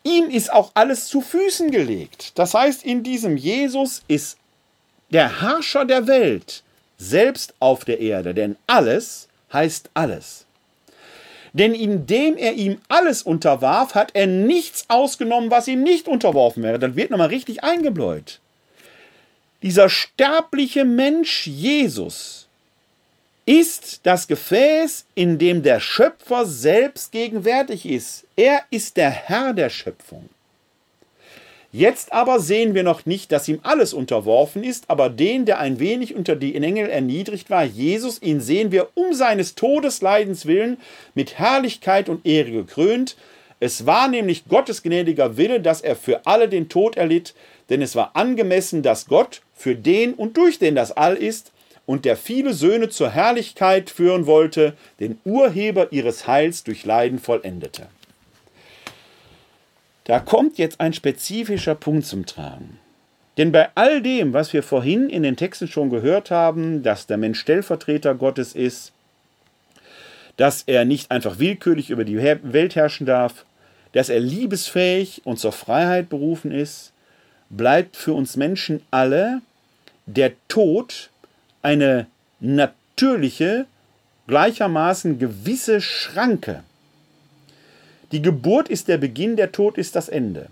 [0.04, 2.34] Ihm ist auch alles zu Füßen gelegt.
[2.36, 4.38] Das heißt, in diesem Jesus ist
[5.10, 6.64] der Herrscher der Welt
[6.98, 10.46] selbst auf der Erde, denn alles heißt alles.
[11.54, 16.80] Denn indem er ihm alles unterwarf, hat er nichts ausgenommen, was ihm nicht unterworfen wäre.
[16.80, 18.42] Dann wird nochmal richtig eingebläut.
[19.62, 22.48] Dieser sterbliche Mensch Jesus
[23.46, 28.26] ist das Gefäß, in dem der Schöpfer selbst gegenwärtig ist.
[28.36, 30.30] Er ist der Herr der Schöpfung.
[31.72, 35.78] Jetzt aber sehen wir noch nicht, dass ihm alles unterworfen ist, aber den, der ein
[35.78, 40.78] wenig unter die Engel erniedrigt war, Jesus, ihn sehen wir um seines Todesleidens willen
[41.16, 43.18] mit Herrlichkeit und Ehre gekrönt.
[43.60, 47.36] Es war nämlich Gottes gnädiger Wille, dass er für alle den Tod erlitt,
[47.70, 51.52] denn es war angemessen, dass Gott für den und durch den das All ist
[51.86, 57.88] und der viele Söhne zur Herrlichkeit führen wollte, den Urheber ihres Heils durch Leiden vollendete.
[60.04, 62.80] Da kommt jetzt ein spezifischer Punkt zum Tragen.
[63.38, 67.18] Denn bei all dem, was wir vorhin in den Texten schon gehört haben, dass der
[67.18, 68.94] Mensch Stellvertreter Gottes ist,
[70.38, 73.46] dass er nicht einfach willkürlich über die Welt herrschen darf,
[73.94, 76.94] dass er liebesfähig und zur Freiheit berufen ist,
[77.50, 79.42] bleibt für uns Menschen alle
[80.06, 81.10] der Tod
[81.62, 82.08] eine
[82.40, 83.66] natürliche,
[84.28, 86.64] gleichermaßen gewisse Schranke.
[88.12, 90.48] Die Geburt ist der Beginn, der Tod ist das Ende.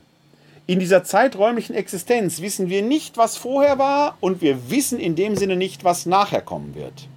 [0.66, 5.36] In dieser zeiträumlichen Existenz wissen wir nicht, was vorher war und wir wissen in dem
[5.36, 7.08] Sinne nicht, was nachher kommen wird.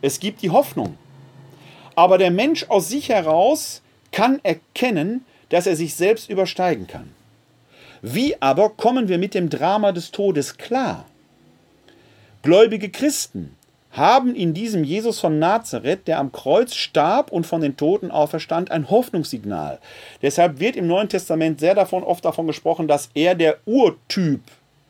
[0.00, 0.96] Es gibt die Hoffnung.
[1.94, 7.10] Aber der Mensch aus sich heraus kann erkennen, dass er sich selbst übersteigen kann.
[8.02, 11.04] Wie aber kommen wir mit dem Drama des Todes klar?
[12.42, 13.56] Gläubige Christen
[13.90, 18.70] haben in diesem Jesus von Nazareth, der am Kreuz starb und von den Toten auferstand,
[18.70, 19.78] ein Hoffnungssignal.
[20.22, 24.42] Deshalb wird im Neuen Testament sehr davon, oft davon gesprochen, dass er der Urtyp,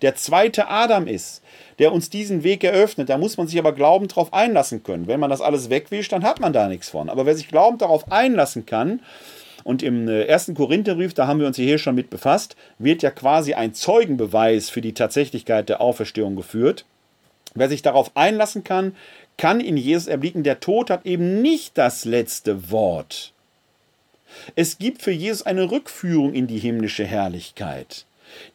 [0.02, 1.42] der zweite Adam ist,
[1.78, 3.08] der uns diesen Weg eröffnet.
[3.08, 5.06] Da muss man sich aber glaubend darauf einlassen können.
[5.06, 7.08] Wenn man das alles wegwischt, dann hat man da nichts von.
[7.08, 9.00] Aber wer sich glaubend darauf einlassen kann,
[9.68, 13.10] und im äh, ersten Korintherbrief, da haben wir uns hier schon mit befasst, wird ja
[13.10, 16.86] quasi ein Zeugenbeweis für die Tatsächlichkeit der Auferstehung geführt.
[17.54, 18.96] Wer sich darauf einlassen kann,
[19.36, 23.34] kann in Jesus erblicken, der Tod hat eben nicht das letzte Wort.
[24.56, 28.06] Es gibt für Jesus eine Rückführung in die himmlische Herrlichkeit.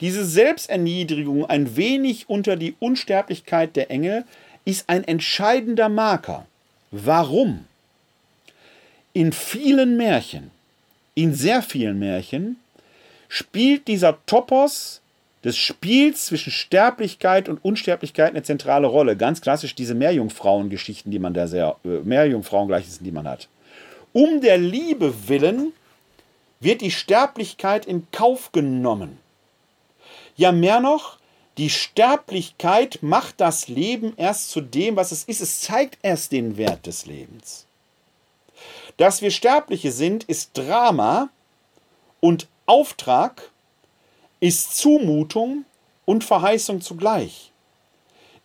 [0.02, 4.26] Diese Selbsterniedrigung ein wenig unter die Unsterblichkeit der Engel
[4.65, 6.48] ist ein entscheidender Marker.
[6.90, 7.65] Warum?
[9.14, 10.49] In vielen Märchen
[11.15, 12.57] in sehr vielen Märchen
[13.27, 15.02] spielt dieser Topos
[15.44, 19.18] des Spiels zwischen Sterblichkeit und Unsterblichkeit eine zentrale Rolle.
[19.18, 23.49] Ganz klassisch diese Meerjungfrauengeschichten, die man da sehr, äh, Meerjungfrauengleichnissen, die man hat.
[24.14, 25.73] Um der Liebe willen
[26.60, 29.18] wird die Sterblichkeit in Kauf genommen.
[30.35, 31.18] Ja, mehr noch,
[31.57, 35.41] die Sterblichkeit macht das Leben erst zu dem, was es ist.
[35.41, 37.68] Es zeigt erst den Wert des Lebens.
[38.98, 41.30] Dass wir Sterbliche sind, ist Drama
[42.20, 43.52] und Auftrag
[44.40, 45.65] ist Zumutung
[46.06, 47.52] und Verheißung zugleich.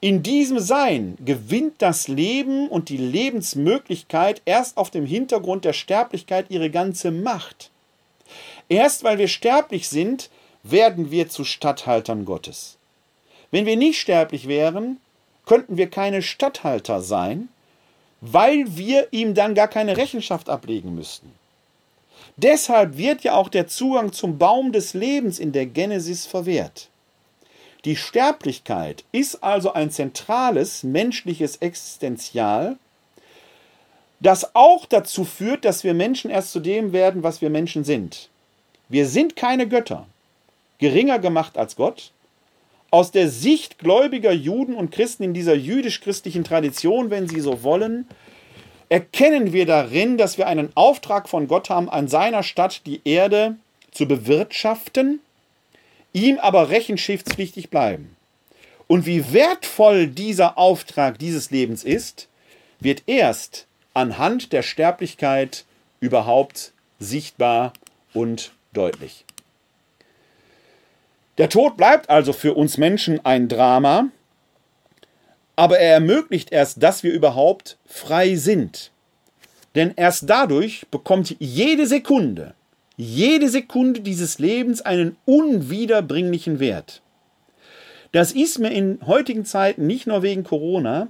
[0.00, 6.46] In diesem Sein gewinnt das Leben und die Lebensmöglichkeit erst auf dem Hintergrund der Sterblichkeit
[6.50, 7.70] ihre ganze Macht.
[8.68, 10.30] Erst weil wir sterblich sind,
[10.62, 12.76] werden wir zu Statthaltern Gottes.
[13.50, 14.98] Wenn wir nicht sterblich wären,
[15.46, 17.48] könnten wir keine Statthalter sein,
[18.20, 21.32] weil wir ihm dann gar keine Rechenschaft ablegen müssten.
[22.36, 26.88] Deshalb wird ja auch der Zugang zum Baum des Lebens in der Genesis verwehrt.
[27.84, 32.76] Die Sterblichkeit ist also ein zentrales menschliches Existenzial,
[34.20, 38.28] das auch dazu führt, dass wir Menschen erst zu dem werden, was wir Menschen sind.
[38.88, 40.06] Wir sind keine Götter,
[40.78, 42.12] geringer gemacht als Gott,
[42.90, 48.06] aus der Sicht gläubiger Juden und Christen in dieser jüdisch-christlichen Tradition, wenn Sie so wollen,
[48.88, 53.56] erkennen wir darin, dass wir einen Auftrag von Gott haben, an seiner Stadt die Erde
[53.90, 55.20] zu bewirtschaften,
[56.12, 58.16] ihm aber rechenschaftspflichtig bleiben.
[58.86, 62.28] Und wie wertvoll dieser Auftrag dieses Lebens ist,
[62.80, 65.64] wird erst anhand der Sterblichkeit
[66.00, 67.74] überhaupt sichtbar
[68.14, 69.24] und deutlich.
[71.38, 74.08] Der Tod bleibt also für uns Menschen ein Drama,
[75.54, 78.90] aber er ermöglicht erst, dass wir überhaupt frei sind.
[79.76, 82.54] Denn erst dadurch bekommt jede Sekunde,
[82.96, 87.02] jede Sekunde dieses Lebens einen unwiederbringlichen Wert.
[88.10, 91.08] Das ist mir in heutigen Zeiten nicht nur wegen Corona,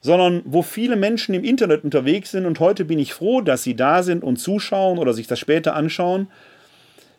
[0.00, 3.76] sondern wo viele Menschen im Internet unterwegs sind und heute bin ich froh, dass sie
[3.76, 6.28] da sind und zuschauen oder sich das später anschauen,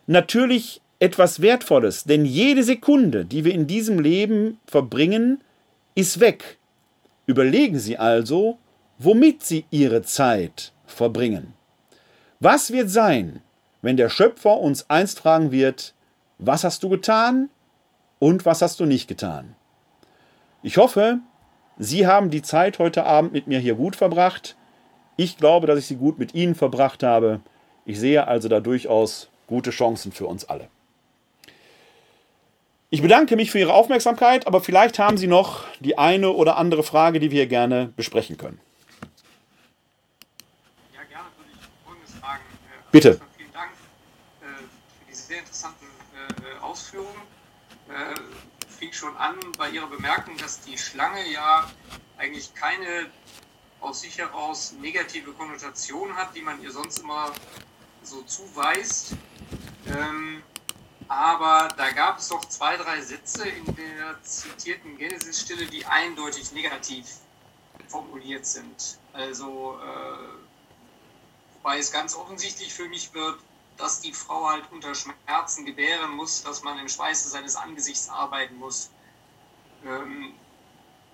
[0.06, 5.40] natürlich etwas Wertvolles, denn jede Sekunde, die wir in diesem Leben verbringen,
[5.96, 6.58] ist weg.
[7.26, 8.58] Überlegen Sie also,
[9.00, 11.54] womit Sie Ihre Zeit verbringen.
[12.38, 13.42] Was wird sein,
[13.80, 15.92] wenn der Schöpfer uns einst fragen wird,
[16.38, 17.50] was hast du getan
[18.20, 19.56] und was hast du nicht getan?
[20.62, 21.18] Ich hoffe,
[21.78, 24.54] Sie haben die Zeit heute Abend mit mir hier gut verbracht.
[25.16, 27.40] Ich glaube, dass ich sie gut mit Ihnen verbracht habe.
[27.86, 30.68] Ich sehe also da durchaus gute Chancen für uns alle.
[32.92, 36.82] Ich bedanke mich für Ihre Aufmerksamkeit, aber vielleicht haben Sie noch die eine oder andere
[36.82, 38.60] Frage, die wir gerne besprechen können.
[40.92, 42.42] Ja, gerne würde ich Folgendes fragen.
[42.42, 43.18] Äh, Bitte.
[43.38, 43.70] Vielen Dank
[44.42, 47.22] äh, für diese sehr interessanten äh, Ausführungen.
[48.68, 51.70] Fing schon an bei Ihrer Bemerkung, dass die Schlange ja
[52.18, 53.06] eigentlich keine
[53.80, 57.32] aus sich heraus negative Konnotation hat, die man ihr sonst immer
[58.02, 59.14] so zuweist.
[59.86, 60.42] Ähm,
[61.12, 67.06] aber da gab es doch zwei, drei Sätze in der zitierten Genesis-Stille, die eindeutig negativ
[67.88, 68.98] formuliert sind.
[69.12, 73.38] Also, äh, wobei es ganz offensichtlich für mich wird,
[73.76, 78.56] dass die Frau halt unter Schmerzen gebären muss, dass man im Schweiße seines Angesichts arbeiten
[78.56, 78.90] muss.
[79.84, 80.32] Ähm,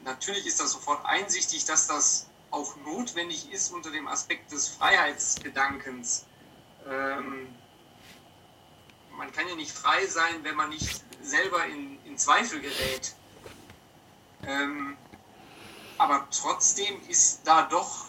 [0.04, 6.24] natürlich ist das sofort einsichtig, dass das auch notwendig ist unter dem Aspekt des Freiheitsgedankens.
[6.88, 7.48] Ähm,
[9.18, 13.14] man kann ja nicht frei sein, wenn man nicht selber in, in Zweifel gerät.
[14.46, 14.96] Ähm,
[15.98, 18.06] aber trotzdem ist da doch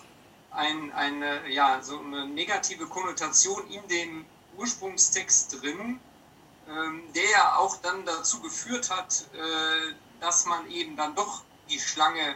[0.51, 4.25] ein, eine, ja, so eine negative Konnotation in dem
[4.57, 5.99] Ursprungstext drin,
[6.67, 11.79] ähm, der ja auch dann dazu geführt hat, äh, dass man eben dann doch die
[11.79, 12.35] Schlange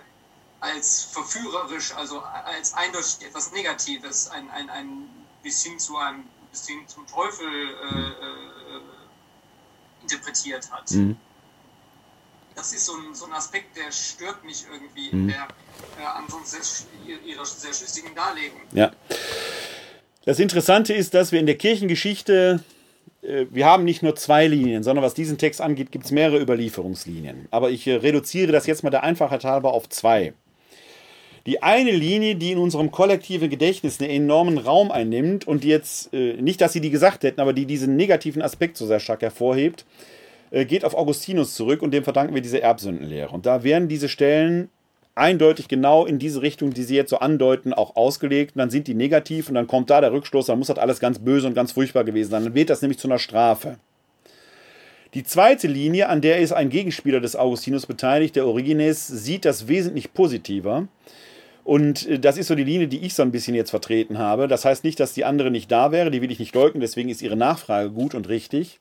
[0.59, 5.09] als verführerisch, also als eindeutig etwas Negatives, ein, ein, ein
[5.43, 8.62] bis zu einem bis zum Teufel äh, äh,
[10.03, 10.91] interpretiert hat.
[10.91, 11.17] Mhm.
[12.55, 15.21] Das ist so ein, so ein Aspekt, der stört mich irgendwie mhm.
[15.21, 15.47] in der
[15.99, 18.61] äh, ansonsten sehr, ihrer sehr schlüssigen Darlegung.
[18.73, 18.91] Ja.
[20.25, 22.63] Das Interessante ist, dass wir in der Kirchengeschichte
[23.23, 26.41] äh, wir haben nicht nur zwei Linien, sondern was diesen Text angeht, gibt es mehrere
[26.41, 27.47] Überlieferungslinien.
[27.51, 30.33] Aber ich äh, reduziere das jetzt mal der Einfachheit halber auf zwei.
[31.45, 36.13] Die eine Linie, die in unserem kollektiven Gedächtnis einen enormen Raum einnimmt und die jetzt,
[36.13, 39.21] äh, nicht, dass sie die gesagt hätten, aber die diesen negativen Aspekt so sehr stark
[39.21, 39.85] hervorhebt,
[40.67, 43.31] geht auf Augustinus zurück und dem verdanken wir diese Erbsündenlehre.
[43.33, 44.69] Und da werden diese Stellen
[45.15, 48.55] eindeutig genau in diese Richtung, die Sie jetzt so andeuten, auch ausgelegt.
[48.55, 50.99] Und dann sind die negativ und dann kommt da der Rückstoß, dann muss das alles
[50.99, 52.43] ganz böse und ganz furchtbar gewesen sein.
[52.43, 53.77] Dann wird das nämlich zu einer Strafe.
[55.13, 59.67] Die zweite Linie, an der ist ein Gegenspieler des Augustinus beteiligt, der Origenes, sieht das
[59.67, 60.87] wesentlich positiver.
[61.63, 64.47] Und äh, das ist so die Linie, die ich so ein bisschen jetzt vertreten habe.
[64.47, 67.09] Das heißt nicht, dass die andere nicht da wäre, die will ich nicht leugnen, deswegen
[67.09, 68.79] ist ihre Nachfrage gut und richtig.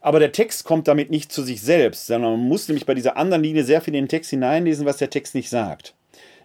[0.00, 3.16] Aber der Text kommt damit nicht zu sich selbst, sondern man muss nämlich bei dieser
[3.16, 5.94] anderen Linie sehr viel in den Text hineinlesen, was der Text nicht sagt.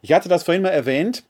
[0.01, 1.23] Ich hatte das vorhin mal erwähnt.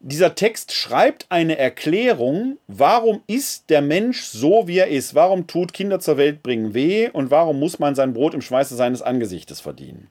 [0.00, 5.14] Dieser Text schreibt eine Erklärung, warum ist der Mensch so, wie er ist?
[5.14, 8.74] Warum tut Kinder zur Welt bringen weh und warum muss man sein Brot im Schweiße
[8.74, 10.08] seines Angesichtes verdienen?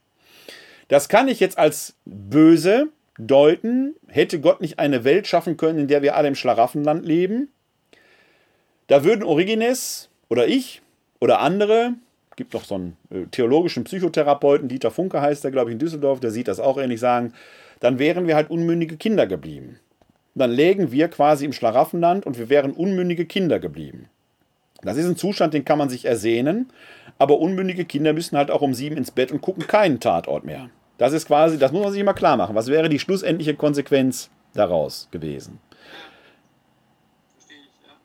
[0.88, 2.88] Das kann ich jetzt als böse
[3.28, 3.96] deuten.
[4.08, 7.50] Hätte Gott nicht eine Welt schaffen können, in der wir alle im Schlaraffenland leben?
[8.88, 10.82] Da würden Origenes oder ich
[11.20, 11.94] oder andere,
[12.36, 16.20] gibt noch so einen äh, theologischen Psychotherapeuten, Dieter Funke heißt der, glaube ich, in Düsseldorf,
[16.20, 17.34] der sieht das auch ähnlich, sagen,
[17.80, 19.80] dann wären wir halt unmündige Kinder geblieben.
[20.34, 24.08] Dann lägen wir quasi im Schlaraffenland und wir wären unmündige Kinder geblieben.
[24.82, 26.72] Das ist ein Zustand, den kann man sich ersehnen,
[27.20, 30.70] aber unmündige Kinder müssen halt auch um sieben ins Bett und gucken keinen Tatort mehr.
[31.02, 32.54] Das ist quasi, das muss man sich immer klar machen.
[32.54, 35.58] Was wäre die schlussendliche Konsequenz daraus gewesen?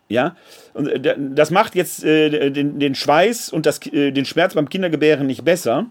[0.09, 0.35] Ja,
[0.73, 4.71] und äh, das macht jetzt äh, den, den Schweiß und das, äh, den Schmerz beim
[4.71, 5.91] Kindergebären nicht besser,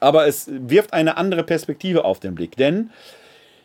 [0.00, 2.56] aber es wirft eine andere Perspektive auf den Blick.
[2.56, 2.88] Denn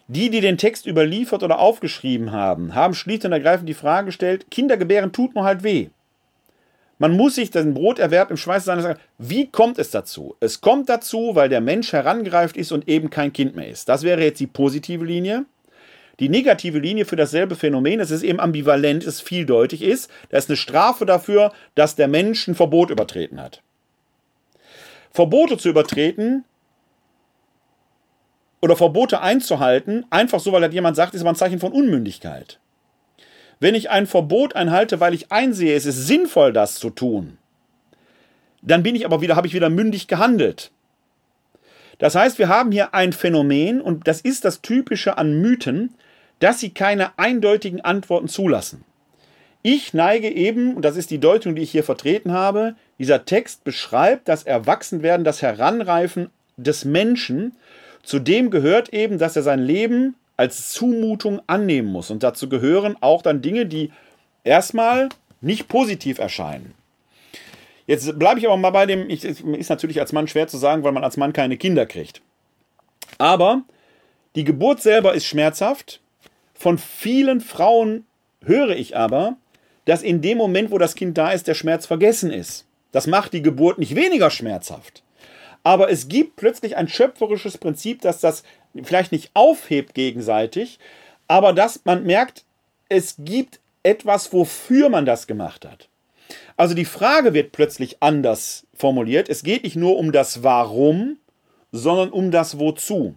[0.10, 4.52] die, die den Text überliefert oder aufgeschrieben haben, haben schlicht und ergreifend die Frage gestellt:
[4.52, 5.88] Kindergebären tut nur halt weh.
[7.00, 8.98] Man muss sich den Broterwerb im Schweiß seines.
[9.18, 10.36] Wie kommt es dazu?
[10.40, 13.88] Es kommt dazu, weil der Mensch herangereift ist und eben kein Kind mehr ist.
[13.88, 15.46] Das wäre jetzt die positive Linie.
[16.20, 20.50] Die negative Linie für dasselbe Phänomen, es ist eben ambivalent, es vieldeutig ist, da ist
[20.50, 23.62] eine Strafe dafür, dass der Mensch ein Verbot übertreten hat.
[25.12, 26.44] Verbote zu übertreten
[28.62, 32.60] oder Verbote einzuhalten, einfach so, weil das jemand sagt, ist aber ein Zeichen von Unmündigkeit.
[33.60, 37.38] Wenn ich ein Verbot einhalte, weil ich einsehe, es ist sinnvoll, das zu tun,
[38.62, 40.72] dann bin ich aber wieder, habe ich wieder mündig gehandelt.
[41.98, 45.96] Das heißt, wir haben hier ein Phänomen, und das ist das Typische an Mythen,
[46.40, 48.84] dass sie keine eindeutigen Antworten zulassen.
[49.64, 53.64] Ich neige eben, und das ist die Deutung, die ich hier vertreten habe, dieser Text
[53.64, 57.56] beschreibt das Erwachsenwerden, das Heranreifen des Menschen.
[58.04, 62.12] Zu dem gehört eben, dass er sein Leben als Zumutung annehmen muss.
[62.12, 63.92] Und dazu gehören auch dann Dinge, die
[64.44, 65.10] erstmal
[65.42, 66.74] nicht positiv erscheinen.
[67.88, 70.84] Jetzt bleibe ich aber mal bei dem, ich, ist natürlich als Mann schwer zu sagen,
[70.84, 72.22] weil man als Mann keine Kinder kriegt.
[73.18, 73.64] Aber
[74.36, 76.02] die Geburt selber ist schmerzhaft.
[76.54, 78.06] Von vielen Frauen
[78.44, 79.38] höre ich aber,
[79.86, 82.66] dass in dem Moment, wo das Kind da ist, der Schmerz vergessen ist.
[82.92, 85.02] Das macht die Geburt nicht weniger schmerzhaft.
[85.64, 88.44] Aber es gibt plötzlich ein schöpferisches Prinzip, dass das
[88.84, 90.80] vielleicht nicht aufhebt gegenseitig,
[91.28, 92.46] aber dass man merkt,
[92.90, 95.90] es gibt etwas, wofür man das gemacht hat.
[96.58, 99.30] Also die Frage wird plötzlich anders formuliert.
[99.30, 101.18] Es geht nicht nur um das Warum,
[101.72, 103.16] sondern um das Wozu.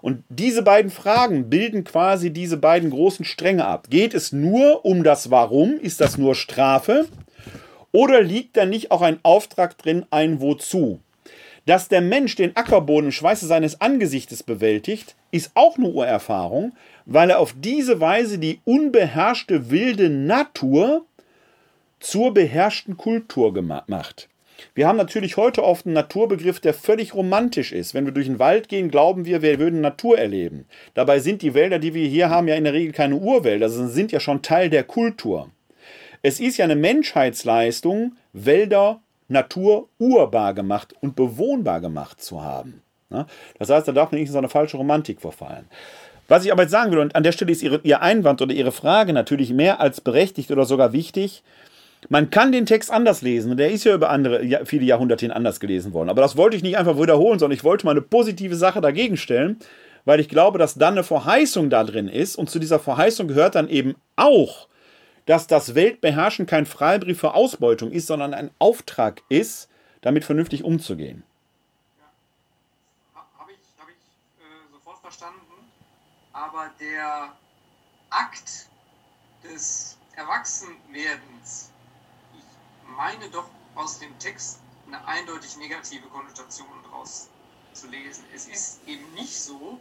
[0.00, 3.88] Und diese beiden Fragen bilden quasi diese beiden großen Stränge ab.
[3.90, 5.78] Geht es nur um das Warum?
[5.80, 7.08] Ist das nur Strafe?
[7.92, 11.00] Oder liegt da nicht auch ein Auftrag drin, ein Wozu?
[11.66, 16.72] Dass der Mensch den Ackerboden im Schweiße seines Angesichtes bewältigt, ist auch eine Urerfahrung,
[17.04, 21.04] weil er auf diese Weise die unbeherrschte wilde Natur
[21.98, 24.28] zur beherrschten Kultur gemacht.
[24.74, 27.94] Wir haben natürlich heute oft einen Naturbegriff, der völlig romantisch ist.
[27.94, 30.66] Wenn wir durch den Wald gehen, glauben wir, wir würden Natur erleben.
[30.94, 33.92] Dabei sind die Wälder, die wir hier haben, ja in der Regel keine Urwälder, sondern
[33.92, 35.50] sind ja schon Teil der Kultur.
[36.22, 42.82] Es ist ja eine Menschheitsleistung, Wälder, Natur urbar gemacht und bewohnbar gemacht zu haben.
[43.58, 45.66] Das heißt, da darf man nicht in so eine falsche Romantik verfallen.
[46.28, 48.52] Was ich aber jetzt sagen will, und an der Stelle ist Ihre, Ihr Einwand oder
[48.52, 51.44] Ihre Frage natürlich mehr als berechtigt oder sogar wichtig,
[52.08, 55.32] man kann den Text anders lesen und der ist ja über andere, viele Jahrhunderte hin
[55.32, 56.08] anders gelesen worden.
[56.08, 59.16] Aber das wollte ich nicht einfach wiederholen, sondern ich wollte mal eine positive Sache dagegen
[59.16, 59.58] stellen,
[60.04, 63.54] weil ich glaube, dass dann eine Verheißung da drin ist und zu dieser Verheißung gehört
[63.54, 64.68] dann eben auch,
[65.26, 69.68] dass das Weltbeherrschen kein Freibrief für Ausbeutung ist, sondern ein Auftrag ist,
[70.00, 71.24] damit vernünftig umzugehen.
[71.98, 73.26] Ja.
[73.38, 75.40] Habe ich, hab ich äh, sofort verstanden.
[76.32, 77.32] Aber der
[78.10, 78.68] Akt
[79.42, 81.70] des Erwachsenwerdens
[82.96, 87.28] meine doch aus dem Text eine eindeutig negative Konnotation daraus
[87.72, 88.24] zu lesen.
[88.32, 89.80] Es ist eben nicht so,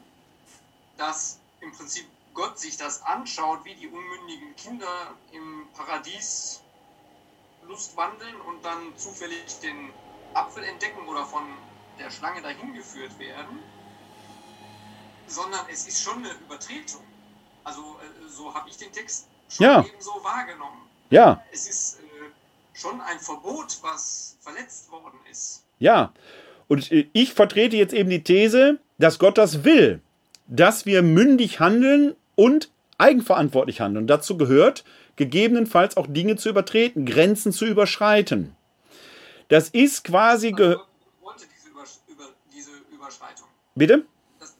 [0.97, 2.05] dass im Prinzip
[2.35, 6.61] Gott sich das anschaut, wie die unmündigen Kinder im Paradies
[7.67, 9.89] Lust wandeln und dann zufällig den
[10.33, 11.43] Apfel entdecken oder von
[11.97, 13.59] der Schlange dahin geführt werden,
[15.27, 17.01] sondern es ist schon eine Übertretung.
[17.63, 19.79] Also äh, so habe ich den Text schon ja.
[19.79, 20.81] eben so wahrgenommen.
[21.09, 21.41] Ja.
[21.51, 21.99] Es ist
[22.73, 25.63] schon ein Verbot, was verletzt worden ist.
[25.79, 26.13] Ja,
[26.67, 30.01] und äh, ich vertrete jetzt eben die These, dass Gott das will,
[30.47, 34.03] dass wir mündig handeln und eigenverantwortlich handeln.
[34.03, 34.83] Und dazu gehört,
[35.15, 38.55] gegebenenfalls auch Dinge zu übertreten, Grenzen zu überschreiten.
[39.49, 40.51] Das ist quasi.
[40.51, 40.87] Ge Gott
[41.21, 43.47] wollte diese, Über über diese Überschreitung.
[43.75, 44.05] Bitte?
[44.39, 44.55] Das,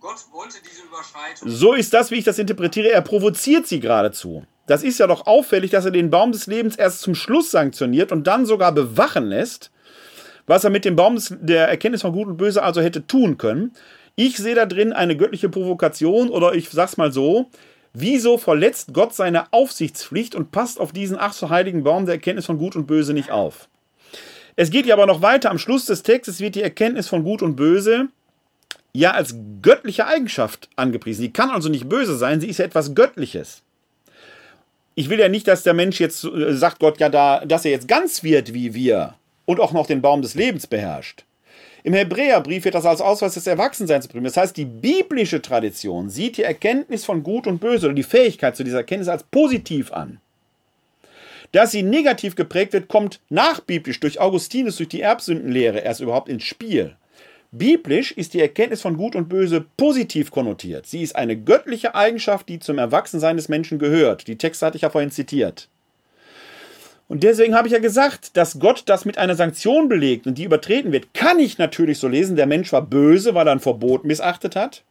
[0.00, 1.48] Gott wollte diese Überschreitung.
[1.48, 2.90] So ist das, wie ich das interpretiere.
[2.90, 4.44] Er provoziert sie geradezu.
[4.66, 8.12] Das ist ja doch auffällig, dass er den Baum des Lebens erst zum Schluss sanktioniert
[8.12, 9.70] und dann sogar bewachen lässt,
[10.46, 13.72] was er mit dem Baum der Erkenntnis von Gut und Böse also hätte tun können.
[14.16, 17.50] Ich sehe da drin eine göttliche Provokation oder ich sag's mal so,
[17.92, 22.46] wieso verletzt Gott seine Aufsichtspflicht und passt auf diesen ach so heiligen Baum der Erkenntnis
[22.46, 23.68] von Gut und Böse nicht auf?
[24.56, 25.50] Es geht ja aber noch weiter.
[25.50, 28.08] Am Schluss des Textes wird die Erkenntnis von Gut und Böse
[28.92, 31.22] ja als göttliche Eigenschaft angepriesen.
[31.22, 33.64] Sie kann also nicht böse sein, sie ist ja etwas Göttliches
[34.94, 37.72] ich will ja nicht, dass der Mensch jetzt äh, sagt Gott ja da, dass er
[37.72, 39.14] jetzt ganz wird wie wir
[39.44, 41.24] und auch noch den Baum des Lebens beherrscht.
[41.84, 44.24] Im Hebräerbrief wird das als Ausweis des Erwachsenseins beschrieben.
[44.24, 48.56] Das heißt, die biblische Tradition sieht die Erkenntnis von Gut und Böse oder die Fähigkeit
[48.56, 50.18] zu dieser Erkenntnis als positiv an.
[51.52, 56.44] Dass sie negativ geprägt wird, kommt nachbiblisch durch Augustinus, durch die Erbsündenlehre erst überhaupt ins
[56.44, 56.96] Spiel.
[57.52, 60.86] Biblisch ist die Erkenntnis von Gut und Böse positiv konnotiert.
[60.86, 64.26] Sie ist eine göttliche Eigenschaft, die zum Erwachsensein des Menschen gehört.
[64.26, 65.68] Die Texte hatte ich ja vorhin zitiert.
[67.06, 70.44] Und deswegen habe ich ja gesagt, dass Gott das mit einer Sanktion belegt und die
[70.44, 72.36] übertreten wird, kann ich natürlich so lesen.
[72.36, 74.82] Der Mensch war böse, weil er ein Verbot missachtet hat.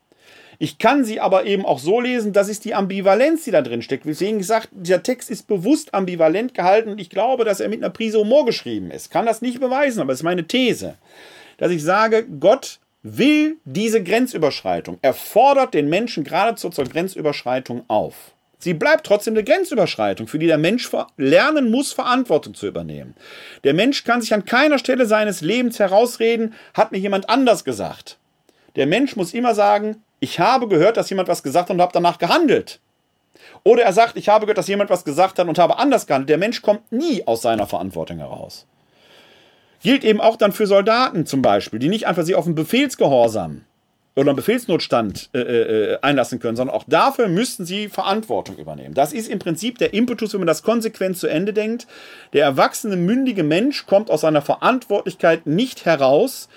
[0.60, 3.81] Ich kann sie aber eben auch so lesen, das ist die Ambivalenz, die da drin
[3.81, 4.06] steckt.
[4.06, 7.90] Deswegen gesagt, dieser Text ist bewusst ambivalent gehalten und ich glaube, dass er mit einer
[7.90, 9.10] Prise Humor geschrieben ist.
[9.10, 10.95] Kann das nicht beweisen, aber es ist meine These
[11.57, 14.98] dass ich sage, Gott will diese Grenzüberschreitung.
[15.02, 18.32] Er fordert den Menschen geradezu zur Grenzüberschreitung auf.
[18.64, 23.14] Sie bleibt trotzdem eine Grenzüberschreitung, für die der Mensch lernen muss, Verantwortung zu übernehmen.
[23.65, 28.19] Der Mensch kann sich an keiner Stelle seines Lebens herausreden, hat mir jemand anders gesagt.
[28.77, 31.91] Der Mensch muss immer sagen, ich habe gehört, dass jemand was gesagt hat und habe
[31.91, 32.80] danach gehandelt.
[33.65, 36.30] Oder er sagt, ich habe gehört, dass jemand was gesagt hat und habe anders gehandelt.
[36.30, 38.65] Der Mensch kommt nie aus seiner Verantwortung heraus.
[39.81, 43.65] Gilt eben auch dann für Soldaten zum Beispiel, die nicht einfach sich auf einen Befehlsgehorsam
[44.15, 48.94] oder einen Befehlsnotstand äh, äh, einlassen können, sondern auch dafür müssten sie Verantwortung übernehmen.
[48.94, 51.88] Das ist im Prinzip der Impetus, wenn man das konsequent zu Ende denkt.
[52.34, 56.48] Der erwachsene, mündige Mensch kommt aus seiner Verantwortlichkeit nicht heraus.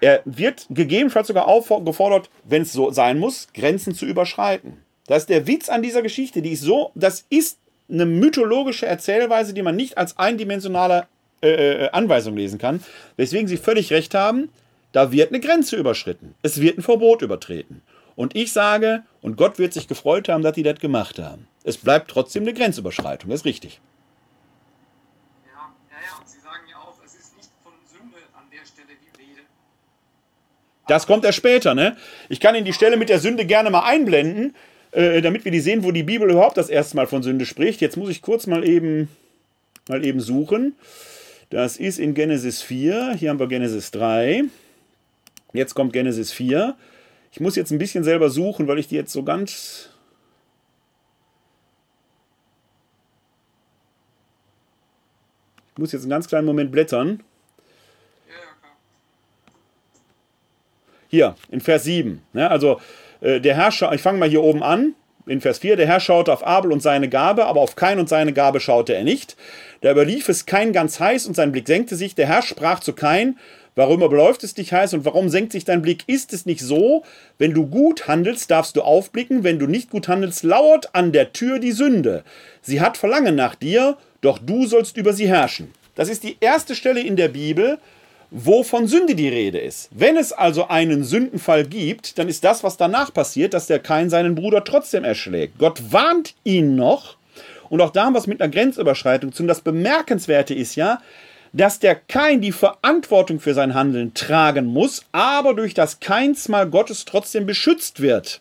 [0.00, 4.78] Er wird gegebenenfalls sogar aufgefordert, wenn es so sein muss, Grenzen zu überschreiten.
[5.06, 7.58] Das ist der Witz an dieser Geschichte, die ist so, das ist
[7.90, 11.06] eine mythologische Erzählweise, die man nicht als eindimensionale
[11.42, 12.82] äh, äh Anweisung lesen kann.
[13.16, 14.50] Weswegen Sie völlig recht haben,
[14.94, 16.36] da wird eine Grenze überschritten.
[16.42, 17.82] Es wird ein Verbot übertreten.
[18.14, 21.48] Und ich sage, und Gott wird sich gefreut haben, dass die das gemacht haben.
[21.64, 23.80] Es bleibt trotzdem eine Grenzüberschreitung, das ist richtig.
[25.46, 28.64] Ja, ja, ja, und Sie sagen ja auch, es ist nicht von Sünde an der
[28.64, 29.40] Stelle die Rede.
[30.86, 31.96] Das kommt erst später, ne?
[32.28, 34.54] Ich kann Ihnen die Stelle mit der Sünde gerne mal einblenden,
[34.92, 37.80] äh, damit wir die sehen, wo die Bibel überhaupt das erste Mal von Sünde spricht.
[37.80, 39.08] Jetzt muss ich kurz mal eben,
[39.88, 40.76] mal eben suchen.
[41.50, 44.44] Das ist in Genesis 4, hier haben wir Genesis 3.
[45.54, 46.76] Jetzt kommt Genesis 4.
[47.30, 49.88] Ich muss jetzt ein bisschen selber suchen, weil ich die jetzt so ganz.
[55.72, 57.22] Ich muss jetzt einen ganz kleinen Moment blättern.
[61.08, 62.20] Hier, in Vers 7.
[62.32, 62.80] Ja, also
[63.20, 66.32] äh, der Herrscher, ich fange mal hier oben an, in Vers 4, der Herr schaute
[66.32, 69.36] auf Abel und seine Gabe, aber auf Kain und seine Gabe schaute er nicht.
[69.80, 72.14] Da überlief es Kain ganz heiß und sein Blick senkte sich.
[72.14, 73.38] Der Herr sprach zu Kain,
[73.76, 76.04] Warum überläuft es dich heiß und warum senkt sich dein Blick?
[76.06, 77.02] Ist es nicht so,
[77.38, 81.32] wenn du gut handelst, darfst du aufblicken, wenn du nicht gut handelst, lauert an der
[81.32, 82.22] Tür die Sünde.
[82.62, 85.72] Sie hat Verlangen nach dir, doch du sollst über sie herrschen.
[85.96, 87.78] Das ist die erste Stelle in der Bibel,
[88.30, 89.88] wo von Sünde die Rede ist.
[89.92, 94.08] Wenn es also einen Sündenfall gibt, dann ist das, was danach passiert, dass der Kain
[94.08, 95.58] seinen Bruder trotzdem erschlägt.
[95.58, 97.16] Gott warnt ihn noch.
[97.70, 99.42] Und auch da haben wir es mit einer Grenzüberschreitung zu.
[99.42, 101.00] Und das Bemerkenswerte ist ja,
[101.54, 107.04] dass der Kain die Verantwortung für sein Handeln tragen muss, aber durch das Keinsmal Gottes
[107.04, 108.40] trotzdem beschützt wird.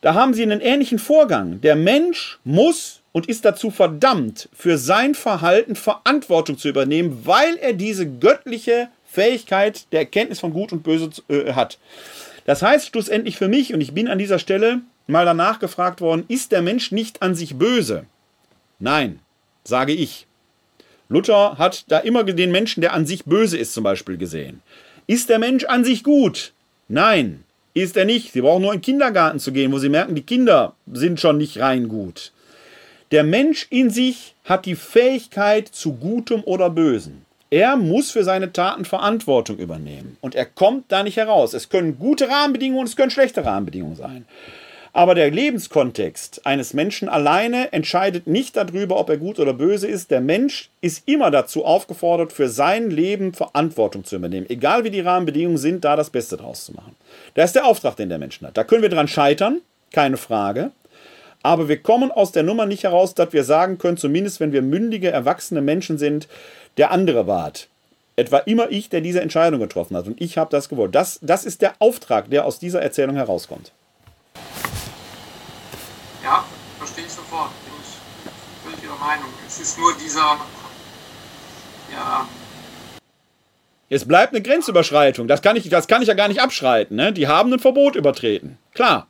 [0.00, 1.60] Da haben sie einen ähnlichen Vorgang.
[1.60, 7.72] Der Mensch muss und ist dazu verdammt, für sein Verhalten Verantwortung zu übernehmen, weil er
[7.72, 11.78] diese göttliche Fähigkeit der Erkenntnis von Gut und Böse äh, hat.
[12.44, 16.24] Das heißt schlussendlich für mich, und ich bin an dieser Stelle mal danach gefragt worden,
[16.28, 18.04] ist der Mensch nicht an sich böse?
[18.78, 19.20] Nein,
[19.64, 20.27] sage ich.
[21.08, 24.62] Luther hat da immer den Menschen, der an sich böse ist, zum Beispiel gesehen.
[25.06, 26.52] Ist der Mensch an sich gut?
[26.88, 27.44] Nein,
[27.74, 28.32] ist er nicht.
[28.32, 31.38] Sie brauchen nur in den Kindergarten zu gehen, wo sie merken, die Kinder sind schon
[31.38, 32.32] nicht rein gut.
[33.10, 37.24] Der Mensch in sich hat die Fähigkeit zu Gutem oder Bösen.
[37.50, 40.18] Er muss für seine Taten Verantwortung übernehmen.
[40.20, 41.54] Und er kommt da nicht heraus.
[41.54, 44.26] Es können gute Rahmenbedingungen, es können schlechte Rahmenbedingungen sein.
[44.92, 50.10] Aber der Lebenskontext eines Menschen alleine entscheidet nicht darüber, ob er gut oder böse ist.
[50.10, 54.48] Der Mensch ist immer dazu aufgefordert, für sein Leben Verantwortung zu übernehmen.
[54.48, 56.96] Egal wie die Rahmenbedingungen sind, da das Beste draus zu machen.
[57.34, 58.56] Das ist der Auftrag, den der Mensch hat.
[58.56, 59.60] Da können wir dran scheitern,
[59.92, 60.70] keine Frage.
[61.42, 64.62] Aber wir kommen aus der Nummer nicht heraus, dass wir sagen können, zumindest wenn wir
[64.62, 66.28] mündige, erwachsene Menschen sind,
[66.76, 67.68] der andere wart.
[68.16, 70.06] Etwa immer ich, der diese Entscheidung getroffen hat.
[70.06, 70.94] Und ich habe das gewollt.
[70.94, 73.70] Das, das ist der Auftrag, der aus dieser Erzählung herauskommt.
[76.28, 76.44] Ja,
[76.76, 77.50] verstehe ich sofort.
[77.64, 79.30] Bin ich völlig Ihrer Meinung.
[79.46, 80.36] Es ist nur dieser,
[81.90, 82.28] ja.
[83.88, 85.26] Es bleibt eine Grenzüberschreitung.
[85.26, 86.96] Das kann ich, das kann ich ja gar nicht abschreiten.
[86.96, 87.14] Ne?
[87.14, 88.58] Die haben ein Verbot übertreten.
[88.74, 89.06] Klar.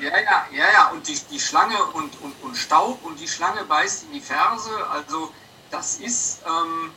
[0.00, 0.90] Ja, ja, ja, ja.
[0.92, 4.70] Und die, die Schlange und, und, und Staub und die Schlange beißt in die Ferse.
[4.90, 5.30] Also,
[5.70, 6.40] das ist.
[6.46, 6.90] Ähm,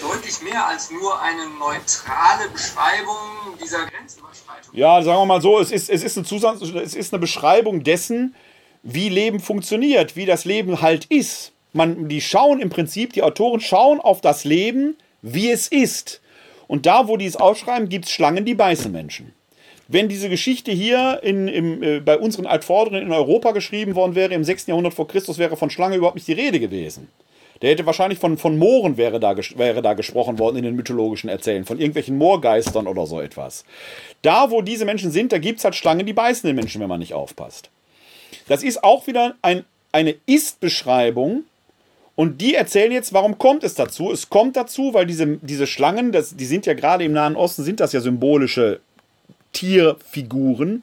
[0.00, 3.16] deutlich mehr als nur eine neutrale Beschreibung
[3.62, 4.74] dieser Grenzüberschreitung.
[4.74, 7.82] Ja, sagen wir mal so, es ist, es ist, eine, Zusatz, es ist eine Beschreibung
[7.82, 8.34] dessen,
[8.90, 11.52] wie Leben funktioniert, wie das Leben halt ist.
[11.74, 16.22] Man, die schauen im Prinzip, die Autoren schauen auf das Leben, wie es ist.
[16.66, 19.32] Und da, wo die es ausschreiben, gibt es Schlangen, die beißen Menschen.
[19.88, 24.34] Wenn diese Geschichte hier in, im, äh, bei unseren Altvorderen in Europa geschrieben worden wäre,
[24.34, 24.66] im 6.
[24.66, 27.08] Jahrhundert vor Christus, wäre von Schlange überhaupt nicht die Rede gewesen.
[27.60, 31.28] Der hätte wahrscheinlich von, von Mohren wäre da, wäre da gesprochen worden in den mythologischen
[31.28, 33.64] Erzählungen, von irgendwelchen Moorgeistern oder so etwas.
[34.22, 36.88] Da, wo diese Menschen sind, da gibt es halt Schlangen, die beißen den Menschen, wenn
[36.88, 37.70] man nicht aufpasst.
[38.48, 41.44] Das ist auch wieder ein, eine Ist-Beschreibung.
[42.16, 44.10] Und die erzählen jetzt, warum kommt es dazu?
[44.10, 47.62] Es kommt dazu, weil diese, diese Schlangen, das, die sind ja gerade im Nahen Osten,
[47.62, 48.80] sind das ja symbolische
[49.52, 50.82] Tierfiguren,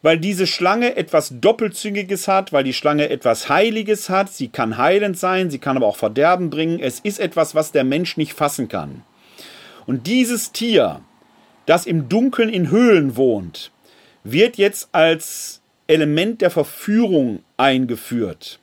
[0.00, 4.32] weil diese Schlange etwas Doppelzüngiges hat, weil die Schlange etwas Heiliges hat.
[4.32, 6.80] Sie kann heilend sein, sie kann aber auch Verderben bringen.
[6.80, 9.02] Es ist etwas, was der Mensch nicht fassen kann.
[9.86, 11.00] Und dieses Tier,
[11.66, 13.70] das im Dunkeln in Höhlen wohnt,
[14.24, 15.61] wird jetzt als
[15.92, 18.58] Element der Verführung eingeführt.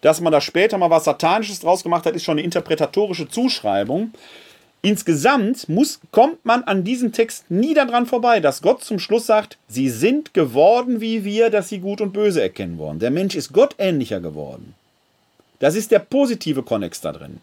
[0.00, 4.12] Dass man da später mal was Satanisches draus gemacht hat, ist schon eine interpretatorische Zuschreibung.
[4.80, 9.58] Insgesamt muss, kommt man an diesem Text nie daran vorbei, dass Gott zum Schluss sagt,
[9.68, 13.00] sie sind geworden wie wir, dass sie gut und böse erkennen wollen.
[13.00, 14.74] Der Mensch ist gottähnlicher geworden.
[15.58, 17.40] Das ist der positive Konnex da drin.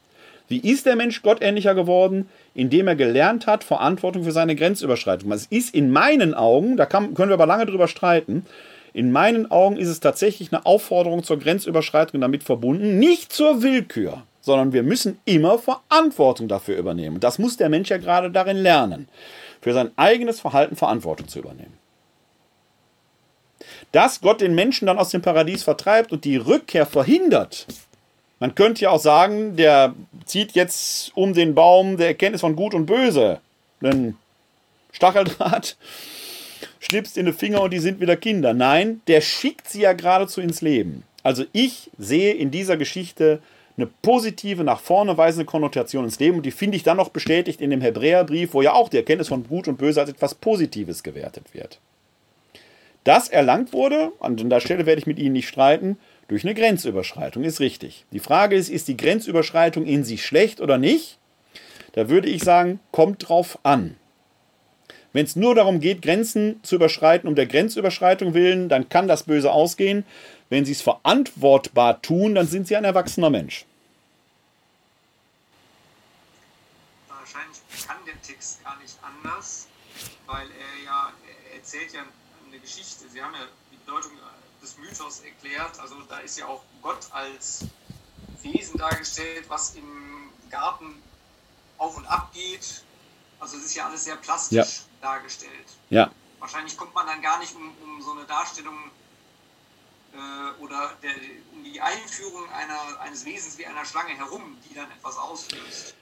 [0.48, 2.30] Wie ist der Mensch gottähnlicher geworden?
[2.56, 5.31] Indem er gelernt hat, Verantwortung für seine Grenzüberschreitung.
[5.31, 8.45] Es ist in meinen Augen, da kann, können wir aber lange drüber streiten,
[8.94, 14.24] in meinen Augen ist es tatsächlich eine Aufforderung zur Grenzüberschreitung damit verbunden, nicht zur Willkür,
[14.40, 17.20] sondern wir müssen immer Verantwortung dafür übernehmen.
[17.20, 19.07] Das muss der Mensch ja gerade darin lernen,
[19.61, 21.78] für sein eigenes Verhalten Verantwortung zu übernehmen.
[23.91, 27.65] Dass Gott den Menschen dann aus dem Paradies vertreibt und die Rückkehr verhindert,
[28.40, 29.95] man könnte ja auch sagen, der
[30.26, 33.40] zieht jetzt um den Baum der Erkenntnis von Gut und Böse
[33.82, 34.18] einen
[34.91, 35.78] Stacheldraht,
[36.84, 38.54] schnipst in die Finger und die sind wieder Kinder.
[38.54, 41.04] Nein, der schickt sie ja geradezu ins Leben.
[41.24, 43.40] Also ich sehe in dieser Geschichte
[43.78, 47.62] eine positive, nach vorne weisende Konnotation ins Leben und die finde ich dann noch bestätigt
[47.62, 51.02] in dem Hebräerbrief, wo ja auch die Erkenntnis von Gut und Böse als etwas Positives
[51.02, 51.80] gewertet wird.
[53.04, 55.98] Das erlangt wurde, an der Stelle werde ich mit Ihnen nicht streiten,
[56.28, 58.06] durch eine Grenzüberschreitung, ist richtig.
[58.12, 61.18] Die Frage ist, ist die Grenzüberschreitung in sich schlecht oder nicht?
[61.94, 63.96] Da würde ich sagen, kommt drauf an.
[65.14, 69.23] Wenn es nur darum geht, Grenzen zu überschreiten, um der Grenzüberschreitung willen, dann kann das
[69.23, 70.06] böse ausgehen.
[70.49, 73.65] Wenn sie es verantwortbar tun, dann sind sie ein erwachsener Mensch.
[77.07, 79.68] Wahrscheinlich kann der Text gar nicht anders,
[80.26, 81.14] weil er ja
[81.52, 82.02] er erzählt ja
[82.49, 83.06] eine Geschichte.
[83.07, 84.11] Sie haben ja die Bedeutung
[84.64, 85.80] des Mythos erklärt.
[85.80, 87.65] Also da ist ja auch Gott als
[88.41, 90.95] Wesen dargestellt, was im Garten
[91.77, 92.84] auf und ab geht.
[93.40, 94.65] Also es ist ja alles sehr plastisch ja.
[95.04, 95.68] Dargestellt.
[95.90, 96.12] Ja.
[96.40, 98.76] Wahrscheinlich kommt man dann gar nicht um, um so eine Darstellung
[100.14, 101.12] äh, oder der,
[101.54, 105.96] um die Einführung einer, eines Wesens wie einer Schlange herum, die dann etwas auslöst.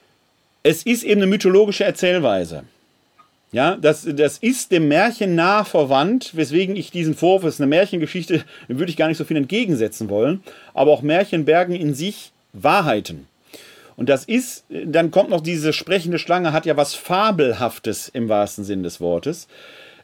[0.62, 2.64] Es ist eben eine mythologische Erzählweise.
[3.50, 7.68] Ja, das, das ist dem Märchen nah verwandt, weswegen ich diesen Vorwurf, es ist eine
[7.68, 10.42] Märchengeschichte, dem würde ich gar nicht so viel entgegensetzen wollen.
[10.72, 13.28] Aber auch Märchen bergen in sich Wahrheiten.
[13.96, 18.64] Und das ist, dann kommt noch diese sprechende Schlange, hat ja was Fabelhaftes im wahrsten
[18.64, 19.48] Sinn des Wortes.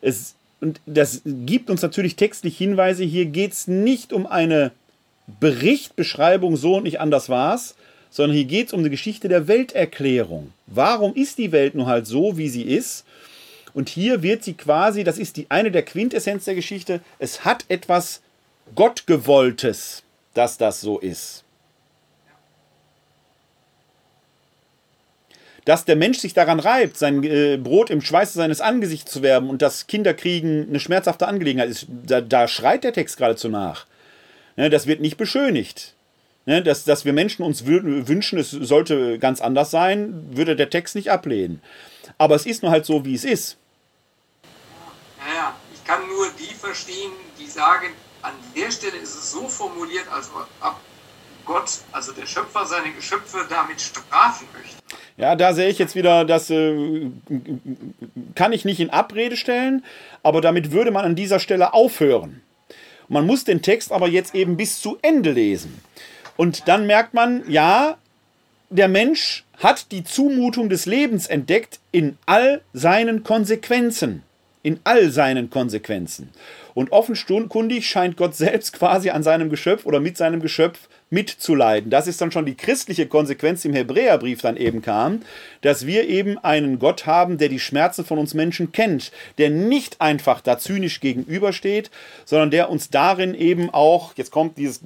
[0.00, 4.72] Es, und das gibt uns natürlich textlich Hinweise, hier geht es nicht um eine
[5.40, 7.76] Berichtbeschreibung, so und nicht anders war's,
[8.10, 10.52] sondern hier geht es um eine Geschichte der Welterklärung.
[10.66, 13.04] Warum ist die Welt nun halt so, wie sie ist?
[13.74, 17.64] Und hier wird sie quasi, das ist die eine der Quintessenz der Geschichte, es hat
[17.68, 18.22] etwas
[18.74, 20.02] Gottgewolltes,
[20.34, 21.44] dass das so ist.
[25.68, 29.50] Dass der Mensch sich daran reibt, sein äh, Brot im Schweiße seines Angesichts zu werben
[29.50, 33.84] und dass Kinderkriegen eine schmerzhafte Angelegenheit ist, da, da schreit der Text geradezu nach.
[34.56, 35.92] Ne, das wird nicht beschönigt.
[36.46, 40.94] Ne, dass, dass wir Menschen uns wünschen, es sollte ganz anders sein, würde der Text
[40.94, 41.60] nicht ablehnen.
[42.16, 43.58] Aber es ist nur halt so, wie es ist.
[45.18, 47.88] Naja, ich kann nur die verstehen, die sagen,
[48.22, 50.30] an der Stelle ist es so formuliert, als
[50.62, 50.76] ob
[51.48, 54.76] Gott, also der Schöpfer, seine Geschöpfe damit strafen möchte.
[55.16, 57.10] Ja, da sehe ich jetzt wieder, das äh,
[58.34, 59.82] kann ich nicht in Abrede stellen,
[60.22, 62.42] aber damit würde man an dieser Stelle aufhören.
[63.08, 65.80] Man muss den Text aber jetzt eben bis zu Ende lesen.
[66.36, 67.96] Und dann merkt man, ja,
[68.68, 74.22] der Mensch hat die Zumutung des Lebens entdeckt in all seinen Konsequenzen.
[74.62, 76.30] In all seinen Konsequenzen.
[76.74, 81.90] Und offenkundig scheint Gott selbst quasi an seinem Geschöpf oder mit seinem Geschöpf mitzuleiden.
[81.90, 85.22] Das ist dann schon die christliche Konsequenz, die im Hebräerbrief dann eben kam,
[85.62, 90.00] dass wir eben einen Gott haben, der die Schmerzen von uns Menschen kennt, der nicht
[90.00, 91.90] einfach da zynisch gegenübersteht,
[92.24, 94.80] sondern der uns darin eben auch, jetzt kommt dieses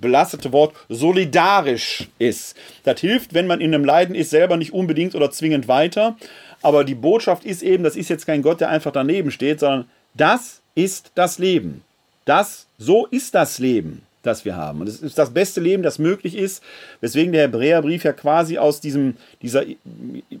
[0.00, 2.56] belastete Wort, solidarisch ist.
[2.84, 6.16] Das hilft, wenn man in einem Leiden ist, selber nicht unbedingt oder zwingend weiter.
[6.62, 9.88] Aber die Botschaft ist eben, das ist jetzt kein Gott, der einfach daneben steht, sondern
[10.14, 11.82] das ist das Leben.
[12.24, 14.80] Das, so ist das Leben das wir haben.
[14.80, 16.62] Und es ist das beste Leben, das möglich ist,
[17.00, 19.64] weswegen der Hebräerbrief ja quasi aus diesem, dieser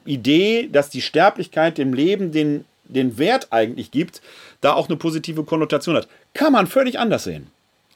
[0.04, 4.20] Idee, dass die Sterblichkeit dem Leben den, den Wert eigentlich gibt,
[4.60, 6.08] da auch eine positive Konnotation hat.
[6.34, 7.46] Kann man völlig anders sehen.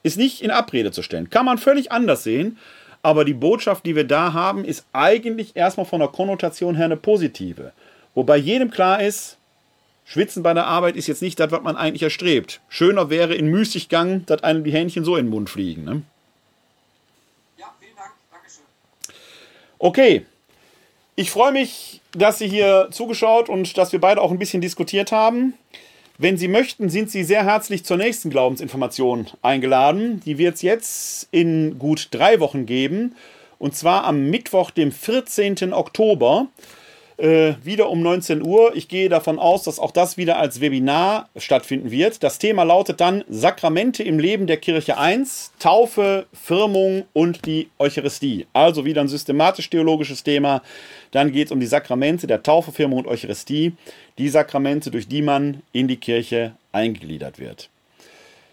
[0.03, 1.31] Ist nicht in Abrede zu stellen.
[1.31, 2.57] Kann man völlig anders sehen.
[3.03, 6.97] Aber die Botschaft, die wir da haben, ist eigentlich erstmal von der Konnotation her eine
[6.97, 7.73] positive.
[8.15, 9.39] Wobei jedem klar ist,
[10.11, 12.61] Schwitzen bei der Arbeit ist jetzt nicht das, was man eigentlich erstrebt.
[12.69, 15.85] Schöner wäre in Müßiggang, dass einem die Hähnchen so in den Mund fliegen.
[15.85, 16.03] Ne?
[17.57, 18.11] Ja, vielen Dank.
[18.33, 18.65] Dankeschön.
[19.79, 20.27] Okay.
[21.15, 25.13] Ich freue mich, dass Sie hier zugeschaut und dass wir beide auch ein bisschen diskutiert
[25.13, 25.55] haben.
[26.19, 30.23] Wenn Sie möchten, sind Sie sehr herzlich zur nächsten Glaubensinformation eingeladen.
[30.27, 33.15] Die wird es jetzt in gut drei Wochen geben.
[33.61, 35.73] Und zwar am Mittwoch, dem 14.
[35.73, 36.49] Oktober
[37.21, 38.75] äh, wieder um 19 Uhr.
[38.75, 42.23] Ich gehe davon aus, dass auch das wieder als Webinar stattfinden wird.
[42.23, 48.47] Das Thema lautet dann Sakramente im Leben der Kirche 1, Taufe, Firmung und die Eucharistie.
[48.53, 50.63] Also wieder ein systematisch-theologisches Thema.
[51.11, 53.73] Dann geht es um die Sakramente der Taufe, Firmung und Eucharistie.
[54.19, 57.69] Die Sakramente, durch die man in die Kirche eingegliedert wird.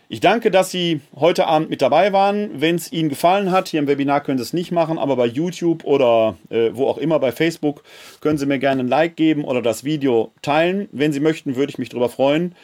[0.09, 2.61] Ich danke, dass Sie heute Abend mit dabei waren.
[2.61, 5.25] Wenn es Ihnen gefallen hat, hier im Webinar können Sie es nicht machen, aber bei
[5.25, 7.83] YouTube oder äh, wo auch immer, bei Facebook,
[8.21, 10.87] können Sie mir gerne ein Like geben oder das Video teilen.
[10.93, 12.55] Wenn Sie möchten, würde ich mich darüber freuen.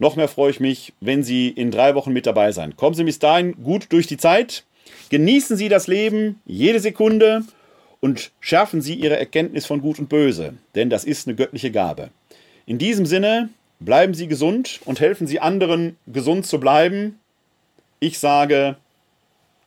[0.00, 2.74] Noch mehr freue ich mich, wenn Sie in drei Wochen mit dabei sein.
[2.76, 4.64] Kommen Sie bis dahin gut durch die Zeit.
[5.10, 7.44] Genießen Sie das Leben, jede Sekunde
[8.00, 12.10] und schärfen Sie Ihre Erkenntnis von Gut und Böse, denn das ist eine göttliche Gabe.
[12.66, 13.50] In diesem Sinne,
[13.80, 17.18] Bleiben Sie gesund und helfen Sie anderen, gesund zu bleiben.
[17.98, 18.76] Ich sage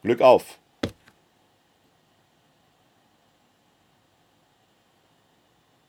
[0.04, 0.60] Glück auf.